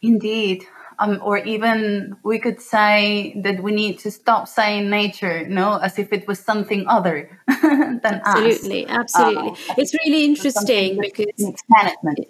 Indeed. 0.00 0.64
Um, 0.98 1.18
or 1.22 1.38
even 1.38 2.16
we 2.22 2.38
could 2.38 2.60
say 2.60 3.32
that 3.42 3.62
we 3.62 3.72
need 3.72 3.98
to 4.00 4.10
stop 4.10 4.46
saying 4.46 4.88
nature, 4.90 5.44
no, 5.48 5.78
as 5.78 5.98
if 5.98 6.12
it 6.12 6.28
was 6.28 6.38
something 6.38 6.86
other 6.86 7.40
than 7.62 8.04
absolutely, 8.04 8.86
us. 8.86 9.14
Absolutely, 9.16 9.50
uh, 9.50 9.74
It's 9.78 9.94
really 9.94 10.24
interesting 10.24 11.00
because 11.00 11.26
management. 11.68 12.28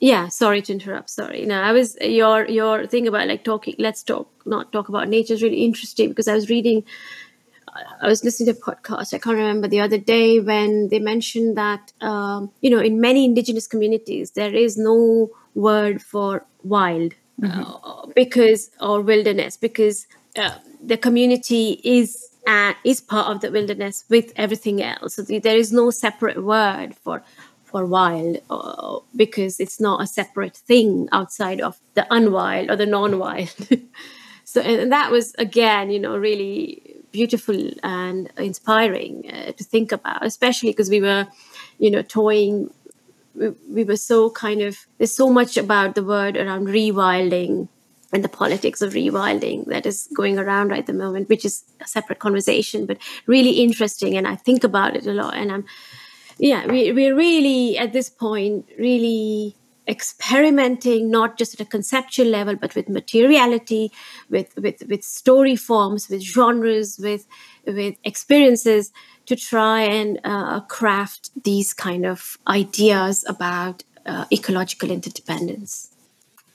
Yeah, 0.00 0.28
sorry 0.28 0.62
to 0.62 0.72
interrupt. 0.72 1.10
Sorry. 1.10 1.44
No, 1.44 1.60
I 1.60 1.72
was 1.72 1.96
your 2.00 2.48
your 2.48 2.86
thing 2.86 3.06
about 3.06 3.28
like 3.28 3.44
talking. 3.44 3.74
Let's 3.78 4.02
talk, 4.02 4.28
not 4.46 4.72
talk 4.72 4.88
about 4.88 5.08
nature 5.08 5.34
is 5.34 5.42
really 5.42 5.62
interesting 5.62 6.08
because 6.08 6.26
I 6.26 6.34
was 6.34 6.48
reading 6.48 6.84
I 8.02 8.08
was 8.08 8.24
listening 8.24 8.52
to 8.54 8.60
a 8.60 8.62
podcast, 8.62 9.14
I 9.14 9.18
can't 9.18 9.36
remember 9.36 9.68
the 9.68 9.80
other 9.80 9.98
day 9.98 10.40
when 10.40 10.88
they 10.88 10.98
mentioned 10.98 11.56
that, 11.56 11.92
um, 12.00 12.50
you 12.60 12.70
know, 12.70 12.80
in 12.80 13.00
many 13.00 13.24
indigenous 13.24 13.66
communities, 13.66 14.32
there 14.32 14.54
is 14.54 14.76
no 14.76 15.30
word 15.54 16.02
for 16.02 16.44
wild 16.62 17.14
mm-hmm. 17.40 17.60
uh, 17.60 18.06
because, 18.14 18.70
or 18.80 19.02
wilderness, 19.02 19.56
because 19.56 20.06
uh, 20.36 20.54
the 20.82 20.96
community 20.96 21.80
is 21.84 22.26
uh, 22.46 22.72
is 22.84 23.00
part 23.00 23.28
of 23.28 23.42
the 23.42 23.50
wilderness 23.50 24.04
with 24.08 24.32
everything 24.34 24.82
else. 24.82 25.16
So 25.16 25.22
there 25.22 25.56
is 25.56 25.72
no 25.72 25.90
separate 25.90 26.42
word 26.42 26.96
for 26.96 27.22
for 27.70 27.86
wild 27.86 28.38
uh, 28.50 28.98
because 29.14 29.60
it's 29.60 29.80
not 29.80 30.02
a 30.02 30.06
separate 30.06 30.56
thing 30.56 31.08
outside 31.12 31.60
of 31.60 31.78
the 31.94 32.06
unwild 32.10 32.70
or 32.70 32.76
the 32.76 32.86
non-wild. 32.86 33.68
so 34.44 34.60
and 34.60 34.92
that 34.92 35.10
was 35.10 35.34
again, 35.38 35.90
you 35.90 35.98
know, 35.98 36.16
really 36.16 36.96
beautiful 37.12 37.70
and 37.82 38.30
inspiring 38.36 39.30
uh, 39.32 39.52
to 39.52 39.64
think 39.64 39.92
about, 39.92 40.24
especially 40.24 40.70
because 40.70 40.90
we 40.90 41.00
were, 41.00 41.26
you 41.78 41.90
know, 41.90 42.02
toying. 42.02 42.72
We, 43.34 43.48
we 43.70 43.84
were 43.84 43.96
so 43.96 44.30
kind 44.30 44.60
of 44.60 44.86
there's 44.98 45.14
so 45.14 45.30
much 45.30 45.56
about 45.56 45.94
the 45.94 46.04
word 46.04 46.36
around 46.36 46.66
rewilding 46.66 47.68
and 48.12 48.24
the 48.24 48.28
politics 48.28 48.82
of 48.82 48.94
rewilding 48.94 49.66
that 49.66 49.86
is 49.86 50.08
going 50.14 50.38
around 50.38 50.68
right 50.68 50.80
at 50.80 50.86
the 50.86 50.92
moment, 50.92 51.28
which 51.28 51.44
is 51.44 51.64
a 51.80 51.86
separate 51.86 52.18
conversation, 52.18 52.86
but 52.86 52.98
really 53.26 53.62
interesting. 53.62 54.16
And 54.16 54.26
I 54.26 54.34
think 54.34 54.64
about 54.64 54.96
it 54.96 55.06
a 55.06 55.12
lot. 55.12 55.34
And 55.36 55.52
I'm, 55.52 55.64
yeah, 56.40 56.66
we, 56.66 56.90
we're 56.92 57.14
really 57.14 57.76
at 57.76 57.92
this 57.92 58.08
point 58.08 58.66
really 58.78 59.56
experimenting 59.86 61.10
not 61.10 61.36
just 61.36 61.54
at 61.54 61.66
a 61.66 61.68
conceptual 61.68 62.26
level 62.26 62.54
but 62.54 62.74
with 62.76 62.88
materiality 62.88 63.90
with 64.28 64.54
with 64.56 64.82
with 64.88 65.02
story 65.02 65.56
forms 65.56 66.08
with 66.08 66.20
genres 66.22 66.98
with 67.02 67.26
with 67.66 67.96
experiences 68.04 68.92
to 69.26 69.34
try 69.34 69.80
and 69.80 70.20
uh, 70.22 70.60
craft 70.60 71.30
these 71.42 71.74
kind 71.74 72.06
of 72.06 72.38
ideas 72.46 73.24
about 73.26 73.82
uh, 74.06 74.26
ecological 74.30 74.90
interdependence 74.90 75.90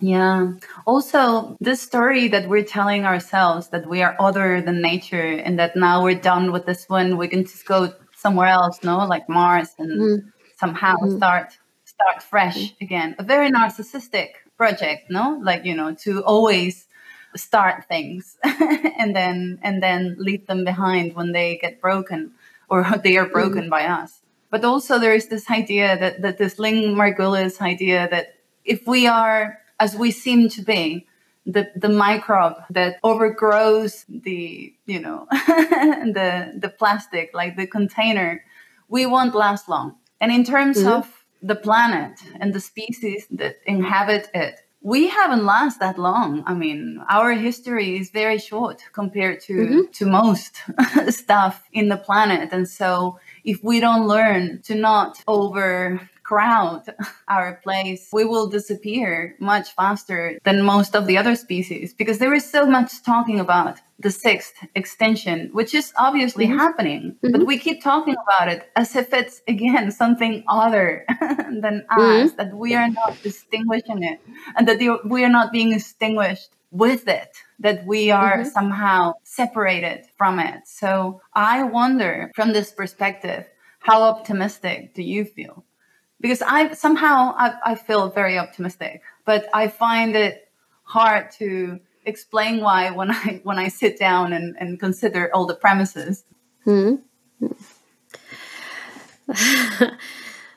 yeah. 0.02 0.52
Also, 0.86 1.58
this 1.62 1.82
story 1.82 2.28
that 2.28 2.50
we're 2.50 2.66
telling 2.66 3.06
ourselves 3.06 3.70
that 3.70 3.88
we 3.88 4.04
are 4.04 4.16
other 4.20 4.62
than 4.62 4.82
nature 4.82 5.40
and 5.40 5.58
that 5.58 5.76
now 5.76 6.04
we're 6.04 6.20
done 6.20 6.52
with 6.52 6.66
this 6.66 6.90
one, 6.90 7.18
we 7.18 7.30
can 7.30 7.44
just 7.44 7.66
go 7.66 7.94
somewhere 8.26 8.48
else, 8.48 8.78
no, 8.84 9.06
like 9.06 9.30
Mars, 9.30 9.70
and 9.78 9.92
mm. 10.02 10.18
somehow 10.58 10.96
mm. 10.98 11.16
start 11.18 11.50
start 11.96 12.18
fresh 12.24 12.74
again. 12.82 13.16
A 13.20 13.24
very 13.24 13.50
narcissistic 13.52 14.30
project, 14.58 15.12
no? 15.12 15.40
Like, 15.50 15.64
you 15.70 15.76
know, 15.80 15.94
to 16.06 16.24
always 16.24 16.88
start 17.36 17.86
things 17.94 18.38
and 19.02 19.16
then 19.20 19.60
and 19.62 19.84
then 19.86 20.16
leave 20.18 20.48
them 20.48 20.64
behind 20.72 21.14
when 21.18 21.34
they 21.34 21.50
get 21.66 21.80
broken 21.80 22.32
or 22.68 22.80
they 23.04 23.16
are 23.18 23.30
broken 23.30 23.64
mm-hmm. 23.64 23.78
by 23.78 23.84
us. 23.86 24.12
But 24.50 24.66
also 24.66 24.98
there 24.98 25.14
is 25.14 25.28
this 25.28 25.46
idea 25.52 25.88
that, 26.02 26.22
that 26.24 26.38
this 26.38 26.58
Lynn 26.58 26.96
Margulis 26.96 27.62
idea 27.62 28.08
that 28.10 28.26
if 28.64 28.88
we 28.88 29.06
are 29.06 29.60
as 29.80 29.96
we 29.96 30.10
seem 30.10 30.50
to 30.50 30.62
be, 30.62 31.06
the, 31.46 31.72
the 31.76 31.90
microbe 31.90 32.56
that 32.70 32.98
overgrows 33.04 34.06
the 34.10 34.74
you 34.86 35.00
know 35.00 35.28
the 35.32 36.54
the 36.58 36.70
plastic 36.70 37.32
like 37.34 37.56
the 37.56 37.68
container 37.68 38.44
we 38.90 39.06
won't 39.06 39.36
last 39.36 39.70
long 39.70 39.96
and 40.20 40.32
in 40.32 40.44
terms 40.44 40.78
mm-hmm. 40.78 40.88
of 40.88 41.26
the 41.42 41.56
planet 41.56 42.20
and 42.40 42.54
the 42.54 42.60
species 42.60 43.28
that 43.30 43.58
inhabit 43.66 44.30
it 44.34 44.60
we 44.82 45.08
haven't 45.08 45.46
lasted 45.46 45.82
that 45.82 46.00
long 46.00 46.44
i 46.48 46.54
mean 46.54 47.04
our 47.10 47.34
history 47.34 47.98
is 47.98 48.10
very 48.10 48.40
short 48.40 48.82
compared 48.92 49.40
to 49.40 49.54
mm-hmm. 49.54 49.92
to 49.92 50.06
most 50.08 50.64
stuff 51.10 51.64
in 51.74 51.90
the 51.90 51.98
planet 51.98 52.50
and 52.52 52.68
so 52.68 53.20
if 53.44 53.64
we 53.64 53.80
don't 53.80 54.08
learn 54.08 54.62
to 54.64 54.74
not 54.74 55.22
over 55.28 56.10
crowd 56.26 56.84
our 57.28 57.62
place, 57.64 58.10
we 58.12 58.26
will 58.26 58.48
disappear 58.48 59.36
much 59.40 59.72
faster 59.76 60.40
than 60.44 60.62
most 60.62 60.96
of 60.96 61.06
the 61.06 61.18
other 61.18 61.36
species 61.36 61.94
because 61.94 62.18
there 62.18 62.34
is 62.34 62.50
so 62.50 62.66
much 62.66 63.04
talking 63.04 63.40
about 63.40 63.78
the 64.00 64.12
sixth 64.12 64.56
extinction, 64.76 65.50
which 65.54 65.74
is 65.74 65.94
obviously 65.98 66.46
mm-hmm. 66.46 66.58
happening, 66.58 67.16
mm-hmm. 67.24 67.32
but 67.32 67.46
we 67.46 67.58
keep 67.58 67.82
talking 67.82 68.16
about 68.26 68.50
it 68.50 68.70
as 68.76 68.96
if 68.96 69.14
it's 69.14 69.42
again 69.48 69.92
something 69.92 70.44
other 70.50 71.06
than 71.20 71.86
mm-hmm. 71.90 72.26
us, 72.26 72.34
that 72.34 72.54
we 72.54 72.74
are 72.76 72.90
not 72.90 73.16
distinguishing 73.24 74.04
it, 74.04 74.20
and 74.58 74.68
that 74.68 74.80
we 75.06 75.24
are 75.24 75.30
not 75.30 75.54
being 75.54 75.72
distinguished 75.72 76.50
with 76.72 77.08
it, 77.08 77.38
that 77.60 77.86
we 77.86 78.12
are 78.12 78.40
mm-hmm. 78.40 78.50
somehow 78.50 79.14
separated 79.24 80.06
from 80.18 80.40
it. 80.40 80.62
So 80.66 81.22
I 81.34 81.64
wonder 81.64 82.32
from 82.36 82.52
this 82.52 82.72
perspective, 82.74 83.46
how 83.80 84.02
optimistic 84.04 84.94
do 84.94 85.04
you 85.04 85.24
feel? 85.24 85.64
Because 86.26 86.42
I 86.42 86.74
somehow 86.74 87.36
I, 87.38 87.54
I 87.64 87.76
feel 87.76 88.10
very 88.10 88.40
optimistic, 88.40 89.04
but 89.26 89.48
I 89.54 89.68
find 89.68 90.16
it 90.16 90.50
hard 90.84 91.30
to 91.38 91.80
explain 92.04 92.62
why 92.62 92.90
when 92.90 93.12
I 93.12 93.42
when 93.44 93.60
I 93.60 93.68
sit 93.68 94.00
down 94.00 94.34
and, 94.34 94.56
and 94.60 94.80
consider 94.80 95.30
all 95.36 95.46
the 95.46 95.54
premises. 95.54 96.24
Hmm. 96.64 96.96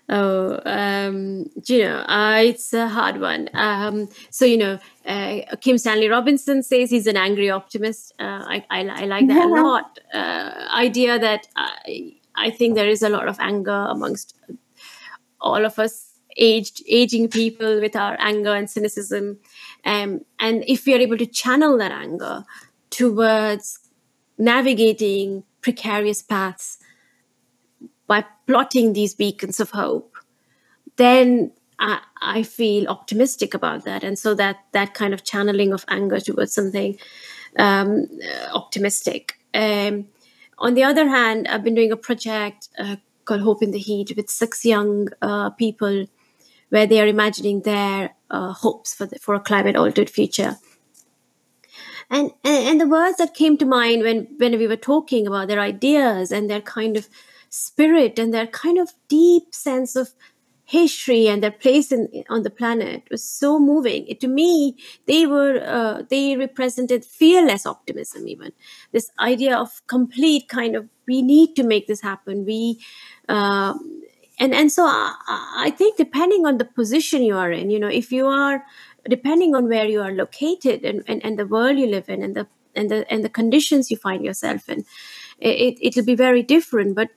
oh, 0.08 0.58
um, 0.64 1.50
you 1.66 1.80
know, 1.80 1.98
uh, 1.98 2.40
it's 2.42 2.72
a 2.72 2.88
hard 2.88 3.20
one. 3.20 3.50
Um, 3.52 4.08
so 4.30 4.46
you 4.46 4.56
know, 4.56 4.78
uh, 5.04 5.40
Kim 5.60 5.76
Stanley 5.76 6.08
Robinson 6.08 6.62
says 6.62 6.88
he's 6.88 7.06
an 7.06 7.18
angry 7.18 7.50
optimist. 7.50 8.14
Uh, 8.18 8.42
I, 8.54 8.64
I, 8.70 8.88
I, 9.02 9.04
like 9.04 9.28
that 9.28 9.44
a 9.44 9.48
lot. 9.48 9.98
Uh, 10.14 10.66
idea 10.74 11.18
that 11.18 11.46
I, 11.56 12.14
I 12.34 12.48
think 12.48 12.74
there 12.74 12.88
is 12.88 13.02
a 13.02 13.10
lot 13.10 13.28
of 13.28 13.38
anger 13.38 13.86
amongst 13.90 14.34
all 15.40 15.64
of 15.64 15.78
us 15.78 16.18
aged 16.36 16.82
aging 16.88 17.28
people 17.28 17.80
with 17.80 17.96
our 17.96 18.16
anger 18.20 18.54
and 18.54 18.70
cynicism. 18.70 19.38
Um, 19.84 20.24
and 20.38 20.64
if 20.66 20.86
we 20.86 20.94
are 20.94 20.98
able 20.98 21.18
to 21.18 21.26
channel 21.26 21.76
that 21.78 21.92
anger 21.92 22.44
towards 22.90 23.80
navigating 24.38 25.44
precarious 25.62 26.22
paths 26.22 26.78
by 28.06 28.24
plotting 28.46 28.92
these 28.92 29.14
beacons 29.14 29.60
of 29.60 29.70
hope 29.70 30.16
then 30.96 31.52
I, 31.78 32.00
I, 32.20 32.42
feel 32.42 32.88
optimistic 32.88 33.54
about 33.54 33.84
that. 33.84 34.02
And 34.02 34.18
so 34.18 34.34
that 34.34 34.56
that 34.72 34.94
kind 34.94 35.14
of 35.14 35.22
channeling 35.22 35.72
of 35.72 35.84
anger 35.88 36.18
towards 36.18 36.52
something 36.52 36.98
um, 37.56 38.08
optimistic. 38.52 39.34
Um, 39.54 40.08
on 40.58 40.74
the 40.74 40.82
other 40.82 41.08
hand 41.08 41.46
i've 41.48 41.64
been 41.64 41.74
doing 41.74 41.92
a 41.92 41.96
project 41.96 42.68
uh, 42.78 42.96
called 43.28 43.42
Hope 43.42 43.62
in 43.62 43.70
the 43.70 43.78
Heat 43.78 44.14
with 44.16 44.30
six 44.30 44.64
young 44.64 45.08
uh, 45.22 45.50
people 45.50 46.06
where 46.70 46.86
they 46.86 47.00
are 47.00 47.06
imagining 47.06 47.62
their 47.62 48.16
uh, 48.30 48.52
hopes 48.52 48.94
for, 48.94 49.06
the, 49.06 49.18
for 49.18 49.34
a 49.34 49.40
climate 49.40 49.76
altered 49.76 50.10
future. 50.10 50.56
And, 52.10 52.30
and, 52.42 52.68
and 52.68 52.80
the 52.80 52.88
words 52.88 53.18
that 53.18 53.34
came 53.34 53.58
to 53.58 53.66
mind 53.66 54.02
when, 54.02 54.28
when 54.38 54.58
we 54.58 54.66
were 54.66 54.76
talking 54.76 55.26
about 55.26 55.48
their 55.48 55.60
ideas 55.60 56.32
and 56.32 56.48
their 56.48 56.62
kind 56.62 56.96
of 56.96 57.08
spirit 57.50 58.18
and 58.18 58.32
their 58.32 58.46
kind 58.46 58.78
of 58.78 58.92
deep 59.08 59.54
sense 59.54 59.94
of 59.94 60.10
history 60.68 61.26
and 61.28 61.42
their 61.42 61.50
place 61.50 61.90
in, 61.90 62.24
on 62.28 62.42
the 62.42 62.50
planet 62.50 63.08
was 63.10 63.24
so 63.24 63.58
moving. 63.58 64.06
It, 64.06 64.20
to 64.20 64.28
me, 64.28 64.76
they 65.06 65.24
were 65.24 65.62
uh, 65.64 66.02
they 66.10 66.36
represented 66.36 67.06
fearless 67.06 67.64
optimism. 67.64 68.28
Even 68.28 68.52
this 68.92 69.10
idea 69.18 69.56
of 69.56 69.80
complete 69.86 70.46
kind 70.48 70.76
of 70.76 70.86
we 71.06 71.22
need 71.22 71.56
to 71.56 71.62
make 71.62 71.86
this 71.86 72.02
happen. 72.02 72.44
We 72.44 72.84
um, 73.30 74.02
and 74.38 74.54
and 74.54 74.70
so 74.70 74.84
I, 74.84 75.14
I, 75.56 75.70
think 75.70 75.96
depending 75.96 76.44
on 76.44 76.58
the 76.58 76.66
position 76.66 77.22
you 77.22 77.36
are 77.36 77.50
in, 77.50 77.70
you 77.70 77.80
know, 77.80 77.88
if 77.88 78.12
you 78.12 78.26
are 78.26 78.62
depending 79.08 79.54
on 79.54 79.68
where 79.68 79.86
you 79.86 80.02
are 80.02 80.12
located 80.12 80.84
and, 80.84 81.02
and, 81.08 81.24
and 81.24 81.38
the 81.38 81.46
world 81.46 81.78
you 81.78 81.86
live 81.86 82.10
in 82.10 82.22
and 82.22 82.34
the 82.34 82.46
and 82.76 82.90
the 82.90 83.10
and 83.10 83.24
the 83.24 83.30
conditions 83.30 83.90
you 83.90 83.96
find 83.96 84.22
yourself 84.22 84.68
in, 84.68 84.84
it, 85.38 85.78
it'll 85.80 86.04
be 86.04 86.14
very 86.14 86.42
different. 86.42 86.94
But 86.94 87.08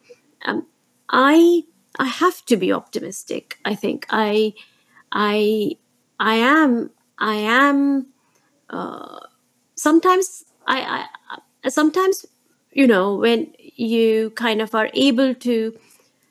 um, 0.45 0.67
I 1.09 1.63
I 1.99 2.05
have 2.05 2.45
to 2.45 2.57
be 2.57 2.71
optimistic. 2.71 3.57
I 3.65 3.75
think 3.75 4.05
I 4.09 4.53
I 5.11 5.77
I 6.19 6.35
am 6.35 6.91
I 7.17 7.35
am 7.35 8.07
uh, 8.69 9.19
sometimes 9.75 10.45
I, 10.67 11.07
I 11.63 11.69
sometimes 11.69 12.25
you 12.71 12.87
know 12.87 13.15
when 13.15 13.53
you 13.75 14.31
kind 14.31 14.61
of 14.61 14.73
are 14.73 14.89
able 14.93 15.35
to 15.35 15.77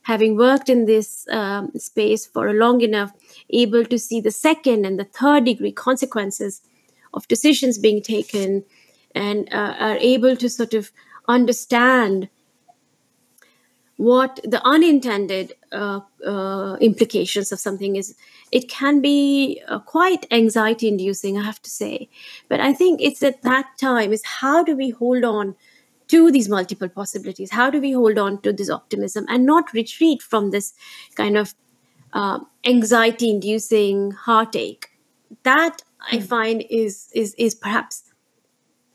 having 0.02 0.36
worked 0.36 0.68
in 0.68 0.86
this 0.86 1.28
um, 1.28 1.70
space 1.76 2.26
for 2.26 2.48
a 2.48 2.54
long 2.54 2.80
enough 2.80 3.12
able 3.50 3.84
to 3.84 3.98
see 3.98 4.20
the 4.20 4.30
second 4.30 4.86
and 4.86 4.98
the 4.98 5.04
third 5.04 5.44
degree 5.44 5.72
consequences 5.72 6.62
of 7.12 7.28
decisions 7.28 7.78
being 7.78 8.02
taken 8.02 8.64
and 9.14 9.52
uh, 9.52 9.74
are 9.78 9.96
able 9.98 10.36
to 10.36 10.48
sort 10.48 10.72
of 10.74 10.90
understand 11.28 12.28
what 14.00 14.40
the 14.44 14.66
unintended 14.66 15.52
uh, 15.72 16.00
uh, 16.26 16.74
implications 16.80 17.52
of 17.52 17.60
something 17.60 17.96
is. 17.96 18.14
It 18.50 18.66
can 18.70 19.02
be 19.02 19.60
uh, 19.68 19.78
quite 19.80 20.26
anxiety 20.30 20.88
inducing 20.88 21.36
i 21.38 21.42
have 21.44 21.60
to 21.62 21.70
say. 21.70 22.08
But 22.48 22.60
i 22.60 22.72
think 22.72 23.02
it's 23.02 23.22
at 23.22 23.42
that 23.42 23.66
time 23.78 24.14
is 24.14 24.22
how 24.24 24.62
do 24.64 24.74
we 24.74 24.88
hold 24.88 25.24
on 25.24 25.54
to 26.08 26.30
these 26.32 26.48
multiple 26.48 26.88
possibilities? 26.88 27.50
How 27.52 27.68
do 27.70 27.80
we 27.80 27.92
hold 27.92 28.18
on 28.18 28.40
to 28.42 28.52
this 28.52 28.70
optimism 28.70 29.26
and 29.28 29.44
not 29.46 29.74
retreat 29.74 30.22
from 30.22 30.50
this 30.50 30.72
kind 31.14 31.36
of 31.36 31.54
uh, 32.14 32.38
anxiety 32.64 33.28
inducing 33.30 34.12
heartache? 34.12 34.88
That 35.42 35.82
i 36.12 36.16
hmm. 36.16 36.24
find 36.32 36.64
is 36.70 36.96
is 37.24 37.34
is 37.34 37.54
perhaps 37.54 38.02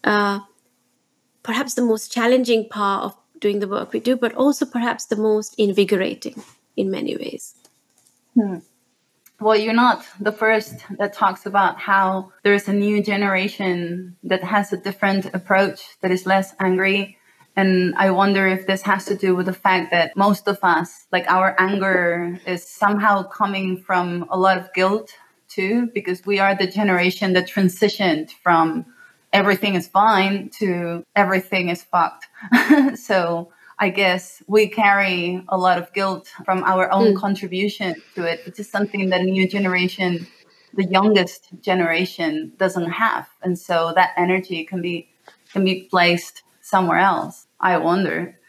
uh, 0.03 0.39
perhaps 1.43 1.75
the 1.75 1.85
most 1.91 2.11
challenging 2.11 2.67
part 2.69 3.05
of 3.05 3.15
doing 3.39 3.59
the 3.59 3.67
work 3.67 3.93
we 3.93 3.99
do, 3.99 4.15
but 4.15 4.33
also 4.35 4.65
perhaps 4.65 5.05
the 5.05 5.15
most 5.15 5.55
invigorating 5.57 6.41
in 6.75 6.91
many 6.91 7.15
ways. 7.15 7.55
Hmm. 8.33 8.57
Well, 9.39 9.57
you're 9.57 9.73
not 9.73 10.05
the 10.19 10.31
first 10.31 10.75
that 10.97 11.13
talks 11.13 11.45
about 11.45 11.77
how 11.77 12.31
there's 12.43 12.69
a 12.69 12.73
new 12.73 13.03
generation 13.03 14.15
that 14.23 14.43
has 14.43 14.71
a 14.71 14.77
different 14.77 15.25
approach 15.33 15.81
that 16.01 16.11
is 16.11 16.25
less 16.25 16.53
angry. 16.59 17.17
And 17.57 17.95
I 17.95 18.11
wonder 18.11 18.47
if 18.47 18.65
this 18.65 18.81
has 18.83 19.05
to 19.05 19.15
do 19.15 19.35
with 19.35 19.47
the 19.47 19.53
fact 19.53 19.91
that 19.91 20.15
most 20.15 20.47
of 20.47 20.59
us, 20.63 21.05
like 21.11 21.29
our 21.29 21.55
anger 21.59 22.39
is 22.45 22.65
somehow 22.65 23.23
coming 23.23 23.77
from 23.77 24.25
a 24.29 24.37
lot 24.37 24.57
of 24.57 24.73
guilt 24.73 25.11
too, 25.49 25.89
because 25.93 26.25
we 26.25 26.39
are 26.39 26.55
the 26.55 26.67
generation 26.67 27.33
that 27.33 27.47
transitioned 27.47 28.31
from 28.31 28.85
everything 29.35 29.75
is 29.75 29.87
fine 29.87 30.49
to 30.59 31.03
everything 31.15 31.67
is 31.69 31.83
fucked. 31.83 32.27
so 32.95 33.51
I 33.77 33.89
guess 33.89 34.41
we 34.47 34.67
carry 34.67 35.43
a 35.49 35.57
lot 35.57 35.77
of 35.77 35.91
guilt 35.91 36.31
from 36.45 36.63
our 36.63 36.89
own 36.91 37.13
mm. 37.13 37.17
contribution 37.17 37.95
to 38.15 38.23
it, 38.23 38.41
It's 38.45 38.59
is 38.59 38.69
something 38.69 39.09
that 39.09 39.19
a 39.19 39.25
new 39.25 39.47
generation, 39.47 40.25
the 40.73 40.85
youngest 40.85 41.49
generation, 41.59 42.53
doesn't 42.57 42.89
have. 42.89 43.27
And 43.43 43.59
so 43.59 43.91
that 43.95 44.11
energy 44.15 44.63
can 44.63 44.81
be 44.81 45.09
can 45.51 45.65
be 45.65 45.87
placed 45.91 46.43
somewhere 46.61 46.99
else. 46.99 47.47
I 47.59 47.77
wonder. 47.77 48.39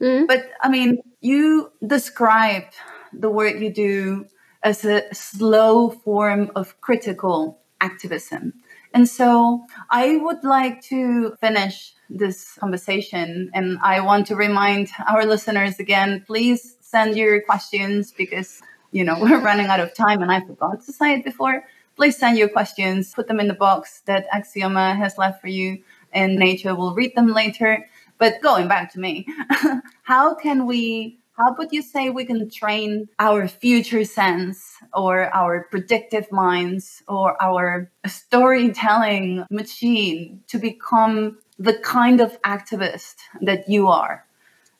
Mm. 0.00 0.28
But 0.28 0.50
I 0.62 0.68
mean, 0.68 0.98
you 1.20 1.72
described 1.84 2.74
the 3.12 3.30
work 3.30 3.58
you 3.58 3.72
do 3.72 4.26
as 4.62 4.84
a 4.84 5.02
slow 5.12 5.90
form 5.90 6.50
of 6.54 6.80
critical 6.80 7.58
activism. 7.80 8.52
And 8.94 9.08
so 9.08 9.64
I 9.90 10.16
would 10.16 10.44
like 10.44 10.82
to 10.84 11.36
finish 11.40 11.94
this 12.10 12.54
conversation 12.54 13.50
and 13.52 13.78
I 13.82 14.00
want 14.00 14.26
to 14.28 14.36
remind 14.36 14.88
our 15.06 15.26
listeners 15.26 15.78
again 15.78 16.24
please 16.26 16.76
send 16.80 17.16
your 17.16 17.42
questions 17.42 18.12
because 18.12 18.62
you 18.92 19.04
know 19.04 19.18
we're 19.20 19.40
running 19.40 19.66
out 19.66 19.80
of 19.80 19.94
time 19.94 20.22
and 20.22 20.32
I 20.32 20.40
forgot 20.40 20.82
to 20.86 20.92
say 20.92 21.14
it 21.14 21.24
before. 21.24 21.64
Please 21.96 22.16
send 22.16 22.38
your 22.38 22.48
questions, 22.48 23.12
put 23.12 23.26
them 23.26 23.40
in 23.40 23.48
the 23.48 23.54
box 23.54 24.02
that 24.06 24.30
Aksioma 24.30 24.96
has 24.96 25.18
left 25.18 25.40
for 25.40 25.48
you 25.48 25.82
and 26.12 26.36
Nature 26.36 26.74
will 26.74 26.94
read 26.94 27.14
them 27.14 27.28
later. 27.32 27.86
But 28.18 28.40
going 28.40 28.68
back 28.68 28.92
to 28.92 29.00
me, 29.00 29.26
how 30.02 30.34
can 30.34 30.66
we 30.66 31.18
how 31.38 31.54
would 31.56 31.70
you 31.70 31.82
say 31.82 32.10
we 32.10 32.24
can 32.24 32.50
train 32.50 33.08
our 33.20 33.46
future 33.46 34.04
sense 34.04 34.76
or 34.92 35.32
our 35.32 35.68
predictive 35.70 36.30
minds 36.32 37.02
or 37.06 37.40
our 37.40 37.90
storytelling 38.06 39.46
machine 39.48 40.42
to 40.48 40.58
become 40.58 41.38
the 41.58 41.74
kind 41.74 42.20
of 42.20 42.42
activist 42.42 43.16
that 43.40 43.68
you 43.68 43.86
are? 43.86 44.24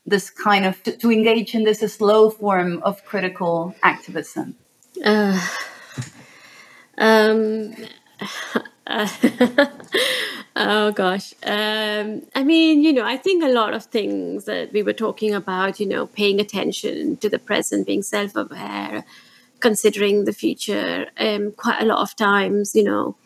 This 0.05 0.31
kind 0.31 0.65
of 0.65 0.83
to, 0.83 0.97
to 0.97 1.13
engage 1.13 1.55
in 1.55 1.63
this 1.63 1.81
slow 1.81 2.29
form 2.29 2.83
of 2.83 3.05
critical 3.05 3.77
activism? 3.83 4.57
Uh, 5.05 5.41
um, 6.99 7.73
uh, 8.89 9.09
Oh 10.61 10.91
gosh. 10.91 11.35
Um, 11.45 12.23
I 12.35 12.43
mean, 12.43 12.83
you 12.83 12.93
know, 12.93 13.05
I 13.05 13.17
think 13.17 13.45
a 13.45 13.49
lot 13.49 13.75
of 13.75 13.85
things 13.85 14.47
that 14.47 14.73
we 14.73 14.83
were 14.83 14.93
talking 14.93 15.33
about, 15.33 15.79
you 15.79 15.87
know, 15.87 16.07
paying 16.07 16.41
attention 16.41 17.17
to 17.19 17.29
the 17.29 17.39
present, 17.39 17.87
being 17.87 18.03
self 18.03 18.35
aware, 18.35 19.05
considering 19.61 20.25
the 20.25 20.33
future, 20.33 21.07
um, 21.17 21.53
quite 21.53 21.81
a 21.81 21.85
lot 21.85 22.01
of 22.01 22.17
times, 22.17 22.75
you 22.75 22.83
know, 22.83 23.17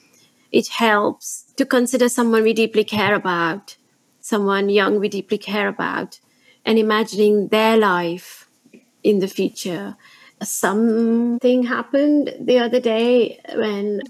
it 0.50 0.68
helps 0.68 1.44
to 1.56 1.64
consider 1.64 2.10
someone 2.10 2.42
we 2.42 2.52
deeply 2.52 2.84
care 2.84 3.14
about, 3.14 3.78
someone 4.20 4.68
young 4.68 5.00
we 5.00 5.08
deeply 5.08 5.38
care 5.38 5.68
about, 5.68 6.20
and 6.66 6.78
imagining 6.78 7.48
their 7.48 7.78
life 7.78 8.46
in 9.02 9.20
the 9.20 9.28
future. 9.28 9.96
Something 10.42 11.62
happened 11.62 12.34
the 12.38 12.58
other 12.58 12.80
day 12.80 13.40
when 13.54 14.02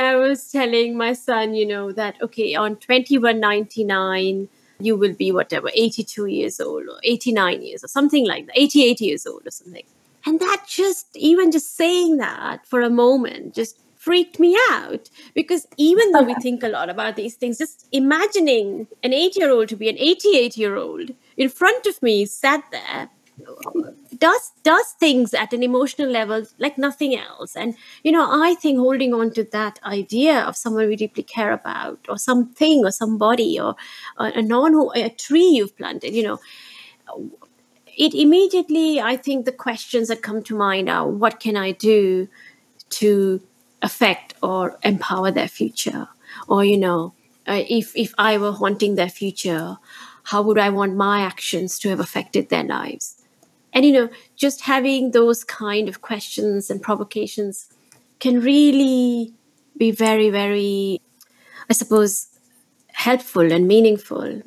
I 0.00 0.16
was 0.16 0.50
telling 0.50 0.96
my 0.96 1.12
son, 1.12 1.54
you 1.54 1.66
know, 1.66 1.92
that 1.92 2.20
okay, 2.22 2.54
on 2.54 2.76
2199, 2.76 4.48
you 4.80 4.96
will 4.96 5.14
be 5.14 5.32
whatever, 5.32 5.70
82 5.72 6.26
years 6.26 6.60
old 6.60 6.84
or 6.88 6.98
89 7.02 7.62
years 7.62 7.84
or 7.84 7.88
something 7.88 8.26
like 8.26 8.46
that, 8.46 8.58
88 8.58 9.00
years 9.00 9.26
old 9.26 9.46
or 9.46 9.50
something. 9.50 9.84
And 10.26 10.40
that 10.40 10.64
just, 10.66 11.08
even 11.16 11.52
just 11.52 11.76
saying 11.76 12.16
that 12.16 12.66
for 12.66 12.80
a 12.80 12.90
moment, 12.90 13.54
just 13.54 13.78
freaked 13.94 14.38
me 14.38 14.56
out 14.70 15.08
because 15.34 15.66
even 15.76 16.12
though 16.12 16.22
we 16.22 16.34
think 16.42 16.62
a 16.62 16.68
lot 16.68 16.90
about 16.90 17.16
these 17.16 17.34
things, 17.34 17.58
just 17.58 17.86
imagining 17.92 18.86
an 19.02 19.12
eight 19.12 19.36
year 19.36 19.50
old 19.50 19.68
to 19.68 19.76
be 19.76 19.88
an 19.88 19.98
88 19.98 20.56
year 20.56 20.76
old 20.76 21.10
in 21.36 21.48
front 21.48 21.86
of 21.86 22.02
me 22.02 22.26
sat 22.26 22.64
there 22.70 23.10
does 24.18 24.52
does 24.62 24.90
things 25.00 25.34
at 25.34 25.52
an 25.52 25.62
emotional 25.62 26.08
level 26.08 26.44
like 26.58 26.78
nothing 26.78 27.16
else. 27.16 27.56
And 27.56 27.74
you 28.02 28.12
know 28.12 28.26
i 28.30 28.54
think 28.54 28.78
holding 28.78 29.12
on 29.14 29.32
to 29.32 29.44
that 29.44 29.80
idea 29.84 30.40
of 30.40 30.56
someone 30.56 30.88
we 30.88 30.96
deeply 30.96 31.22
care 31.22 31.52
about 31.52 31.98
or 32.08 32.18
something 32.18 32.84
or 32.84 32.90
somebody 32.90 33.58
or, 33.58 33.74
a 34.18 34.42
non 34.42 34.74
a 34.94 35.08
tree 35.10 35.48
you've 35.56 35.76
planted 35.76 36.14
you 36.14 36.22
know 36.22 36.40
it 37.86 38.14
immediately 38.14 39.00
i 39.00 39.16
think 39.16 39.44
the 39.44 39.52
questions 39.52 40.08
that 40.08 40.22
come 40.22 40.42
to 40.42 40.56
mind 40.56 40.88
are 40.88 41.08
what 41.08 41.40
can 41.40 41.56
i 41.56 41.72
do 41.72 42.28
to 42.90 43.40
affect 43.82 44.34
or 44.42 44.78
empower 44.82 45.30
their 45.30 45.48
future? 45.48 46.08
Or 46.48 46.64
you 46.64 46.78
know 46.78 47.14
uh, 47.46 47.62
if 47.68 47.94
if 47.96 48.14
i 48.18 48.38
were 48.38 48.52
haunting 48.52 48.94
their 48.94 49.08
future 49.08 49.76
how 50.24 50.42
would 50.42 50.58
i 50.58 50.70
want 50.70 50.96
my 50.96 51.20
actions 51.20 51.78
to 51.78 51.90
have 51.90 52.00
affected 52.00 52.48
their 52.48 52.64
lives 52.64 53.13
and 53.74 53.84
you 53.84 53.92
know 53.92 54.08
just 54.36 54.62
having 54.62 55.10
those 55.10 55.44
kind 55.44 55.88
of 55.88 56.00
questions 56.00 56.70
and 56.70 56.80
provocations 56.80 57.68
can 58.20 58.40
really 58.40 59.34
be 59.76 59.90
very 59.90 60.30
very 60.30 61.00
i 61.68 61.72
suppose 61.74 62.28
helpful 62.92 63.52
and 63.52 63.66
meaningful. 63.68 64.40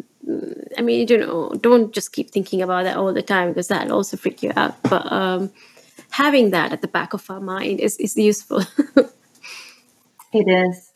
I 0.78 0.82
mean 0.82 1.08
you 1.08 1.18
know 1.18 1.52
don't 1.62 1.94
just 1.94 2.14
keep 2.14 2.32
thinking 2.32 2.62
about 2.62 2.86
that 2.86 2.98
all 2.98 3.14
the 3.14 3.22
time 3.22 3.50
because 3.50 3.68
that'll 3.68 3.94
also 3.94 4.18
freak 4.18 4.42
you 4.42 4.52
out. 4.56 4.82
But 4.84 5.12
um, 5.12 5.52
having 6.10 6.52
that 6.52 6.72
at 6.72 6.82
the 6.82 6.88
back 6.88 7.14
of 7.14 7.30
our 7.30 7.40
mind 7.40 7.80
is, 7.80 7.98
is 7.98 8.18
useful. 8.18 8.64
It 10.34 10.48
is. 10.48 10.92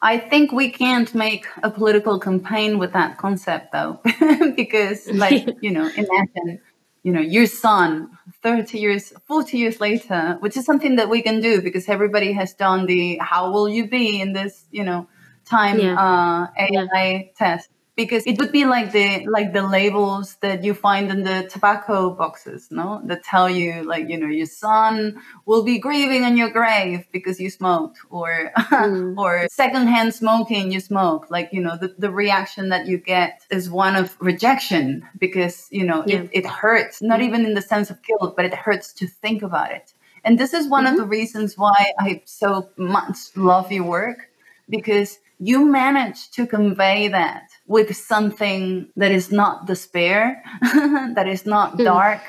I 0.00 0.18
think 0.18 0.50
we 0.50 0.70
can't 0.70 1.14
make 1.14 1.46
a 1.62 1.70
political 1.70 2.18
campaign 2.18 2.78
with 2.78 2.92
that 2.94 3.18
concept 3.18 3.72
though, 3.72 4.00
because 4.56 5.06
like, 5.08 5.46
you 5.60 5.70
know, 5.70 5.88
imagine 5.96 6.60
you 7.02 7.12
know, 7.12 7.20
your 7.20 7.46
son 7.46 8.16
30 8.42 8.78
years, 8.78 9.12
40 9.26 9.58
years 9.58 9.80
later, 9.80 10.36
which 10.40 10.56
is 10.56 10.64
something 10.64 10.96
that 10.96 11.08
we 11.08 11.22
can 11.22 11.40
do 11.40 11.60
because 11.60 11.88
everybody 11.88 12.32
has 12.32 12.54
done 12.54 12.86
the 12.86 13.18
how 13.18 13.50
will 13.50 13.68
you 13.68 13.88
be 13.88 14.20
in 14.20 14.32
this, 14.32 14.66
you 14.70 14.84
know, 14.84 15.08
time 15.44 15.80
yeah. 15.80 15.94
uh, 15.94 16.46
AI 16.58 16.88
yeah. 16.92 17.22
test. 17.36 17.68
Because 18.02 18.26
it 18.26 18.38
would 18.38 18.52
be 18.52 18.64
like 18.64 18.90
the 18.92 19.24
like 19.26 19.52
the 19.52 19.62
labels 19.62 20.36
that 20.40 20.64
you 20.64 20.74
find 20.74 21.10
in 21.10 21.22
the 21.22 21.48
tobacco 21.48 22.10
boxes 22.10 22.68
no 22.70 23.00
that 23.04 23.22
tell 23.22 23.48
you 23.48 23.82
like 23.84 24.08
you 24.08 24.18
know 24.18 24.26
your 24.26 24.46
son 24.46 25.20
will 25.46 25.62
be 25.62 25.78
grieving 25.78 26.24
in 26.24 26.36
your 26.36 26.50
grave 26.50 27.06
because 27.12 27.38
you 27.38 27.48
smoked 27.48 27.98
or 28.10 28.50
mm. 28.56 29.16
or 29.22 29.46
secondhand 29.50 30.12
smoking 30.14 30.72
you 30.72 30.80
smoke 30.80 31.30
like 31.30 31.48
you 31.52 31.62
know 31.62 31.76
the, 31.76 31.94
the 31.98 32.10
reaction 32.10 32.70
that 32.70 32.86
you 32.86 32.98
get 32.98 33.42
is 33.50 33.70
one 33.70 33.94
of 33.94 34.16
rejection 34.20 35.06
because 35.18 35.68
you 35.70 35.84
know 35.84 36.02
yeah. 36.06 36.16
it, 36.16 36.30
it 36.32 36.46
hurts 36.46 37.00
not 37.00 37.20
mm. 37.20 37.26
even 37.26 37.46
in 37.46 37.54
the 37.54 37.62
sense 37.62 37.88
of 37.90 38.02
guilt 38.02 38.34
but 38.36 38.44
it 38.44 38.54
hurts 38.54 38.92
to 38.92 39.06
think 39.06 39.42
about 39.42 39.70
it 39.70 39.94
and 40.24 40.38
this 40.38 40.52
is 40.52 40.68
one 40.68 40.84
mm-hmm. 40.84 40.94
of 40.94 41.00
the 41.00 41.06
reasons 41.06 41.56
why 41.56 41.92
i 41.98 42.20
so 42.24 42.68
much 42.76 43.16
love 43.36 43.70
your 43.70 43.84
work 43.84 44.28
because 44.68 45.18
you 45.44 45.64
manage 45.64 46.30
to 46.30 46.46
convey 46.46 47.08
that 47.08 47.50
with 47.66 47.96
something 47.96 48.88
that 48.94 49.10
is 49.10 49.32
not 49.32 49.66
despair, 49.66 50.40
that 50.62 51.26
is 51.26 51.44
not 51.44 51.72
hmm. 51.72 51.82
dark, 51.82 52.20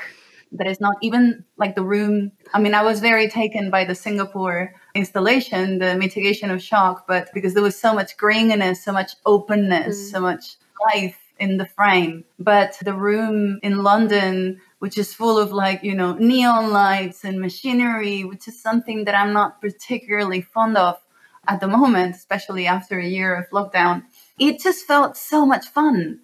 that 0.50 0.66
is 0.66 0.80
not 0.80 0.96
even 1.00 1.44
like 1.56 1.76
the 1.76 1.84
room. 1.84 2.32
I 2.52 2.58
mean, 2.60 2.74
I 2.74 2.82
was 2.82 2.98
very 2.98 3.28
taken 3.28 3.70
by 3.70 3.84
the 3.84 3.94
Singapore 3.94 4.74
installation, 4.96 5.78
the 5.78 5.94
mitigation 5.94 6.50
of 6.50 6.60
shock, 6.60 7.06
but 7.06 7.28
because 7.32 7.54
there 7.54 7.62
was 7.62 7.78
so 7.78 7.94
much 7.94 8.16
greenness, 8.16 8.84
so 8.84 8.92
much 8.92 9.12
openness, 9.24 9.96
mm. 9.96 10.10
so 10.10 10.20
much 10.20 10.56
life 10.92 11.18
in 11.38 11.56
the 11.56 11.66
frame. 11.66 12.24
But 12.40 12.78
the 12.82 12.94
room 12.94 13.60
in 13.62 13.84
London, 13.84 14.60
which 14.80 14.98
is 14.98 15.14
full 15.14 15.38
of 15.38 15.52
like, 15.52 15.84
you 15.84 15.94
know, 15.94 16.14
neon 16.14 16.72
lights 16.72 17.24
and 17.24 17.40
machinery, 17.40 18.24
which 18.24 18.48
is 18.48 18.60
something 18.60 19.04
that 19.04 19.14
I'm 19.14 19.32
not 19.32 19.60
particularly 19.60 20.40
fond 20.40 20.76
of 20.76 20.98
at 21.48 21.60
the 21.60 21.68
moment, 21.68 22.16
especially 22.16 22.66
after 22.66 22.98
a 22.98 23.06
year 23.06 23.34
of 23.34 23.48
lockdown, 23.50 24.04
it 24.38 24.60
just 24.60 24.86
felt 24.86 25.16
so 25.16 25.46
much 25.46 25.66
fun. 25.68 26.20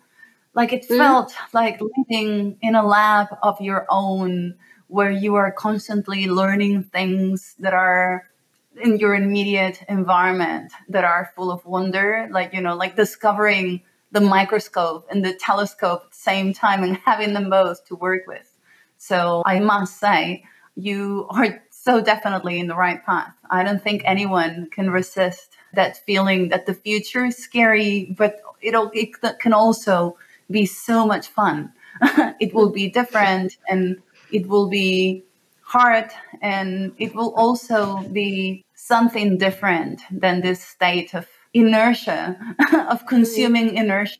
Like 0.54 0.72
it 0.72 0.88
mm. 0.88 0.96
felt 0.96 1.34
like 1.52 1.80
living 1.80 2.58
in 2.60 2.74
a 2.74 2.86
lab 2.86 3.28
of 3.42 3.60
your 3.60 3.86
own 3.88 4.54
where 4.88 5.10
you 5.10 5.36
are 5.36 5.52
constantly 5.52 6.26
learning 6.26 6.82
things 6.84 7.54
that 7.60 7.74
are 7.74 8.26
in 8.82 8.98
your 8.98 9.14
immediate 9.14 9.82
environment 9.88 10.72
that 10.88 11.04
are 11.04 11.32
full 11.36 11.50
of 11.52 11.64
wonder. 11.64 12.28
Like, 12.30 12.52
you 12.52 12.60
know, 12.60 12.74
like 12.74 12.96
discovering 12.96 13.82
the 14.12 14.20
microscope 14.20 15.06
and 15.10 15.24
the 15.24 15.34
telescope 15.34 16.02
at 16.06 16.10
the 16.10 16.16
same 16.16 16.52
time 16.52 16.82
and 16.82 16.96
having 16.96 17.32
them 17.32 17.50
both 17.50 17.84
to 17.86 17.94
work 17.94 18.26
with. 18.26 18.56
So 18.98 19.42
I 19.46 19.60
must 19.60 19.98
say, 19.98 20.44
you 20.74 21.26
are 21.30 21.62
so 21.82 22.00
definitely 22.02 22.58
in 22.58 22.66
the 22.66 22.76
right 22.76 23.04
path. 23.04 23.32
I 23.48 23.62
don't 23.62 23.82
think 23.82 24.02
anyone 24.04 24.68
can 24.70 24.90
resist 24.90 25.48
that 25.72 25.96
feeling 26.04 26.50
that 26.50 26.66
the 26.66 26.74
future 26.74 27.24
is 27.24 27.38
scary, 27.38 28.14
but 28.18 28.42
it'll, 28.60 28.90
it 28.92 29.14
can 29.38 29.54
also 29.54 30.18
be 30.50 30.66
so 30.66 31.06
much 31.06 31.28
fun. 31.28 31.72
it 32.38 32.52
will 32.52 32.70
be 32.70 32.90
different 32.90 33.56
and 33.66 34.02
it 34.30 34.46
will 34.46 34.68
be 34.68 35.24
hard 35.62 36.10
and 36.42 36.92
it 36.98 37.14
will 37.14 37.34
also 37.34 38.00
be 38.12 38.64
something 38.74 39.38
different 39.38 40.02
than 40.10 40.42
this 40.42 40.62
state 40.62 41.14
of 41.14 41.26
inertia, 41.54 42.36
of 42.90 43.06
consuming 43.06 43.68
mm-hmm. 43.68 43.78
inertia 43.78 44.18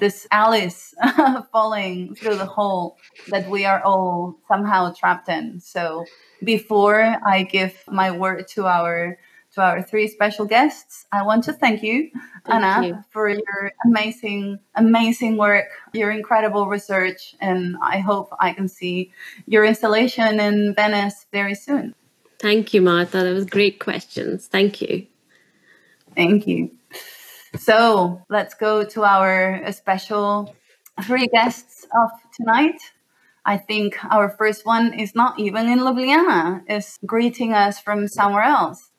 this 0.00 0.26
Alice 0.30 0.94
falling 1.52 2.14
through 2.14 2.36
the 2.36 2.46
hole 2.46 2.96
that 3.28 3.48
we 3.48 3.64
are 3.64 3.82
all 3.82 4.38
somehow 4.48 4.92
trapped 4.92 5.28
in. 5.28 5.60
So 5.60 6.04
before 6.42 7.16
I 7.24 7.44
give 7.44 7.84
my 7.88 8.10
word 8.10 8.48
to 8.48 8.66
our 8.66 9.18
to 9.54 9.60
our 9.62 9.82
three 9.82 10.06
special 10.06 10.46
guests, 10.46 11.06
I 11.10 11.24
want 11.24 11.42
to 11.44 11.52
thank 11.52 11.82
you, 11.82 12.10
thank 12.46 12.62
Anab, 12.62 12.86
you. 12.86 13.04
for 13.10 13.28
your 13.28 13.72
amazing, 13.84 14.60
amazing 14.76 15.36
work, 15.36 15.66
your 15.92 16.12
incredible 16.12 16.68
research, 16.68 17.34
and 17.40 17.76
I 17.82 17.98
hope 17.98 18.32
I 18.38 18.52
can 18.52 18.68
see 18.68 19.12
your 19.46 19.64
installation 19.64 20.38
in 20.38 20.72
Venice 20.76 21.26
very 21.32 21.56
soon. 21.56 21.96
Thank 22.38 22.72
you, 22.72 22.80
Marta. 22.80 23.24
That 23.24 23.32
was 23.32 23.44
great 23.44 23.80
questions. 23.80 24.46
Thank 24.46 24.80
you. 24.80 25.06
Thank 26.14 26.46
you. 26.46 26.70
So 27.56 28.22
let's 28.28 28.54
go 28.54 28.84
to 28.84 29.04
our 29.04 29.62
uh, 29.64 29.72
special 29.72 30.54
three 31.02 31.26
guests 31.28 31.86
of 31.94 32.10
tonight. 32.36 32.80
I 33.44 33.56
think 33.56 33.96
our 34.10 34.28
first 34.28 34.66
one 34.66 34.94
is 34.94 35.14
not 35.14 35.38
even 35.38 35.68
in 35.68 35.80
Ljubljana, 35.80 36.62
is 36.68 36.98
greeting 37.06 37.52
us 37.52 37.80
from 37.80 38.06
somewhere 38.06 38.44
else. 38.44 38.90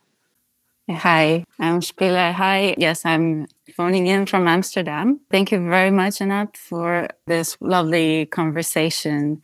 Hi, 0.89 1.45
I'm 1.59 1.79
Špela. 1.79 2.33
Hi, 2.33 2.75
yes, 2.77 3.05
I'm 3.05 3.47
phoning 3.75 4.07
in 4.07 4.25
from 4.25 4.47
Amsterdam. 4.47 5.21
Thank 5.29 5.51
you 5.51 5.59
very 5.69 5.91
much, 5.91 6.19
Anab, 6.19 6.57
for 6.57 7.07
this 7.27 7.55
lovely 7.61 8.25
conversation. 8.25 9.41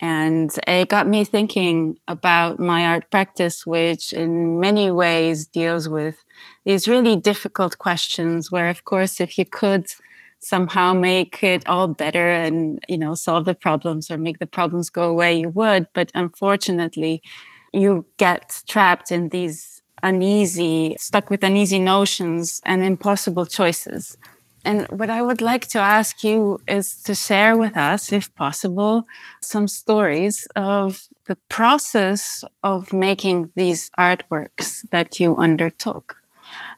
And 0.00 0.50
it 0.66 0.88
got 0.88 1.08
me 1.08 1.24
thinking 1.24 1.98
about 2.06 2.58
my 2.58 2.84
art 2.86 3.10
practice, 3.10 3.66
which 3.66 4.12
in 4.12 4.60
many 4.60 4.90
ways 4.90 5.46
deals 5.46 5.88
with 5.88 6.22
these 6.64 6.86
really 6.86 7.16
difficult 7.16 7.78
questions 7.78 8.52
where, 8.52 8.68
of 8.68 8.84
course, 8.84 9.20
if 9.20 9.38
you 9.38 9.46
could 9.46 9.86
somehow 10.38 10.92
make 10.92 11.42
it 11.42 11.66
all 11.66 11.88
better 11.88 12.30
and, 12.30 12.78
you 12.88 12.98
know, 12.98 13.14
solve 13.14 13.46
the 13.46 13.54
problems 13.54 14.10
or 14.10 14.18
make 14.18 14.38
the 14.38 14.46
problems 14.46 14.90
go 14.90 15.08
away, 15.08 15.38
you 15.40 15.48
would. 15.48 15.86
But 15.94 16.12
unfortunately, 16.14 17.22
you 17.72 18.04
get 18.18 18.62
trapped 18.68 19.10
in 19.10 19.30
these 19.30 19.82
uneasy, 20.02 20.94
stuck 20.98 21.30
with 21.30 21.42
uneasy 21.42 21.78
notions 21.78 22.60
and 22.64 22.84
impossible 22.84 23.46
choices. 23.46 24.16
And 24.66 24.88
what 24.88 25.10
I 25.10 25.22
would 25.22 25.40
like 25.40 25.68
to 25.68 25.78
ask 25.78 26.24
you 26.24 26.60
is 26.66 27.00
to 27.04 27.14
share 27.14 27.56
with 27.56 27.76
us, 27.76 28.12
if 28.12 28.34
possible, 28.34 29.04
some 29.40 29.68
stories 29.68 30.48
of 30.56 31.06
the 31.26 31.36
process 31.48 32.42
of 32.64 32.92
making 32.92 33.52
these 33.54 33.90
artworks 33.96 34.82
that 34.90 35.20
you 35.20 35.36
undertook. 35.36 36.16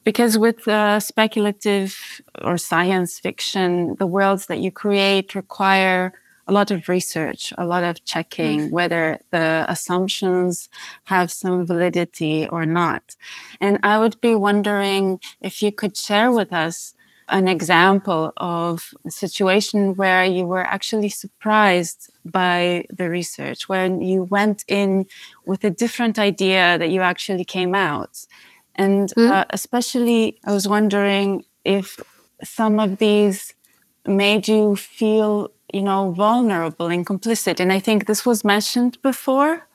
Because 0.05 0.37
with 0.37 0.69
uh, 0.69 1.01
speculative 1.01 2.21
or 2.43 2.59
science 2.59 3.19
fiction, 3.19 3.97
the 3.99 4.07
worlds 4.07 4.47
that 4.47 4.59
you 4.59 4.71
create 4.71 5.35
require 5.35 6.13
a 6.47 6.53
lot 6.53 6.71
of 6.71 6.91
research, 6.91 7.55
a 7.57 7.65
lot 7.65 7.85
of 7.85 8.05
checking 8.05 8.69
mm. 8.69 8.71
whether 8.71 9.19
the 9.31 9.65
assumptions 9.67 10.69
have 11.05 11.31
some 11.31 11.67
validity 11.67 12.47
or 12.49 12.67
not. 12.67 13.17
And 13.63 13.79
I 13.83 13.99
would 13.99 14.21
be 14.21 14.35
wondering 14.35 15.21
if 15.41 15.63
you 15.63 15.73
could 15.73 15.97
share 15.97 16.31
with 16.31 16.53
us 16.53 16.95
an 17.29 17.49
example 17.49 18.33
of 18.37 18.91
a 19.07 19.11
situation 19.11 19.95
where 19.95 20.25
you 20.25 20.47
were 20.47 20.65
actually 20.65 21.09
surprised 21.09 22.11
by 22.25 22.85
the 22.91 23.09
research, 23.09 23.69
when 23.69 24.01
you 24.01 24.25
went 24.25 24.65
in 24.69 25.07
with 25.47 25.65
a 25.65 25.71
different 25.71 26.19
idea 26.19 26.79
that 26.79 26.91
you 26.91 27.01
actually 27.01 27.45
came 27.45 27.75
out. 27.75 28.27
And 28.75 29.13
mm. 29.15 29.31
uh, 29.31 29.45
especially, 29.51 30.39
I 30.45 30.53
was 30.53 30.69
wondering 30.69 31.45
if 31.65 31.99
some 32.45 32.79
of 32.79 32.99
these 32.99 33.55
made 34.07 34.49
you 34.49 34.77
feel, 34.77 35.51
you 35.73 35.83
know, 35.83 36.13
vulnerable 36.13 36.87
and 36.87 37.05
complicit. 37.07 37.61
And 37.61 37.73
I 37.73 37.81
think 37.81 38.07
this 38.07 38.25
was 38.25 38.45
mentioned 38.45 39.01
before, 39.03 39.67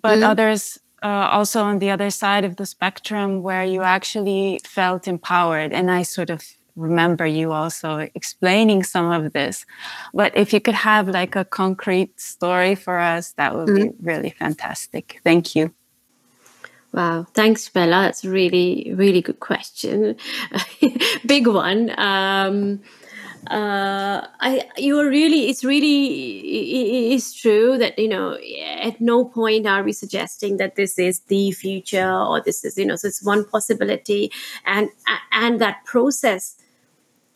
but 0.00 0.18
mm. 0.18 0.22
others 0.22 0.78
uh, 1.02 1.28
also 1.30 1.62
on 1.62 1.78
the 1.78 1.90
other 1.90 2.10
side 2.10 2.44
of 2.44 2.56
the 2.56 2.66
spectrum 2.66 3.42
where 3.42 3.64
you 3.64 3.82
actually 3.82 4.60
felt 4.64 5.06
empowered. 5.06 5.72
And 5.72 5.90
I 5.90 6.02
sort 6.02 6.30
of 6.30 6.42
remember 6.78 7.26
you 7.26 7.52
also 7.52 8.08
explaining 8.14 8.82
some 8.84 9.10
of 9.10 9.32
this. 9.32 9.66
But 10.14 10.36
if 10.36 10.52
you 10.52 10.60
could 10.60 10.74
have 10.74 11.08
like 11.08 11.36
a 11.36 11.44
concrete 11.44 12.20
story 12.20 12.74
for 12.74 12.98
us, 12.98 13.32
that 13.32 13.54
would 13.54 13.68
mm-hmm. 13.68 13.88
be 13.88 13.94
really 14.00 14.30
fantastic. 14.30 15.20
Thank 15.24 15.54
you. 15.54 15.74
Wow, 16.92 17.26
thanks, 17.34 17.68
Bella. 17.68 18.02
That's 18.02 18.24
really, 18.24 18.92
really 18.94 19.20
good 19.20 19.40
question. 19.40 20.16
Big 21.26 21.46
one. 21.46 21.92
Um, 21.98 22.80
uh, 23.46 24.26
I 24.40 24.68
you 24.76 24.98
are 24.98 25.08
really 25.08 25.48
it's 25.48 25.64
really 25.64 26.38
it 26.38 27.12
is 27.14 27.32
true 27.32 27.78
that 27.78 27.98
you 27.98 28.08
know 28.08 28.36
at 28.80 29.00
no 29.00 29.24
point 29.24 29.66
are 29.66 29.82
we 29.82 29.92
suggesting 29.92 30.56
that 30.56 30.76
this 30.76 30.98
is 30.98 31.20
the 31.28 31.52
future 31.52 32.12
or 32.12 32.42
this 32.42 32.64
is 32.64 32.76
you 32.76 32.84
know 32.84 32.96
so 32.96 33.08
it's 33.08 33.24
one 33.24 33.44
possibility 33.44 34.30
and 34.66 34.90
and 35.32 35.60
that 35.60 35.84
process 35.84 36.56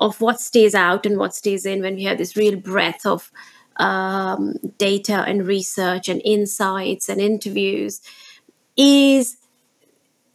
of 0.03 0.20
what 0.20 0.40
stays 0.40 0.74
out 0.74 1.07
and 1.07 1.16
what 1.16 1.34
stays 1.34 1.64
in 1.64 1.80
when 1.80 1.94
we 1.94 2.03
have 2.05 2.18
this 2.18 2.36
real 2.36 2.57
breadth 2.57 3.07
of 3.07 3.30
um, 3.76 4.55
data 4.78 5.24
and 5.26 5.46
research 5.46 6.09
and 6.09 6.20
insights 6.24 7.09
and 7.09 7.20
interviews 7.20 8.00
is 8.76 9.36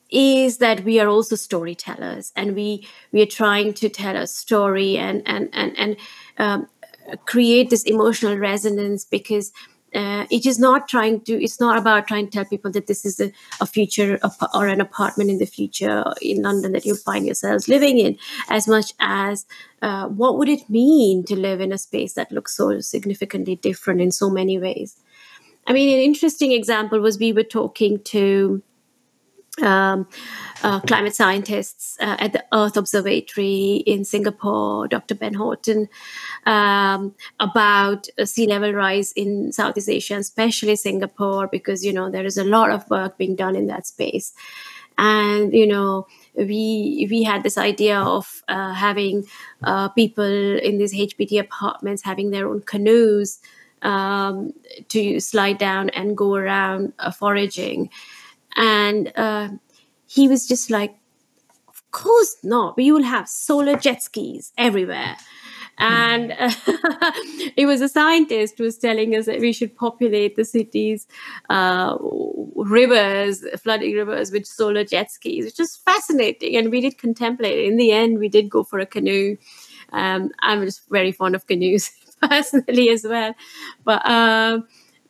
is 0.09 0.59
that 0.59 0.85
we 0.85 1.01
are 1.01 1.09
also 1.09 1.35
storytellers 1.35 2.31
and 2.35 2.55
we 2.55 2.87
we 3.11 3.21
are 3.21 3.33
trying 3.41 3.73
to 3.73 3.89
tell 3.89 4.15
a 4.15 4.25
story 4.25 4.97
and 4.97 5.21
and 5.25 5.49
and 5.51 5.77
and 5.77 5.97
um, 6.37 6.67
create 7.25 7.69
this 7.69 7.83
emotional 7.83 8.37
resonance 8.37 9.03
because 9.03 9.51
uh, 9.95 10.25
it 10.29 10.45
is 10.45 10.59
not 10.59 10.87
trying 10.87 11.21
to 11.21 11.41
it's 11.41 11.59
not 11.59 11.77
about 11.77 12.07
trying 12.07 12.25
to 12.25 12.31
tell 12.31 12.45
people 12.45 12.71
that 12.71 12.87
this 12.87 13.05
is 13.05 13.19
a, 13.19 13.31
a 13.61 13.65
future 13.65 14.19
or 14.53 14.67
an 14.67 14.81
apartment 14.81 15.29
in 15.29 15.37
the 15.37 15.45
future 15.45 16.03
in 16.21 16.41
london 16.41 16.73
that 16.73 16.85
you'll 16.85 16.97
find 16.97 17.25
yourselves 17.25 17.67
living 17.67 17.97
in. 17.97 18.17
As 18.49 18.67
much 18.67 18.93
as 18.99 19.45
uh, 19.81 20.07
what 20.07 20.37
would 20.37 20.49
it 20.49 20.69
mean 20.69 21.23
to 21.25 21.35
live 21.35 21.61
in 21.61 21.71
a 21.71 21.77
space 21.77 22.13
that 22.13 22.31
looks 22.31 22.55
so 22.55 22.79
significantly 22.79 23.55
different 23.55 24.01
in 24.01 24.11
so 24.11 24.29
many 24.29 24.59
ways? 24.59 24.97
I 25.67 25.73
mean 25.73 25.97
an 25.97 26.03
interesting 26.03 26.51
example 26.51 26.99
was 26.99 27.17
we 27.17 27.33
were 27.33 27.43
talking 27.43 28.03
to 28.05 28.61
um, 29.61 30.07
uh, 30.63 30.79
climate 30.81 31.15
scientists 31.15 31.97
uh, 31.99 32.15
at 32.19 32.33
the 32.33 32.43
Earth 32.53 32.77
Observatory 32.77 33.83
in 33.85 34.05
Singapore, 34.05 34.87
Dr. 34.87 35.15
Ben 35.15 35.33
Horton, 35.33 35.87
um, 36.45 37.15
about 37.39 38.07
sea 38.25 38.47
level 38.47 38.73
rise 38.73 39.11
in 39.13 39.51
Southeast 39.51 39.89
Asia, 39.89 40.15
especially 40.15 40.75
Singapore, 40.75 41.47
because 41.47 41.83
you 41.85 41.93
know 41.93 42.09
there 42.09 42.25
is 42.25 42.37
a 42.37 42.43
lot 42.43 42.71
of 42.71 42.89
work 42.89 43.17
being 43.17 43.35
done 43.35 43.55
in 43.55 43.67
that 43.67 43.87
space, 43.87 44.33
and 44.97 45.53
you 45.53 45.67
know 45.67 46.07
we 46.35 47.07
we 47.09 47.23
had 47.23 47.43
this 47.43 47.57
idea 47.57 47.99
of 47.99 48.43
uh, 48.47 48.73
having 48.73 49.25
uh, 49.63 49.89
people 49.89 50.23
in 50.23 50.77
these 50.77 50.93
HDB 50.93 51.39
apartments 51.39 52.03
having 52.03 52.31
their 52.31 52.47
own 52.47 52.61
canoes 52.61 53.39
um, 53.81 54.53
to 54.89 55.19
slide 55.19 55.57
down 55.57 55.89
and 55.91 56.17
go 56.17 56.35
around 56.35 56.93
uh, 56.99 57.11
foraging 57.11 57.89
and 58.57 59.13
uh, 59.15 59.49
he 60.07 60.27
was 60.27 60.47
just 60.47 60.69
like, 60.71 60.95
Of 61.69 61.83
course 61.91 62.37
not. 62.43 62.77
We 62.77 62.91
will 62.91 63.03
have 63.03 63.29
solar 63.29 63.77
jet 63.77 64.03
skis 64.03 64.53
everywhere. 64.57 65.17
And 65.79 66.31
uh, 66.31 66.51
it 67.57 67.67
was 67.67 67.81
a 67.81 67.89
scientist 67.89 68.57
who 68.57 68.65
was 68.65 68.77
telling 68.79 69.15
us 69.15 69.27
that 69.27 69.39
we 69.39 69.53
should 69.53 69.75
populate 69.75 70.35
the 70.35 70.45
cities, 70.45 71.07
uh, 71.49 71.97
rivers, 72.55 73.45
flooding 73.61 73.95
rivers 73.95 74.31
with 74.31 74.45
solar 74.45 74.83
jet 74.83 75.11
skis, 75.11 75.45
which 75.45 75.59
is 75.59 75.75
fascinating. 75.77 76.55
And 76.55 76.71
we 76.71 76.81
did 76.81 76.97
contemplate 76.97 77.59
it. 77.59 77.65
In 77.65 77.77
the 77.77 77.91
end, 77.91 78.19
we 78.19 78.29
did 78.29 78.49
go 78.49 78.63
for 78.63 78.79
a 78.79 78.85
canoe. 78.85 79.37
Um, 79.91 80.31
I'm 80.39 80.63
just 80.65 80.89
very 80.89 81.11
fond 81.11 81.35
of 81.35 81.47
canoes 81.47 81.91
personally 82.21 82.89
as 82.89 83.03
well. 83.03 83.35
But 83.83 84.05
uh, 84.05 84.59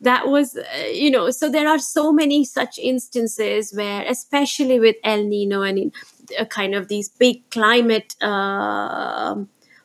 that 0.00 0.28
was 0.28 0.56
uh, 0.56 0.86
you 0.92 1.10
know 1.10 1.30
so 1.30 1.50
there 1.50 1.68
are 1.68 1.78
so 1.78 2.12
many 2.12 2.44
such 2.44 2.78
instances 2.78 3.72
where 3.74 4.04
especially 4.06 4.78
with 4.78 4.96
el 5.04 5.24
nino 5.24 5.62
and 5.62 5.92
uh, 6.38 6.44
kind 6.44 6.74
of 6.74 6.88
these 6.88 7.08
big 7.08 7.48
climate 7.50 8.14
uh, 8.20 9.34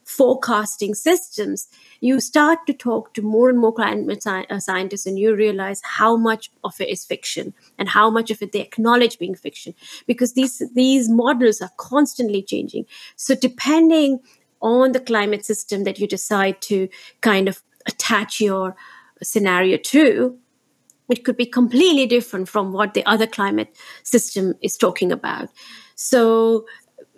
forecasting 0.03 0.93
systems 0.93 1.68
you 2.03 2.20
start 2.20 2.59
to 2.68 2.74
talk 2.74 3.14
to 3.14 3.22
more 3.22 3.49
and 3.49 3.57
more 3.57 3.74
climate 3.74 4.22
sci- 4.22 4.45
uh, 4.49 4.59
scientists 4.59 5.05
and 5.05 5.18
you 5.18 5.34
realize 5.34 5.82
how 5.84 6.18
much 6.18 6.51
of 6.66 6.80
it 6.82 6.89
is 6.89 7.05
fiction 7.05 7.53
and 7.78 7.88
how 7.89 8.09
much 8.09 8.30
of 8.30 8.41
it 8.41 8.51
they 8.51 8.59
acknowledge 8.59 9.18
being 9.18 9.34
fiction 9.34 9.74
because 10.05 10.34
these 10.34 10.61
these 10.74 11.09
models 11.09 11.61
are 11.61 11.72
constantly 11.78 12.43
changing. 12.43 12.86
So 13.16 13.36
depending 13.36 14.20
on 14.61 14.91
the 14.91 14.99
climate 14.99 15.45
system 15.45 15.86
that 15.86 15.97
you 15.99 16.07
decide 16.07 16.61
to 16.64 16.89
kind 17.22 17.47
of 17.47 17.64
attach 17.88 18.41
your 18.41 18.76
scenario 19.24 19.78
two, 19.78 20.38
it 21.09 21.24
could 21.24 21.38
be 21.38 21.45
completely 21.45 22.05
different 22.05 22.47
from 22.49 22.71
what 22.71 22.93
the 22.93 23.05
other 23.05 23.28
climate 23.28 23.76
system 24.03 24.53
is 24.61 24.78
talking 24.78 25.11
about. 25.11 25.49
So 25.95 26.65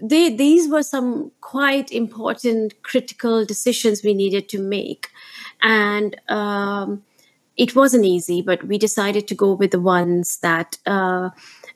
they, 0.01 0.29
these 0.35 0.67
were 0.67 0.83
some 0.83 1.31
quite 1.41 1.91
important 1.91 2.81
critical 2.83 3.45
decisions 3.45 4.03
we 4.03 4.13
needed 4.13 4.49
to 4.49 4.59
make. 4.59 5.09
And 5.61 6.19
um, 6.29 7.03
it 7.57 7.75
wasn't 7.75 8.05
easy, 8.05 8.41
but 8.41 8.63
we 8.63 8.77
decided 8.77 9.27
to 9.27 9.35
go 9.35 9.53
with 9.53 9.71
the 9.71 9.79
ones 9.79 10.37
that 10.37 10.77
uh, 10.85 11.29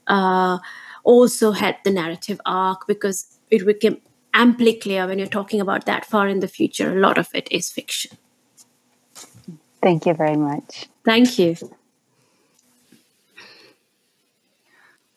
uh, 0.07 0.57
also 1.03 1.51
had 1.51 1.77
the 1.83 1.91
narrative 1.91 2.41
arc 2.45 2.87
because 2.87 3.39
it 3.49 3.65
became 3.65 4.01
amply 4.33 4.73
clear 4.73 5.07
when 5.07 5.17
you're 5.17 5.27
talking 5.27 5.61
about 5.61 5.85
that 5.85 6.05
far 6.05 6.27
in 6.27 6.39
the 6.39 6.47
future, 6.47 6.91
a 6.91 6.99
lot 6.99 7.17
of 7.17 7.29
it 7.33 7.47
is 7.51 7.71
fiction. 7.71 8.17
Thank 9.81 10.05
you 10.05 10.13
very 10.13 10.35
much. 10.35 10.87
Thank 11.05 11.39
you. 11.39 11.55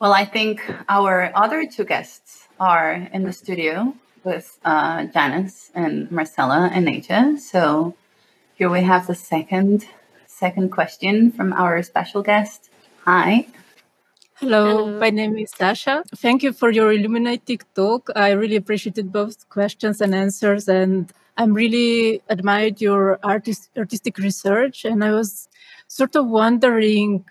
Well, 0.01 0.13
I 0.13 0.25
think 0.25 0.63
our 0.89 1.31
other 1.35 1.67
two 1.67 1.85
guests 1.85 2.49
are 2.59 3.09
in 3.13 3.23
the 3.23 3.33
studio 3.33 3.95
with 4.25 4.59
uh, 4.65 5.07
Janez 5.07 5.71
and 5.75 6.11
Marcela 6.11 6.71
and 6.73 6.85
Nature. 6.85 7.37
So 7.39 7.95
here 8.55 8.69
we 8.69 8.83
have 8.83 9.07
the 9.07 9.15
second 9.15 9.87
second 10.27 10.71
question 10.73 11.31
from 11.31 11.53
our 11.53 11.83
special 11.83 12.23
guest. 12.23 12.71
Hi. 13.05 13.47
Hello, 14.35 14.65
Hello, 14.67 14.99
my 14.99 15.11
name 15.11 15.39
is 15.39 15.53
Saša. 15.53 16.03
Thank 16.17 16.43
you 16.43 16.53
for 16.53 16.71
your 16.71 16.93
illuminating 16.93 17.61
talk. 17.77 18.11
I 18.17 18.31
really 18.33 18.57
appreciated 18.57 19.13
both 19.13 19.49
questions 19.49 20.01
and 20.01 20.13
answers, 20.15 20.69
and 20.69 21.13
I'm 21.37 21.55
really 21.55 22.23
admired 22.29 22.81
your 22.81 23.19
artist, 23.23 23.71
artistic 23.77 24.19
research, 24.19 24.85
and 24.85 25.03
I 25.03 25.13
was 25.13 25.49
sort 25.89 26.17
of 26.17 26.27
wondering. 26.29 27.25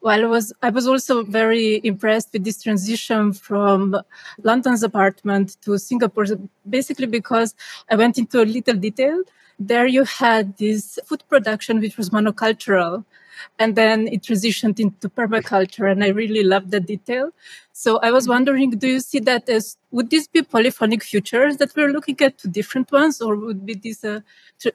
Well, 0.00 0.24
I 0.24 0.26
was 0.26 0.52
I 0.62 0.70
was 0.70 0.86
also 0.86 1.22
very 1.24 1.80
impressed 1.84 2.30
with 2.32 2.44
this 2.44 2.62
transition 2.62 3.32
from 3.32 3.96
London's 4.42 4.82
apartment 4.82 5.56
to 5.62 5.78
Singapore, 5.78 6.26
basically 6.68 7.06
because 7.06 7.54
I 7.90 7.96
went 7.96 8.18
into 8.18 8.42
a 8.42 8.44
little 8.44 8.74
detail. 8.76 9.22
There, 9.58 9.86
you 9.86 10.04
had 10.04 10.56
this 10.58 10.98
food 11.04 11.22
production 11.28 11.80
which 11.80 11.96
was 11.96 12.10
monocultural, 12.10 13.04
and 13.58 13.76
then 13.76 14.08
it 14.08 14.22
transitioned 14.22 14.80
into 14.80 15.08
permaculture 15.08 15.90
and 15.90 16.02
i 16.04 16.08
really 16.08 16.42
love 16.42 16.70
the 16.70 16.80
detail. 16.80 17.30
So 17.72 17.98
i 18.02 18.10
was 18.10 18.28
wondering 18.28 18.70
do 18.70 18.88
you 18.88 19.00
see 19.00 19.20
that 19.20 19.48
as 19.48 19.76
would 19.90 20.10
this 20.10 20.26
be 20.28 20.42
polyphonic 20.42 21.02
futures 21.02 21.56
that 21.58 21.74
we're 21.76 21.90
looking 21.90 22.20
at 22.20 22.38
two 22.38 22.48
different 22.48 22.92
ones 22.92 23.20
or 23.20 23.36
would 23.36 23.66
be 23.66 23.74
this 23.74 24.04
a, 24.04 24.22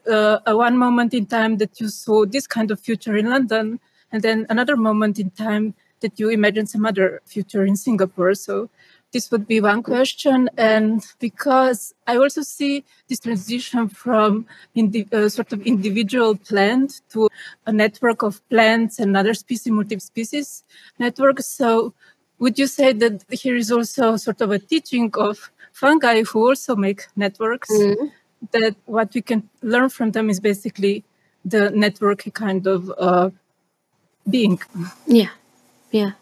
a, 0.06 0.12
uh, 0.12 0.38
a 0.46 0.56
one 0.56 0.76
moment 0.76 1.14
in 1.14 1.26
time 1.26 1.56
that 1.58 1.80
you 1.80 1.88
saw 1.88 2.26
this 2.26 2.46
kind 2.46 2.70
of 2.70 2.78
future 2.78 3.16
in 3.16 3.30
london 3.30 3.80
and 4.12 4.22
then 4.22 4.46
another 4.50 4.76
moment 4.76 5.18
in 5.18 5.30
time 5.30 5.74
that 6.00 6.18
you 6.18 6.28
imagine 6.28 6.66
some 6.66 6.84
other 6.84 7.22
future 7.24 7.64
in 7.64 7.76
singapore? 7.76 8.34
So 8.34 8.70
this 9.12 9.30
would 9.30 9.46
be 9.46 9.60
one 9.60 9.82
question. 9.82 10.48
And 10.56 11.04
because 11.18 11.94
I 12.06 12.16
also 12.16 12.42
see 12.42 12.84
this 13.08 13.20
transition 13.20 13.88
from 13.88 14.46
indi- 14.74 15.08
uh, 15.12 15.28
sort 15.28 15.52
of 15.52 15.62
individual 15.66 16.36
plant 16.36 17.00
to 17.10 17.28
a 17.66 17.72
network 17.72 18.22
of 18.22 18.46
plants 18.48 18.98
and 18.98 19.16
other 19.16 19.34
species, 19.34 19.72
multi-species 19.72 20.64
networks. 20.98 21.46
So 21.46 21.92
would 22.38 22.58
you 22.58 22.66
say 22.66 22.92
that 22.92 23.24
here 23.30 23.56
is 23.56 23.70
also 23.70 24.16
sort 24.16 24.40
of 24.40 24.50
a 24.50 24.58
teaching 24.58 25.10
of 25.14 25.50
fungi 25.72 26.22
who 26.22 26.48
also 26.48 26.76
make 26.76 27.06
networks? 27.16 27.70
Mm-hmm. 27.70 28.06
That 28.52 28.74
what 28.86 29.12
we 29.12 29.20
can 29.20 29.50
learn 29.60 29.90
from 29.90 30.12
them 30.12 30.30
is 30.30 30.40
basically 30.40 31.04
the 31.44 31.70
network 31.70 32.24
kind 32.32 32.66
of 32.66 32.90
uh, 32.96 33.30
being. 34.28 34.58
Yeah, 35.06 35.28
yeah. 35.90 36.12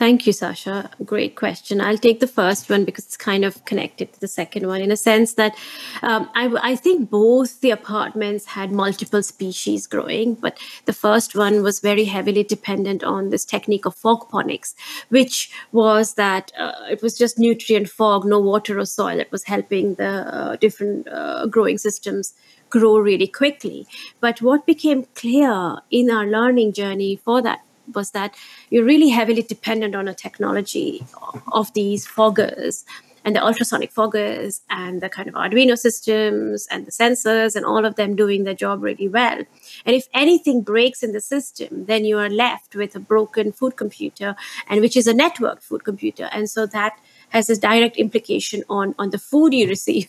Thank 0.00 0.26
you, 0.26 0.32
Saša. 0.32 1.04
Great 1.04 1.36
question. 1.36 1.78
I'll 1.78 1.98
take 1.98 2.20
the 2.20 2.26
first 2.26 2.70
one 2.70 2.86
because 2.86 3.04
it's 3.04 3.18
kind 3.18 3.44
of 3.44 3.62
connected 3.66 4.14
to 4.14 4.20
the 4.20 4.28
second 4.28 4.66
one 4.66 4.80
in 4.80 4.90
a 4.90 4.96
sense 4.96 5.34
that 5.34 5.54
um, 6.00 6.30
I, 6.34 6.46
I, 6.62 6.74
think 6.74 7.10
both 7.10 7.60
the 7.60 7.70
apartments 7.70 8.46
had 8.46 8.72
multiple 8.72 9.22
species 9.22 9.86
growing, 9.86 10.36
but 10.36 10.56
the 10.86 10.94
first 10.94 11.36
one 11.36 11.62
was 11.62 11.80
very 11.80 12.04
heavily 12.04 12.42
dependent 12.42 13.04
on 13.04 13.28
this 13.28 13.44
technique 13.44 13.84
of 13.84 13.94
fogponics, 13.94 14.74
which 15.10 15.52
was 15.70 16.14
that 16.14 16.50
uh, 16.58 16.72
it 16.90 17.02
was 17.02 17.18
just 17.18 17.38
nutrient 17.38 17.90
fog, 17.90 18.24
no 18.24 18.40
water 18.40 18.78
or 18.78 18.86
soil 18.86 19.18
that 19.18 19.30
was 19.30 19.44
helping 19.44 19.96
the 19.96 20.34
uh, 20.34 20.56
different 20.56 21.08
uh, 21.08 21.44
growing 21.44 21.76
systems 21.76 22.32
grow 22.70 22.96
really 22.96 23.26
quickly. 23.26 23.86
But 24.18 24.40
what 24.40 24.64
became 24.64 25.04
clear 25.14 25.76
in 25.90 26.10
our 26.10 26.24
learning 26.24 26.72
journey 26.72 27.16
for 27.16 27.42
that 27.42 27.60
was 27.94 28.10
that 28.12 28.34
you're 28.70 28.84
really 28.84 29.08
heavily 29.08 29.42
dependent 29.42 29.94
on 29.94 30.08
a 30.08 30.14
technology 30.14 31.04
of 31.52 31.72
these 31.74 32.06
foggers 32.06 32.84
and 33.24 33.36
the 33.36 33.44
ultrasonic 33.44 33.92
foggers 33.92 34.60
and 34.70 35.00
the 35.00 35.08
kind 35.08 35.28
of 35.28 35.34
Arduino 35.34 35.76
systems 35.76 36.66
and 36.70 36.86
the 36.86 36.90
sensors 36.90 37.54
and 37.54 37.64
all 37.64 37.84
of 37.84 37.96
them 37.96 38.16
doing 38.16 38.44
their 38.44 38.54
job 38.54 38.82
really 38.82 39.08
well. 39.08 39.38
And 39.84 39.96
if 39.96 40.08
anything 40.14 40.62
breaks 40.62 41.02
in 41.02 41.12
the 41.12 41.20
system, 41.20 41.84
then 41.86 42.04
you 42.04 42.18
are 42.18 42.30
left 42.30 42.74
with 42.74 42.96
a 42.96 43.00
broken 43.00 43.52
food 43.52 43.76
computer 43.76 44.36
and 44.68 44.80
which 44.80 44.96
is 44.96 45.06
a 45.06 45.14
networked 45.14 45.62
food 45.62 45.84
computer. 45.84 46.30
And 46.32 46.48
so 46.48 46.66
that 46.66 46.98
has 47.30 47.50
a 47.50 47.58
direct 47.58 47.96
implication 47.96 48.62
on 48.68 48.94
on 48.98 49.10
the 49.10 49.18
food 49.18 49.52
you 49.54 49.68
receive 49.76 50.08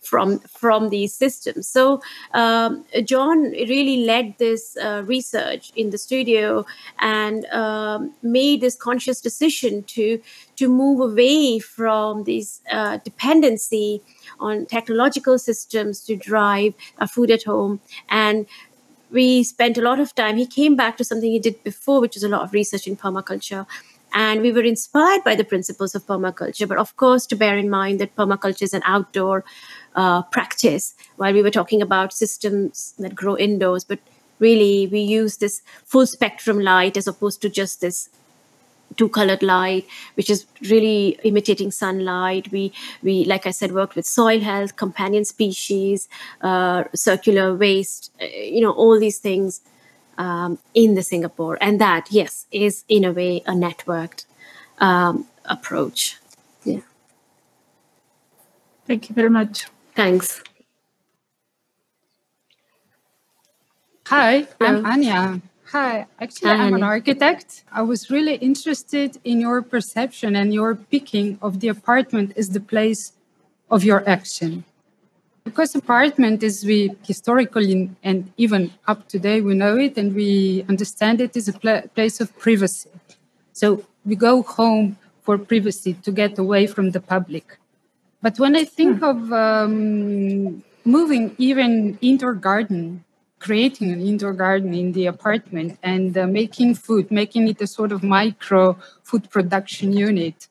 from 0.00 0.38
from 0.40 0.88
these 0.90 1.14
systems. 1.14 1.68
So 1.68 2.00
um, 2.32 2.84
Jon 3.04 3.38
really 3.52 4.04
led 4.04 4.34
this 4.38 4.76
uh, 4.76 5.02
research 5.06 5.72
in 5.76 5.90
the 5.90 5.98
studio 5.98 6.64
and 6.98 7.44
um, 7.46 8.14
made 8.22 8.60
this 8.60 8.76
conscious 8.76 9.20
decision 9.20 9.82
to 9.94 10.20
to 10.56 10.68
move 10.68 11.00
away 11.00 11.58
from 11.58 12.24
this 12.24 12.60
uh, 12.70 12.98
dependency 13.04 14.02
on 14.40 14.66
technological 14.66 15.38
systems 15.38 16.00
to 16.04 16.16
drive 16.16 16.74
our 17.00 17.08
food 17.08 17.30
at 17.30 17.44
home 17.44 17.80
and 18.08 18.46
we 19.10 19.42
spent 19.42 19.78
a 19.78 19.80
lot 19.82 20.00
of 20.00 20.14
time. 20.14 20.36
He 20.36 20.46
came 20.46 20.76
back 20.76 20.96
to 20.98 21.04
something 21.04 21.30
he 21.30 21.38
did 21.38 21.62
before, 21.64 22.00
which 22.00 22.14
was 22.14 22.24
a 22.24 22.28
lot 22.28 22.42
of 22.42 22.52
research 22.52 22.86
in 22.86 22.96
permaculture. 22.96 23.66
And 24.12 24.40
we 24.40 24.52
were 24.52 24.62
inspired 24.62 25.22
by 25.24 25.34
the 25.34 25.44
principles 25.44 25.94
of 25.94 26.06
permaculture. 26.06 26.66
But 26.66 26.78
of 26.78 26.96
course, 26.96 27.26
to 27.26 27.36
bear 27.36 27.56
in 27.58 27.68
mind 27.70 28.00
that 28.00 28.16
permaculture 28.16 28.62
is 28.62 28.74
an 28.74 28.82
outdoor 28.84 29.44
uh, 29.94 30.22
practice, 30.22 30.94
while 31.16 31.32
we 31.32 31.42
were 31.42 31.50
talking 31.50 31.82
about 31.82 32.12
systems 32.12 32.94
that 32.98 33.14
grow 33.14 33.36
indoors. 33.36 33.84
But 33.84 34.00
really, 34.38 34.86
we 34.86 35.00
use 35.00 35.36
this 35.36 35.62
full 35.84 36.06
spectrum 36.06 36.60
light 36.60 36.96
as 36.96 37.06
opposed 37.06 37.42
to 37.42 37.48
just 37.48 37.80
this 37.80 38.08
two 38.96 39.08
colored 39.08 39.42
light 39.42 39.86
which 40.14 40.30
is 40.30 40.46
really 40.62 41.18
imitating 41.22 41.70
sunlight 41.70 42.50
we 42.50 42.72
we 43.02 43.24
like 43.26 43.46
i 43.46 43.50
said 43.50 43.72
worked 43.72 43.94
with 43.94 44.06
soil 44.06 44.40
health 44.40 44.76
companion 44.76 45.24
species 45.24 46.08
uh, 46.40 46.84
circular 46.94 47.54
waste 47.54 48.10
uh, 48.20 48.24
you 48.24 48.60
know 48.60 48.72
all 48.72 48.98
these 48.98 49.18
things 49.18 49.60
um, 50.18 50.58
in 50.74 50.94
the 50.94 51.02
singapore. 51.02 51.56
And 51.60 51.80
that 51.80 52.08
yes 52.10 52.46
is 52.50 52.84
in 52.88 53.04
a 53.04 53.12
way 53.12 53.42
a 53.46 53.52
networked 53.52 54.26
um, 54.78 55.26
approach. 55.44 56.18
Yeah. 56.64 56.80
Thank 58.86 59.08
you 59.08 59.14
very 59.14 59.30
much. 59.30 59.66
Thanks. 59.94 60.42
Hi 64.06 64.46
i'm 64.60 64.84
anja. 64.84 65.42
Hi, 65.72 66.06
actually, 66.18 66.48
Hi, 66.48 66.64
I'm 66.64 66.74
an 66.74 66.82
architect. 66.82 67.62
I 67.70 67.82
was 67.82 68.10
really 68.10 68.36
interested 68.36 69.18
in 69.22 69.38
your 69.38 69.60
perception 69.60 70.34
and 70.34 70.54
your 70.54 70.74
picking 70.74 71.38
of 71.42 71.60
the 71.60 71.68
apartment 71.68 72.32
as 72.38 72.48
the 72.48 72.60
place 72.60 73.12
of 73.70 73.84
your 73.84 74.08
action. 74.08 74.64
Because 75.48 75.74
apartment 75.74 76.42
is 76.42 76.64
we 76.64 76.78
historically 77.04 77.90
and 78.02 78.18
even 78.36 78.62
up 78.86 79.08
today 79.08 79.40
we 79.40 79.54
know 79.54 79.76
it 79.76 79.96
and 79.96 80.14
we 80.14 80.64
understand 80.68 81.20
it 81.20 81.36
is 81.36 81.48
a 81.48 81.56
pl- 81.62 81.88
place 81.94 82.20
of 82.20 82.28
privacy. 82.38 82.90
So 83.52 83.66
we 84.04 84.14
go 84.14 84.42
home 84.42 84.98
for 85.22 85.38
privacy 85.38 85.92
to 86.04 86.10
get 86.12 86.38
away 86.38 86.66
from 86.66 86.90
the 86.90 87.00
public. 87.00 87.58
But 88.20 88.38
when 88.38 88.54
I 88.56 88.64
think 88.64 88.98
hmm. 88.98 89.10
of 89.12 89.32
um, 89.32 90.64
moving 90.84 91.34
even 91.38 91.98
indoor 92.00 92.34
garden 92.34 93.04
creating 93.38 93.92
an 93.92 94.00
indoor 94.00 94.32
garden 94.32 94.74
in 94.74 94.92
the 94.92 95.06
apartment 95.06 95.78
and 95.82 96.16
uh, 96.16 96.26
making 96.26 96.74
food, 96.74 97.10
making 97.10 97.48
it 97.48 97.60
a 97.60 97.66
sort 97.66 97.92
of 97.92 98.02
micro 98.02 98.76
food 99.02 99.30
production 99.30 99.92
unit. 99.92 100.48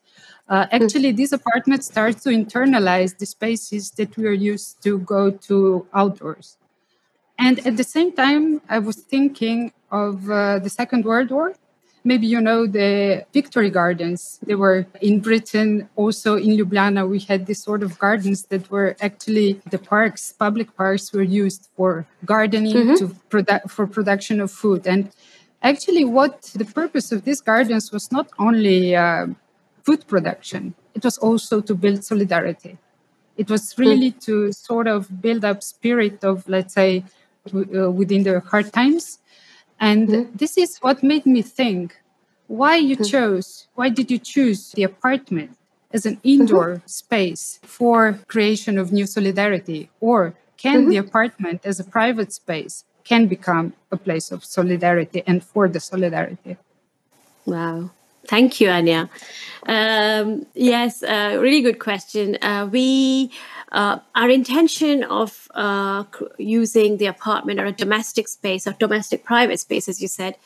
Uh, 0.48 0.66
actually, 0.72 1.12
this 1.12 1.32
apartment 1.32 1.84
starts 1.84 2.22
to 2.22 2.30
internalize 2.30 3.18
the 3.18 3.26
spaces 3.26 3.90
that 3.92 4.16
we 4.16 4.26
are 4.26 4.32
used 4.32 4.82
to 4.82 4.98
go 5.00 5.30
to 5.30 5.86
outdoors. 5.92 6.56
And 7.38 7.64
at 7.66 7.76
the 7.76 7.84
same 7.84 8.12
time, 8.12 8.62
I 8.68 8.78
was 8.78 8.96
thinking 8.96 9.72
of 9.90 10.30
uh, 10.30 10.58
the 10.58 10.70
Second 10.70 11.04
World 11.04 11.30
War 11.30 11.54
Maybe 12.04 12.26
you 12.26 12.40
know 12.40 12.66
the 12.66 13.26
Victory 13.34 13.70
Gardens. 13.70 14.38
They 14.42 14.54
were 14.54 14.86
in 15.02 15.20
Britain, 15.20 15.88
also 15.96 16.36
in 16.36 16.56
Ljubljana. 16.56 17.08
We 17.08 17.18
had 17.18 17.46
these 17.46 17.62
sort 17.62 17.82
of 17.82 17.98
gardens 17.98 18.44
that 18.44 18.70
were 18.70 18.96
actually 19.00 19.60
the 19.70 19.78
parks, 19.78 20.32
public 20.32 20.74
parks, 20.76 21.12
were 21.12 21.22
used 21.22 21.68
for 21.76 22.06
gardening 22.24 22.74
mm-hmm. 22.74 22.94
to 22.94 23.08
produ- 23.30 23.68
for 23.68 23.86
production 23.86 24.40
of 24.40 24.50
food. 24.50 24.86
And 24.86 25.10
actually, 25.62 26.04
what 26.04 26.42
the 26.54 26.64
purpose 26.64 27.10
of 27.12 27.24
these 27.24 27.40
gardens 27.40 27.90
was 27.92 28.10
not 28.12 28.28
only 28.38 28.96
uh, 28.96 29.26
food 29.88 30.06
production; 30.06 30.74
it 30.94 31.02
was 31.04 31.16
also 31.18 31.60
to 31.62 31.74
build 31.74 32.04
solidarity. 32.04 32.76
It 33.36 33.48
was 33.48 33.78
really 33.78 34.12
mm. 34.12 34.20
to 34.26 34.52
sort 34.52 34.86
of 34.86 35.22
build 35.22 35.44
up 35.44 35.62
spirit 35.62 36.24
of, 36.24 36.48
let's 36.48 36.74
say, 36.74 37.04
uh, 37.54 37.90
within 37.90 38.24
the 38.24 38.40
hard 38.40 38.72
times 38.72 39.18
and 39.80 40.08
mm-hmm. 40.08 40.36
this 40.36 40.58
is 40.58 40.78
what 40.78 41.02
made 41.02 41.26
me 41.26 41.42
think 41.42 42.00
why 42.46 42.76
you 42.76 42.96
mm-hmm. 42.96 43.04
chose, 43.04 43.68
why 43.74 43.90
did 43.90 44.10
you 44.10 44.18
choose 44.18 44.72
the 44.72 44.82
apartment 44.82 45.56
as 45.92 46.06
an 46.06 46.18
indoor 46.24 46.76
mm-hmm. 46.76 46.86
space 46.86 47.60
for 47.62 48.18
creation 48.26 48.78
of 48.78 48.90
new 48.90 49.06
solidarity? 49.06 49.90
Or 50.00 50.34
can 50.56 50.88
the 50.88 50.96
mm-hmm. 50.96 51.08
apartment 51.08 51.60
as 51.64 51.78
a 51.78 51.84
private 51.84 52.32
space 52.32 52.84
can 53.04 53.26
become 53.26 53.74
a 53.92 53.98
place 53.98 54.32
of 54.32 54.46
solidarity 54.46 55.22
and 55.26 55.44
for 55.44 55.68
the 55.68 55.78
solidarity? 55.78 56.56
Wow. 57.44 57.90
Thank 58.26 58.60
you, 58.60 58.68
Anja. 58.68 59.08
Um, 59.66 60.46
yes, 60.54 61.02
uh, 61.02 61.38
really 61.40 61.62
good 61.62 61.78
question. 61.78 62.36
Uh, 62.42 62.68
we 62.70 63.30
uh, 63.72 63.98
our 64.14 64.30
intention 64.30 65.04
of 65.04 65.48
uh, 65.54 66.04
using 66.38 66.96
the 66.96 67.06
apartment 67.06 67.60
or 67.60 67.66
a 67.66 67.72
domestic 67.72 68.28
space 68.28 68.66
or 68.66 68.72
domestic 68.72 69.24
private 69.24 69.60
space, 69.60 69.88
as 69.88 70.00
you 70.00 70.08
said, 70.08 70.36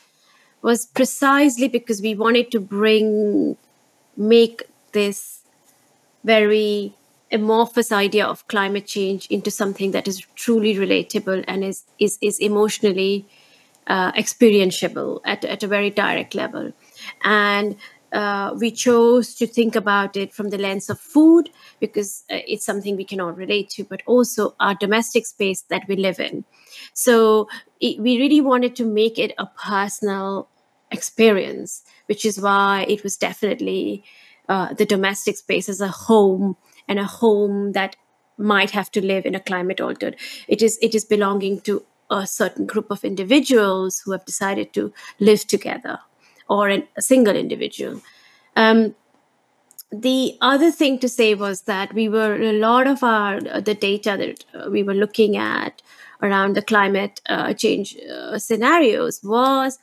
was 0.61 0.85
precisely 0.85 1.67
because 1.67 2.01
we 2.01 2.15
wanted 2.15 2.51
to 2.51 2.59
bring, 2.59 3.57
make 4.17 4.63
this 4.91 5.41
very 6.23 6.95
amorphous 7.31 7.91
idea 7.91 8.25
of 8.25 8.47
climate 8.47 8.85
change 8.85 9.27
into 9.27 9.49
something 9.49 9.91
that 9.91 10.07
is 10.07 10.21
truly 10.35 10.75
relatable 10.75 11.43
and 11.47 11.63
is 11.63 11.83
is 11.99 12.17
is 12.21 12.39
emotionally 12.39 13.25
uh, 13.87 14.11
experientiable 14.13 15.19
at, 15.25 15.43
at 15.43 15.63
a 15.63 15.67
very 15.67 15.89
direct 15.89 16.35
level. 16.35 16.71
And 17.23 17.77
uh, 18.13 18.55
we 18.59 18.69
chose 18.69 19.33
to 19.33 19.47
think 19.47 19.75
about 19.75 20.15
it 20.15 20.33
from 20.33 20.49
the 20.49 20.57
lens 20.57 20.89
of 20.89 20.99
food 20.99 21.49
because 21.79 22.23
uh, 22.31 22.37
it's 22.47 22.65
something 22.65 22.95
we 22.95 23.03
can 23.03 23.19
all 23.19 23.31
relate 23.31 23.69
to, 23.71 23.83
but 23.83 24.03
also 24.05 24.55
our 24.59 24.75
domestic 24.75 25.25
space 25.25 25.61
that 25.69 25.83
we 25.87 25.95
live 25.95 26.19
in. 26.19 26.45
So 26.93 27.47
it, 27.81 27.99
we 27.99 28.19
really 28.19 28.41
wanted 28.41 28.75
to 28.77 28.85
make 28.85 29.17
it 29.17 29.33
a 29.37 29.47
personal 29.47 30.47
experience, 30.91 31.83
which 32.05 32.23
is 32.23 32.39
why 32.39 32.85
it 32.87 33.03
was 33.03 33.17
definitely 33.17 34.03
uh, 34.47 34.73
the 34.73 34.85
domestic 34.85 35.37
space 35.37 35.67
as 35.67 35.81
a 35.81 35.87
home 35.87 36.55
and 36.87 36.99
a 36.99 37.05
home 37.05 37.71
that 37.71 37.95
might 38.37 38.71
have 38.71 38.91
to 38.91 39.03
live 39.03 39.25
in 39.25 39.33
a 39.33 39.39
climate 39.39 39.81
altered. 39.81 40.15
It 40.47 40.61
is 40.61 40.77
it 40.81 40.93
is 40.93 41.05
belonging 41.05 41.61
to 41.61 41.83
a 42.11 42.27
certain 42.27 42.67
group 42.67 42.91
of 42.91 43.03
individuals 43.03 44.01
who 44.05 44.11
have 44.11 44.25
decided 44.25 44.73
to 44.73 44.93
live 45.19 45.47
together 45.47 45.99
or 46.49 46.69
a 46.69 46.83
single 46.99 47.35
individual. 47.35 48.01
Um, 48.55 48.95
the 49.91 50.37
other 50.41 50.71
thing 50.71 50.97
to 50.99 51.07
say 51.07 51.35
was 51.35 51.61
that 51.61 51.93
we 51.93 52.09
were 52.09 52.35
a 52.35 52.53
lot 52.53 52.87
of 52.87 53.03
our 53.03 53.39
the 53.39 53.75
data 53.75 54.15
that 54.17 54.45
uh, 54.55 54.69
we 54.69 54.81
were 54.81 54.95
looking 54.95 55.37
at 55.37 55.81
around 56.21 56.55
the 56.55 56.61
climate 56.61 57.21
uh, 57.29 57.53
change 57.53 57.95
uh, 58.11 58.39
scenarios 58.39 59.21
was 59.23 59.77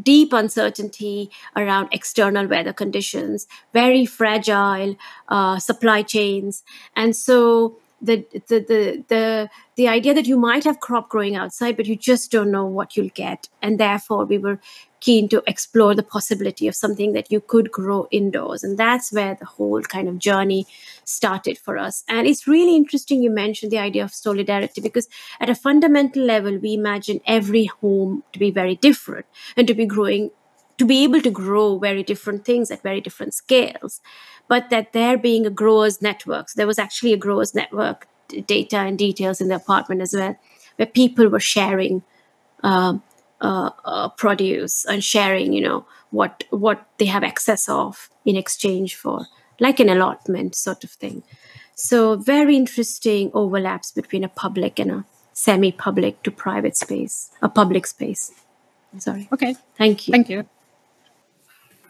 deep 0.00 0.32
uncertainty 0.32 1.30
around 1.56 1.88
external 1.92 2.46
weather 2.46 2.72
conditions, 2.72 3.48
very 3.72 4.06
fragile 4.06 4.96
uh, 5.28 5.58
supply 5.58 6.02
chains, 6.02 6.62
and 6.94 7.16
so 7.16 7.76
the, 8.00 8.24
the 8.32 8.60
the 8.60 9.04
the 9.08 9.50
the 9.76 9.88
idea 9.88 10.14
that 10.14 10.26
you 10.26 10.38
might 10.38 10.64
have 10.64 10.78
crop 10.80 11.08
growing 11.08 11.34
outside, 11.34 11.76
but 11.76 11.86
you 11.86 11.96
just 11.96 12.30
don't 12.30 12.50
know 12.50 12.64
what 12.64 12.96
you'll 12.96 13.10
get, 13.14 13.48
and 13.60 13.80
therefore 13.80 14.24
we 14.24 14.38
were 14.38 14.60
keen 15.00 15.28
to 15.28 15.42
explore 15.46 15.94
the 15.94 16.02
possibility 16.02 16.66
of 16.68 16.74
something 16.74 17.12
that 17.12 17.30
you 17.30 17.40
could 17.40 17.70
grow 17.70 18.08
indoors. 18.10 18.64
And 18.64 18.78
that's 18.78 19.12
where 19.12 19.34
the 19.34 19.46
whole 19.46 19.82
kind 19.82 20.08
of 20.08 20.18
journey 20.18 20.66
started 21.04 21.58
for 21.58 21.78
us. 21.78 22.04
And 22.08 22.26
it's 22.26 22.46
really 22.46 22.76
interesting 22.76 23.22
you 23.22 23.30
mentioned 23.30 23.72
the 23.72 23.78
idea 23.78 24.04
of 24.04 24.12
solidarity 24.12 24.80
because, 24.80 25.08
at 25.40 25.50
a 25.50 25.54
fundamental 25.54 26.22
level, 26.22 26.58
we 26.58 26.74
imagine 26.74 27.20
every 27.26 27.66
home 27.66 28.24
to 28.32 28.38
be 28.38 28.50
very 28.50 28.74
different 28.74 29.26
and 29.56 29.66
to 29.66 29.74
be 29.74 29.86
growing, 29.86 30.30
to 30.78 30.84
be 30.84 31.04
able 31.04 31.20
to 31.22 31.30
grow 31.30 31.78
very 31.78 32.02
different 32.02 32.44
things 32.44 32.70
at 32.70 32.82
very 32.82 33.00
different 33.00 33.34
scales. 33.34 34.00
But 34.48 34.70
that 34.70 34.92
there 34.92 35.18
being 35.18 35.46
a 35.46 35.50
growers 35.50 36.00
network, 36.00 36.48
so 36.48 36.54
there 36.56 36.66
was 36.66 36.78
actually 36.78 37.12
a 37.12 37.18
growers 37.18 37.54
network 37.54 38.08
data 38.46 38.78
and 38.78 38.98
details 38.98 39.40
in 39.40 39.48
the 39.48 39.54
apartment 39.54 40.00
as 40.02 40.14
well, 40.14 40.36
where 40.76 40.86
people 40.86 41.28
were 41.28 41.40
sharing. 41.40 42.02
Um, 42.62 43.02
uh, 43.40 43.70
uh, 43.84 44.08
produce 44.10 44.84
and 44.84 45.02
sharing 45.02 45.52
you 45.52 45.60
know 45.60 45.86
what 46.10 46.44
what 46.50 46.86
they 46.98 47.06
have 47.06 47.22
excess 47.22 47.68
of 47.68 48.10
in 48.24 48.36
exchange 48.36 48.94
for 48.96 49.26
like 49.60 49.80
an 49.80 49.88
allotment 49.88 50.54
sort 50.54 50.84
of 50.84 50.90
thing. 50.90 51.22
So 51.74 52.16
very 52.16 52.56
interesting 52.56 53.30
overlaps 53.34 53.92
between 53.92 54.24
a 54.24 54.28
public 54.28 54.78
and 54.78 54.90
a 54.90 55.04
semi-public 55.32 56.22
to 56.24 56.30
private 56.30 56.76
space 56.76 57.30
a 57.42 57.48
public 57.48 57.86
space. 57.86 58.32
Sorry. 58.98 59.28
Okay. 59.32 59.54
Thank 59.76 60.08
you. 60.08 60.12
Thank 60.12 60.28
you. 60.28 60.48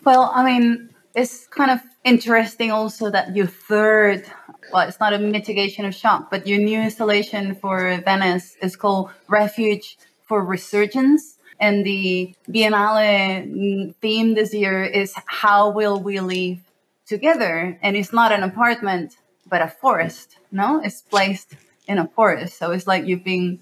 Well 0.05 0.30
i 0.34 0.44
mean 0.44 0.90
it's 1.14 1.46
kind 1.49 1.70
of 1.70 1.80
interesting 2.05 2.70
also 2.70 3.11
that 3.11 3.34
your 3.34 3.46
third 3.46 4.24
well 4.72 4.88
it's 4.88 5.01
not 5.01 5.12
a 5.12 5.18
mitigation 5.18 5.84
of 5.84 5.94
shock 5.94 6.30
but 6.30 6.46
your 6.46 6.59
new 6.59 6.80
installation 6.80 7.55
for 7.55 8.01
venice 8.05 8.57
is 8.62 8.76
called 8.76 9.11
refuge 9.28 9.99
for 10.22 10.44
resurgence 10.44 11.38
and 11.61 11.85
the 11.85 12.35
Biennale 12.49 13.47
mm, 13.47 13.95
theme 13.97 14.35
this 14.35 14.55
year 14.55 14.85
is 14.85 15.15
how 15.27 15.71
will 15.71 16.01
we 16.01 16.21
live 16.21 16.59
together? 17.07 17.79
And 17.83 17.97
it's 17.97 18.13
not 18.13 18.33
an 18.33 18.43
apartment, 18.43 19.17
but 19.47 19.63
a 19.63 19.69
forest. 19.69 20.37
No, 20.53 20.81
it's 20.83 21.03
placed 21.03 21.55
in 21.87 21.99
a 21.99 22.07
forest. 22.09 22.59
So 22.59 22.71
it's 22.73 22.87
like 22.87 23.07
you've 23.07 23.25
been 23.25 23.61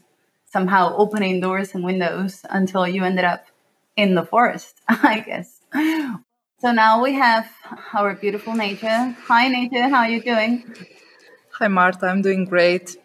somehow 0.50 0.94
opening 0.96 1.40
doors 1.40 1.74
and 1.74 1.84
windows 1.84 2.44
until 2.50 2.86
you 2.86 3.04
ended 3.04 3.24
up 3.24 3.46
in 3.96 4.14
the 4.14 4.24
forest, 4.24 4.74
I 4.88 5.20
guess. 5.20 5.60
So 6.58 6.72
now 6.72 7.02
we 7.02 7.12
have 7.14 7.50
our 7.92 8.14
beautiful 8.14 8.54
Nature. 8.54 9.16
Hi, 9.26 9.48
Nature. 9.48 9.88
How 9.88 9.98
are 9.98 10.08
you 10.08 10.22
doing? 10.22 10.64
Hi, 11.58 11.68
Marta. 11.68 12.06
I'm 12.06 12.22
doing 12.22 12.44
great. 12.44 12.96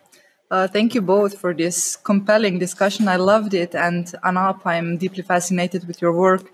Uh, 0.51 0.67
thank 0.67 0.93
you 0.93 1.01
both 1.01 1.37
for 1.39 1.53
this 1.53 1.95
compelling 1.95 2.59
discussion. 2.59 3.07
I 3.07 3.15
loved 3.15 3.53
it. 3.53 3.73
And 3.73 4.05
Anab, 4.21 4.59
I'm 4.65 4.97
deeply 4.97 5.23
fascinated 5.23 5.87
with 5.87 6.01
your 6.01 6.11
work. 6.11 6.51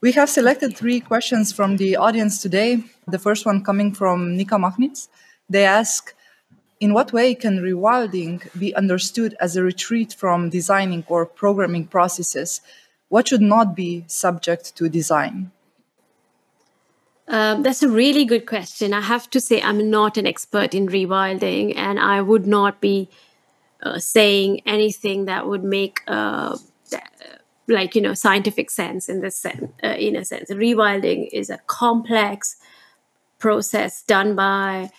We 0.00 0.12
have 0.12 0.30
selected 0.30 0.74
three 0.74 1.00
questions 1.00 1.52
from 1.52 1.76
the 1.76 1.96
audience 1.96 2.40
today. 2.40 2.82
The 3.06 3.18
first 3.18 3.44
one 3.44 3.62
coming 3.62 3.92
from 3.92 4.38
Nika 4.38 4.54
Machnitz. 4.54 5.08
They 5.50 5.66
ask 5.66 6.14
In 6.80 6.94
what 6.94 7.12
way 7.12 7.34
can 7.34 7.58
rewilding 7.58 8.36
be 8.58 8.74
understood 8.74 9.36
as 9.38 9.54
a 9.54 9.62
retreat 9.62 10.14
from 10.14 10.48
designing 10.48 11.04
or 11.06 11.26
programming 11.26 11.86
processes? 11.86 12.62
What 13.08 13.28
should 13.28 13.42
not 13.42 13.76
be 13.76 14.04
subject 14.06 14.76
to 14.76 14.88
design? 14.88 15.52
Um, 17.26 17.62
that's 17.62 17.82
a 17.82 17.88
really 17.88 18.24
good 18.24 18.46
question. 18.46 18.92
I 18.92 19.00
have 19.00 19.30
to 19.30 19.40
say, 19.40 19.62
I'm 19.62 19.90
not 19.90 20.16
an 20.16 20.26
expert 20.26 20.74
in 20.74 20.88
rewilding, 20.88 21.74
and 21.76 21.98
I 21.98 22.20
would 22.20 22.46
not 22.46 22.80
be 22.80 23.08
uh, 23.82 23.98
saying 23.98 24.60
anything 24.66 25.24
that 25.24 25.46
would 25.46 25.64
make, 25.64 26.02
uh, 26.06 26.58
like 27.66 27.94
you 27.94 28.02
know, 28.02 28.12
scientific 28.12 28.70
sense 28.70 29.08
in 29.08 29.20
this 29.20 29.36
sense. 29.36 29.72
Uh, 29.82 29.88
in 29.88 30.16
a 30.16 30.24
sense, 30.24 30.50
rewilding 30.50 31.28
is 31.32 31.48
a 31.48 31.58
complex 31.66 32.56
process 33.38 34.02
done 34.02 34.34
by 34.34 34.90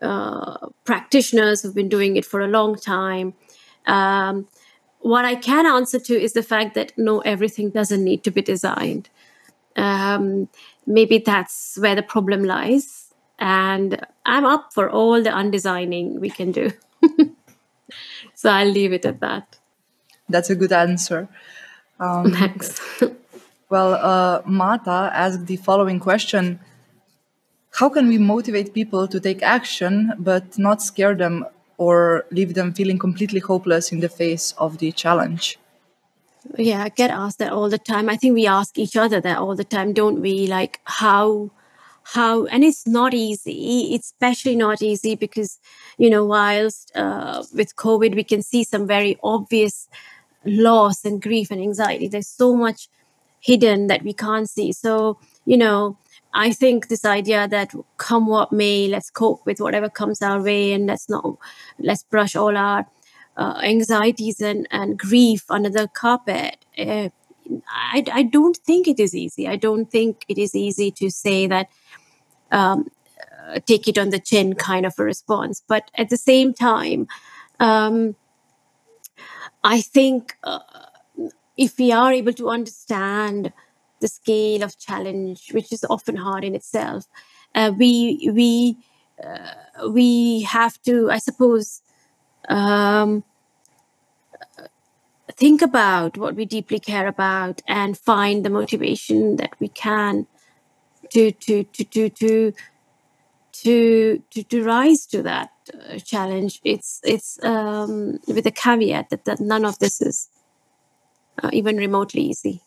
uh, 0.00 0.68
practitioners 0.84 1.62
who've 1.62 1.74
been 1.74 1.88
doing 1.88 2.16
it 2.16 2.24
for 2.24 2.40
a 2.40 2.48
long 2.48 2.74
time. 2.74 3.34
Um, 3.86 4.48
what 5.00 5.24
I 5.24 5.34
can 5.34 5.66
answer 5.66 5.98
to 5.98 6.20
is 6.20 6.32
the 6.32 6.42
fact 6.42 6.74
that 6.74 6.92
no, 6.96 7.20
everything 7.20 7.70
doesn't 7.70 8.02
need 8.02 8.24
to 8.24 8.30
be 8.30 8.42
designed. 8.42 9.08
Um, 9.76 10.48
maybe 10.86 11.18
that's 11.18 11.76
where 11.80 11.94
the 11.94 12.02
problem 12.02 12.44
lies. 12.44 13.12
And 13.38 14.00
I'm 14.24 14.44
up 14.44 14.72
for 14.72 14.88
all 14.88 15.22
the 15.22 15.30
undesigning 15.30 16.20
we 16.20 16.30
can 16.30 16.52
do. 16.52 16.70
so 18.34 18.50
I'll 18.50 18.68
leave 18.70 18.92
it 18.92 19.04
at 19.04 19.20
that. 19.20 19.58
That's 20.28 20.50
a 20.50 20.54
good 20.54 20.72
answer. 20.72 21.28
Um, 22.00 22.32
Thanks. 22.32 22.80
well, 23.70 23.94
uh, 23.94 24.42
Mata 24.46 25.10
asked 25.12 25.46
the 25.46 25.56
following 25.56 26.00
question 26.00 26.60
How 27.72 27.88
can 27.88 28.08
we 28.08 28.18
motivate 28.18 28.74
people 28.74 29.06
to 29.08 29.20
take 29.20 29.42
action 29.42 30.12
but 30.18 30.58
not 30.58 30.82
scare 30.82 31.14
them 31.14 31.46
or 31.78 32.24
leave 32.30 32.54
them 32.54 32.72
feeling 32.72 32.98
completely 32.98 33.40
hopeless 33.40 33.92
in 33.92 34.00
the 34.00 34.08
face 34.08 34.52
of 34.58 34.78
the 34.78 34.92
challenge? 34.92 35.58
Yeah 36.58 36.84
i 36.84 36.88
get 36.88 37.10
asked 37.10 37.38
that 37.38 37.52
all 37.52 37.68
the 37.68 37.78
time. 37.78 38.08
I 38.08 38.16
think 38.16 38.34
we 38.34 38.46
ask 38.46 38.78
each 38.78 38.96
other 38.96 39.20
that 39.20 39.38
all 39.38 39.54
the 39.56 39.64
time 39.64 39.92
don't 39.92 40.20
we? 40.20 40.46
Like 40.46 40.80
how 40.84 41.50
how 42.04 42.46
and 42.46 42.64
it's 42.64 42.86
not 42.86 43.14
easy. 43.14 43.94
It's 43.94 44.06
especially 44.12 44.56
not 44.56 44.82
easy 44.82 45.14
because 45.16 45.58
you 45.98 46.10
know 46.10 46.24
whilst 46.24 46.92
uh, 46.96 47.42
with 47.54 47.76
covid 47.76 48.14
we 48.14 48.24
can 48.24 48.42
see 48.42 48.64
some 48.64 48.86
very 48.86 49.18
obvious 49.22 49.88
loss 50.44 51.04
and 51.04 51.20
grief 51.20 51.50
and 51.50 51.60
anxiety. 51.60 52.08
There's 52.08 52.28
so 52.28 52.54
much 52.56 52.88
hidden 53.40 53.88
that 53.88 54.02
we 54.02 54.12
can't 54.12 54.48
see. 54.48 54.72
So 54.72 55.18
you 55.44 55.56
know 55.56 55.96
i 56.34 56.52
think 56.52 56.88
this 56.88 57.04
idea 57.04 57.48
that 57.48 57.72
come 57.96 58.26
what 58.26 58.52
may 58.52 58.88
let's 58.88 59.10
cope 59.10 59.46
with 59.46 59.60
whatever 59.60 59.88
comes 59.88 60.20
our 60.20 60.42
way 60.42 60.72
and 60.72 60.86
let's 60.86 61.08
not 61.08 61.38
let's 61.78 62.02
brush 62.02 62.36
all 62.36 62.56
our 62.56 62.84
uh, 63.36 63.60
anxieties 63.62 64.40
and, 64.40 64.66
and 64.70 64.98
grief 64.98 65.44
under 65.50 65.68
the 65.68 65.88
carpet. 65.88 66.64
Uh, 66.78 67.10
I, 67.68 68.04
I 68.12 68.22
don't 68.22 68.56
think 68.56 68.88
it 68.88 68.98
is 68.98 69.14
easy. 69.14 69.46
I 69.46 69.56
don't 69.56 69.90
think 69.90 70.24
it 70.28 70.38
is 70.38 70.54
easy 70.54 70.90
to 70.92 71.10
say 71.10 71.46
that 71.46 71.68
um, 72.50 72.90
uh, 73.48 73.60
take 73.66 73.86
it 73.86 73.98
on 73.98 74.10
the 74.10 74.18
chin 74.18 74.54
kind 74.54 74.84
of 74.86 74.98
a 74.98 75.04
response. 75.04 75.62
But 75.66 75.90
at 75.96 76.10
the 76.10 76.16
same 76.16 76.54
time, 76.54 77.06
um, 77.60 78.16
I 79.62 79.80
think 79.80 80.36
uh, 80.42 80.60
if 81.56 81.78
we 81.78 81.92
are 81.92 82.12
able 82.12 82.32
to 82.34 82.48
understand 82.48 83.52
the 84.00 84.08
scale 84.08 84.62
of 84.62 84.78
challenge, 84.78 85.52
which 85.52 85.72
is 85.72 85.84
often 85.88 86.16
hard 86.16 86.44
in 86.44 86.54
itself, 86.54 87.06
uh, 87.54 87.72
we 87.76 88.30
we 88.32 88.76
we 89.88 90.42
have 90.42 90.80
to, 90.82 91.10
I 91.10 91.18
suppose, 91.18 91.80
um, 92.48 93.24
think 95.32 95.62
about 95.62 96.16
what 96.16 96.34
we 96.34 96.44
deeply 96.44 96.78
care 96.78 97.06
about 97.06 97.62
and 97.66 97.98
find 97.98 98.44
the 98.44 98.50
motivation 98.50 99.36
that 99.36 99.52
we 99.60 99.68
can 99.68 100.26
to 101.10 101.32
to 101.32 101.64
to 101.64 101.84
to 101.84 102.08
to 102.08 102.52
to 103.52 104.22
to, 104.30 104.42
to 104.42 104.64
rise 104.64 105.06
to 105.06 105.22
that 105.22 105.50
uh, 105.72 105.98
challenge. 105.98 106.60
It's 106.64 107.00
it's 107.04 107.42
um, 107.42 108.18
with 108.26 108.46
a 108.46 108.50
caveat 108.50 109.10
that, 109.10 109.24
that 109.24 109.40
none 109.40 109.64
of 109.64 109.78
this 109.78 110.00
is 110.00 110.28
uh, 111.42 111.50
even 111.52 111.76
remotely 111.76 112.22
easy. 112.22 112.62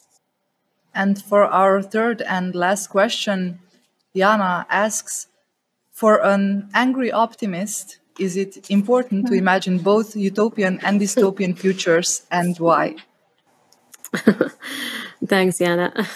And 0.94 1.22
for 1.22 1.44
our 1.44 1.82
third 1.82 2.22
and 2.22 2.56
last 2.56 2.88
question 2.88 3.60
Jana 4.16 4.66
asks 4.70 5.28
for 5.92 6.24
an 6.24 6.70
angry 6.74 7.12
optimist 7.12 8.00
is 8.20 8.38
it 8.38 8.70
important 8.70 9.28
to 9.28 9.34
imagine 9.34 9.80
both 9.80 10.16
utopian 10.16 10.80
and 10.84 11.00
dystopian 11.00 11.58
futures 11.58 12.24
and 12.32 12.58
why? 12.58 12.96
Thanks, 15.26 15.60
Jana. 15.60 16.08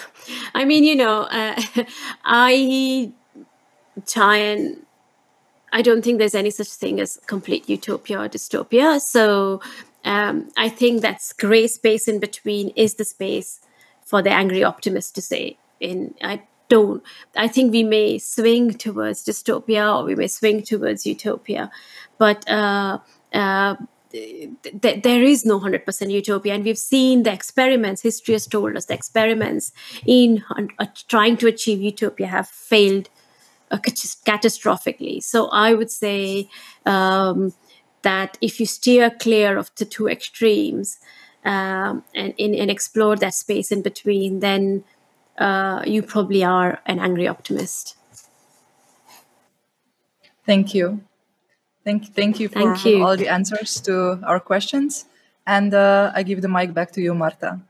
I 0.54 0.64
mean, 0.64 0.84
you 0.84 0.96
know, 0.96 1.22
uh, 1.22 1.60
I 2.24 3.12
try 4.06 4.36
and 4.36 4.84
I 5.72 5.82
don't 5.82 6.02
think 6.02 6.18
there's 6.18 6.34
any 6.34 6.50
such 6.50 6.68
thing 6.68 7.00
as 7.00 7.20
complete 7.26 7.68
utopia 7.68 8.20
or 8.20 8.28
dystopia. 8.28 9.00
So 9.00 9.60
um, 10.04 10.50
I 10.56 10.68
think 10.68 11.02
that's 11.02 11.32
gray 11.32 11.66
space 11.66 12.06
in 12.06 12.20
between 12.20 12.68
is 12.70 12.94
the 12.94 13.04
space 13.04 13.60
for 14.04 14.22
the 14.22 14.30
angry 14.30 14.62
optimist 14.62 15.14
to 15.16 15.22
say. 15.22 15.58
In 15.80 16.14
I 16.22 16.42
don't. 16.68 17.02
I 17.36 17.48
think 17.48 17.72
we 17.72 17.84
may 17.84 18.18
swing 18.18 18.72
towards 18.74 19.24
dystopia 19.24 19.96
or 19.96 20.04
we 20.04 20.14
may 20.14 20.26
swing 20.26 20.62
towards 20.62 21.06
utopia, 21.06 21.70
but 22.18 22.48
uh, 22.48 22.98
uh, 23.32 23.76
th- 24.10 25.02
there 25.02 25.22
is 25.22 25.44
no 25.44 25.60
100% 25.60 26.10
utopia. 26.10 26.54
And 26.54 26.64
we've 26.64 26.78
seen 26.78 27.24
the 27.24 27.32
experiments, 27.32 28.02
history 28.02 28.34
has 28.34 28.46
told 28.46 28.76
us 28.76 28.86
the 28.86 28.94
experiments 28.94 29.72
in 30.06 30.44
uh, 30.78 30.86
trying 31.08 31.36
to 31.38 31.46
achieve 31.48 31.80
utopia 31.80 32.26
have 32.26 32.48
failed 32.48 33.08
uh, 33.70 33.78
catastrophically. 33.78 35.22
So 35.22 35.48
I 35.48 35.74
would 35.74 35.90
say 35.90 36.48
um, 36.86 37.54
that 38.02 38.38
if 38.40 38.60
you 38.60 38.66
steer 38.66 39.10
clear 39.10 39.58
of 39.58 39.70
the 39.76 39.84
two 39.84 40.08
extremes 40.08 40.98
um, 41.44 42.04
and, 42.14 42.34
and, 42.38 42.54
and 42.54 42.70
explore 42.70 43.16
that 43.16 43.34
space 43.34 43.72
in 43.72 43.82
between, 43.82 44.40
then 44.40 44.84
uh, 45.38 45.82
you 45.86 46.02
probably 46.02 46.44
are 46.44 46.80
an 46.86 46.98
angry 46.98 47.28
optimist. 47.28 47.96
Thank 50.46 50.74
you. 50.74 51.00
Thank, 51.84 52.14
thank 52.14 52.40
you 52.40 52.48
for 52.48 52.60
thank 52.60 52.84
you. 52.84 53.04
all 53.04 53.16
the 53.16 53.28
answers 53.28 53.80
to 53.82 54.20
our 54.24 54.40
questions. 54.40 55.06
And 55.46 55.74
uh, 55.74 56.12
I 56.14 56.22
give 56.22 56.40
the 56.40 56.48
mic 56.48 56.72
back 56.72 56.92
to 56.92 57.00
you, 57.00 57.14
Marta. 57.14 57.60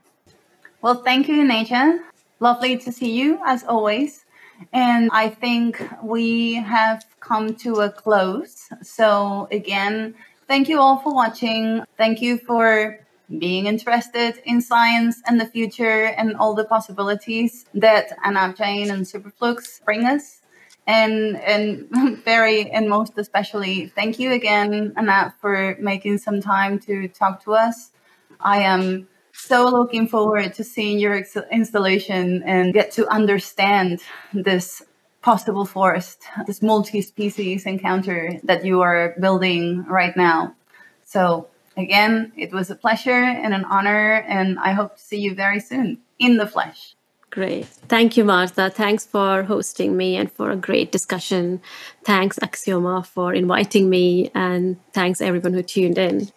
Well, 0.81 1.03
thank 1.03 1.27
you, 1.27 1.43
Nature. 1.43 1.99
Lovely 2.39 2.77
to 2.77 2.91
see 2.91 3.11
you 3.11 3.39
as 3.45 3.63
always. 3.63 4.23
And 4.71 5.09
I 5.11 5.29
think 5.29 5.83
we 6.01 6.53
have 6.53 7.05
come 7.19 7.55
to 7.55 7.81
a 7.81 7.89
close. 7.89 8.69
So, 8.81 9.47
again, 9.51 10.15
thank 10.47 10.69
you 10.69 10.79
all 10.79 10.99
for 10.99 11.13
watching. 11.13 11.83
Thank 11.97 12.21
you 12.21 12.37
for 12.37 12.99
being 13.39 13.65
interested 13.65 14.41
in 14.45 14.61
science 14.61 15.21
and 15.27 15.39
the 15.39 15.45
future 15.45 16.05
and 16.05 16.35
all 16.37 16.53
the 16.53 16.65
possibilities 16.65 17.65
that 17.73 18.17
Anab 18.19 18.55
Jain 18.57 18.91
and 18.91 19.05
Superflux 19.05 19.83
bring 19.83 20.05
us. 20.05 20.41
And 20.87 21.37
and 21.37 21.87
very 22.25 22.69
and 22.69 22.89
most 22.89 23.13
especially, 23.17 23.87
thank 23.87 24.19
you 24.19 24.31
again, 24.31 24.93
Anab, 24.95 25.33
for 25.41 25.75
making 25.79 26.19
some 26.19 26.41
time 26.41 26.79
to 26.79 27.07
talk 27.07 27.43
to 27.45 27.53
us. 27.53 27.91
I 28.39 28.61
am 28.61 29.07
so 29.33 29.65
looking 29.65 30.07
forward 30.07 30.53
to 30.53 30.63
seeing 30.63 30.99
your 30.99 31.13
ex- 31.13 31.37
installation 31.51 32.43
and 32.43 32.73
get 32.73 32.91
to 32.91 33.07
understand 33.07 34.01
this 34.33 34.81
possible 35.21 35.65
forest, 35.65 36.23
this 36.45 36.61
multi-species 36.61 37.65
encounter 37.65 38.39
that 38.43 38.63
you 38.63 38.81
are 38.81 39.15
building 39.19 39.83
right 39.85 40.15
now. 40.15 40.55
So 41.03 41.47
Again, 41.77 42.31
it 42.37 42.53
was 42.53 42.69
a 42.69 42.75
pleasure 42.75 43.11
and 43.11 43.53
an 43.53 43.65
honor, 43.65 44.23
and 44.27 44.57
I 44.59 44.71
hope 44.71 44.95
to 44.95 45.01
see 45.01 45.19
you 45.19 45.35
very 45.35 45.59
soon 45.59 45.99
in 46.19 46.37
the 46.37 46.47
flesh. 46.47 46.95
Great. 47.29 47.65
Thank 47.89 48.15
you, 48.15 48.23
Marta. 48.23 48.69
Thanks 48.69 49.05
for 49.05 49.43
hosting 49.43 49.97
me 49.97 50.15
and 50.15 50.31
for 50.31 50.51
a 50.51 50.55
great 50.55 50.93
discussion. 50.93 51.61
Thanks, 52.05 52.39
Aksioma, 52.39 53.05
for 53.05 53.33
inviting 53.33 53.89
me, 53.89 54.31
and 54.33 54.77
thanks 54.93 55.19
everyone 55.19 55.53
who 55.53 55.61
tuned 55.61 55.97
in. 55.97 56.31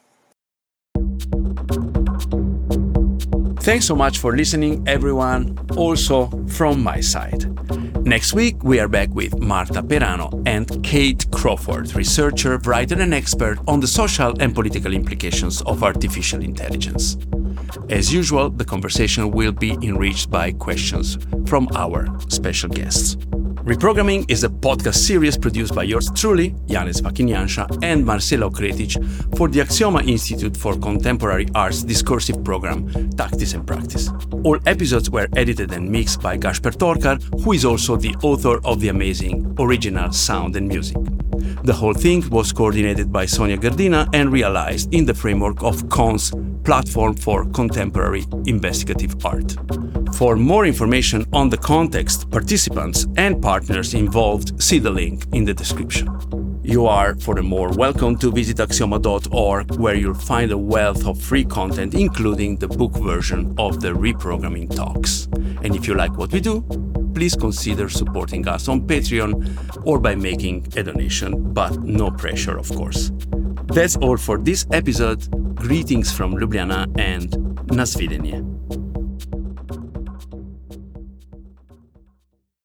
Thanks 3.61 3.87
so 3.87 3.95
much 3.95 4.19
for 4.19 4.35
listening, 4.35 4.83
everyone, 4.89 5.57
also 5.77 6.31
from 6.49 6.83
my 6.83 7.01
side. 7.01 7.45
Next 8.05 8.33
week, 8.33 8.63
we 8.63 8.81
are 8.81 8.89
back 8.89 9.09
with 9.11 9.39
Marta 9.39 9.83
Peirano 9.83 10.43
and 10.47 10.83
Kate 10.85 11.31
Crawford, 11.31 11.95
researcher, 11.95 12.59
writer, 12.59 13.01
and 13.01 13.13
expert 13.13 13.59
on 13.67 13.81
the 13.81 13.87
social 13.87 14.35
and 14.41 14.55
political 14.55 14.93
implications 14.93 15.63
of 15.63 15.83
artificial 15.83 16.43
intelligence. 16.43 17.17
As 17.91 18.13
usual, 18.13 18.51
the 18.51 18.65
conversation 18.65 19.31
will 19.31 19.53
be 19.53 19.73
enriched 19.83 20.31
by 20.31 20.53
questions 20.53 21.19
from 21.47 21.69
our 21.75 22.09
special 22.29 22.69
guests. 22.69 23.17
Reprogramming 23.69 24.25
is 24.31 24.45
a 24.45 24.49
podcast 24.49 24.95
series 24.95 25.37
produced 25.37 25.75
by 25.75 25.83
yours 25.83 26.11
truly, 26.15 26.53
Janez 26.69 27.03
Fakin 27.03 27.29
Janša 27.29 27.81
and 27.83 28.03
Marcela 28.03 28.49
Okretič 28.49 28.97
for 29.37 29.47
the 29.47 29.61
Aksioma 29.61 30.09
Institute 30.09 30.57
for 30.57 30.75
Contemporary 30.79 31.47
Arts 31.55 31.83
discursive 31.83 32.43
program 32.43 33.11
Tactics 33.11 33.53
and 33.53 33.67
Practice. 33.67 34.09
All 34.43 34.59
episodes 34.65 35.11
were 35.11 35.29
edited 35.37 35.73
and 35.73 35.87
mixed 35.87 36.23
by 36.23 36.39
Gašper 36.39 36.73
Torkar, 36.79 37.21
who 37.45 37.53
is 37.53 37.67
also 37.67 37.97
the 37.97 38.15
author 38.23 38.59
of 38.65 38.81
the 38.81 38.89
amazing 38.89 39.55
original 39.59 40.13
sound 40.13 40.57
and 40.57 40.67
music. 40.67 40.97
The 41.65 41.75
whole 41.75 41.93
thing 41.93 42.27
was 42.31 42.55
coordinated 42.55 43.13
by 43.13 43.27
Sonia 43.27 43.59
Gardina 43.59 44.09
and 44.15 44.33
realized 44.33 44.95
in 44.95 45.05
the 45.05 45.13
framework 45.13 45.63
of 45.63 45.87
CON's 45.91 46.33
platform 46.65 47.17
for 47.17 47.45
contemporary 47.51 48.25
investigative 48.47 49.15
art. 49.27 49.57
For 50.19 50.35
more 50.35 50.67
information 50.67 51.25
on 51.33 51.49
the 51.49 51.57
context, 51.57 52.29
participants, 52.29 53.07
and 53.17 53.41
partners 53.41 53.95
involved, 53.95 54.61
see 54.61 54.81
the 54.81 54.91
link 54.91 55.25
in 55.33 55.45
the 55.45 55.55
description. 55.55 56.09
You 56.65 56.87
are, 56.87 57.15
furthermore, 57.15 57.71
welcome 57.77 58.19
to 58.19 58.33
visit 58.33 58.57
aksioma.org, 58.57 59.77
where 59.77 59.95
you'll 59.95 60.15
find 60.15 60.51
a 60.51 60.59
wealth 60.59 61.07
of 61.07 61.23
free 61.23 61.45
content, 61.45 61.95
including 61.95 62.57
the 62.57 62.67
book 62.67 62.97
version 62.97 63.55
of 63.59 63.81
the 63.81 63.91
reprogramming 63.91 64.75
talks. 64.75 65.29
And 65.63 65.77
if 65.77 65.87
you 65.87 65.95
like 65.95 66.19
what 66.19 66.33
we 66.33 66.41
do, 66.41 66.63
please 67.15 67.37
consider 67.37 67.89
supporting 67.89 68.49
us 68.49 68.67
on 68.67 68.89
Patreon 68.89 69.87
or 69.87 70.01
by 70.01 70.17
making 70.17 70.67
a 70.75 70.83
donation, 70.83 71.53
but 71.53 71.79
no 71.85 72.11
pressure, 72.11 72.59
of 72.59 72.69
course. 72.75 73.13
That's 73.69 73.95
all 73.95 74.17
for 74.17 74.37
this 74.37 74.67
episode. 74.73 75.31
Greetings 75.55 76.11
from 76.11 76.35
Ljubljana 76.35 76.89
and 76.99 77.31
Nasvidenie. 77.69 78.58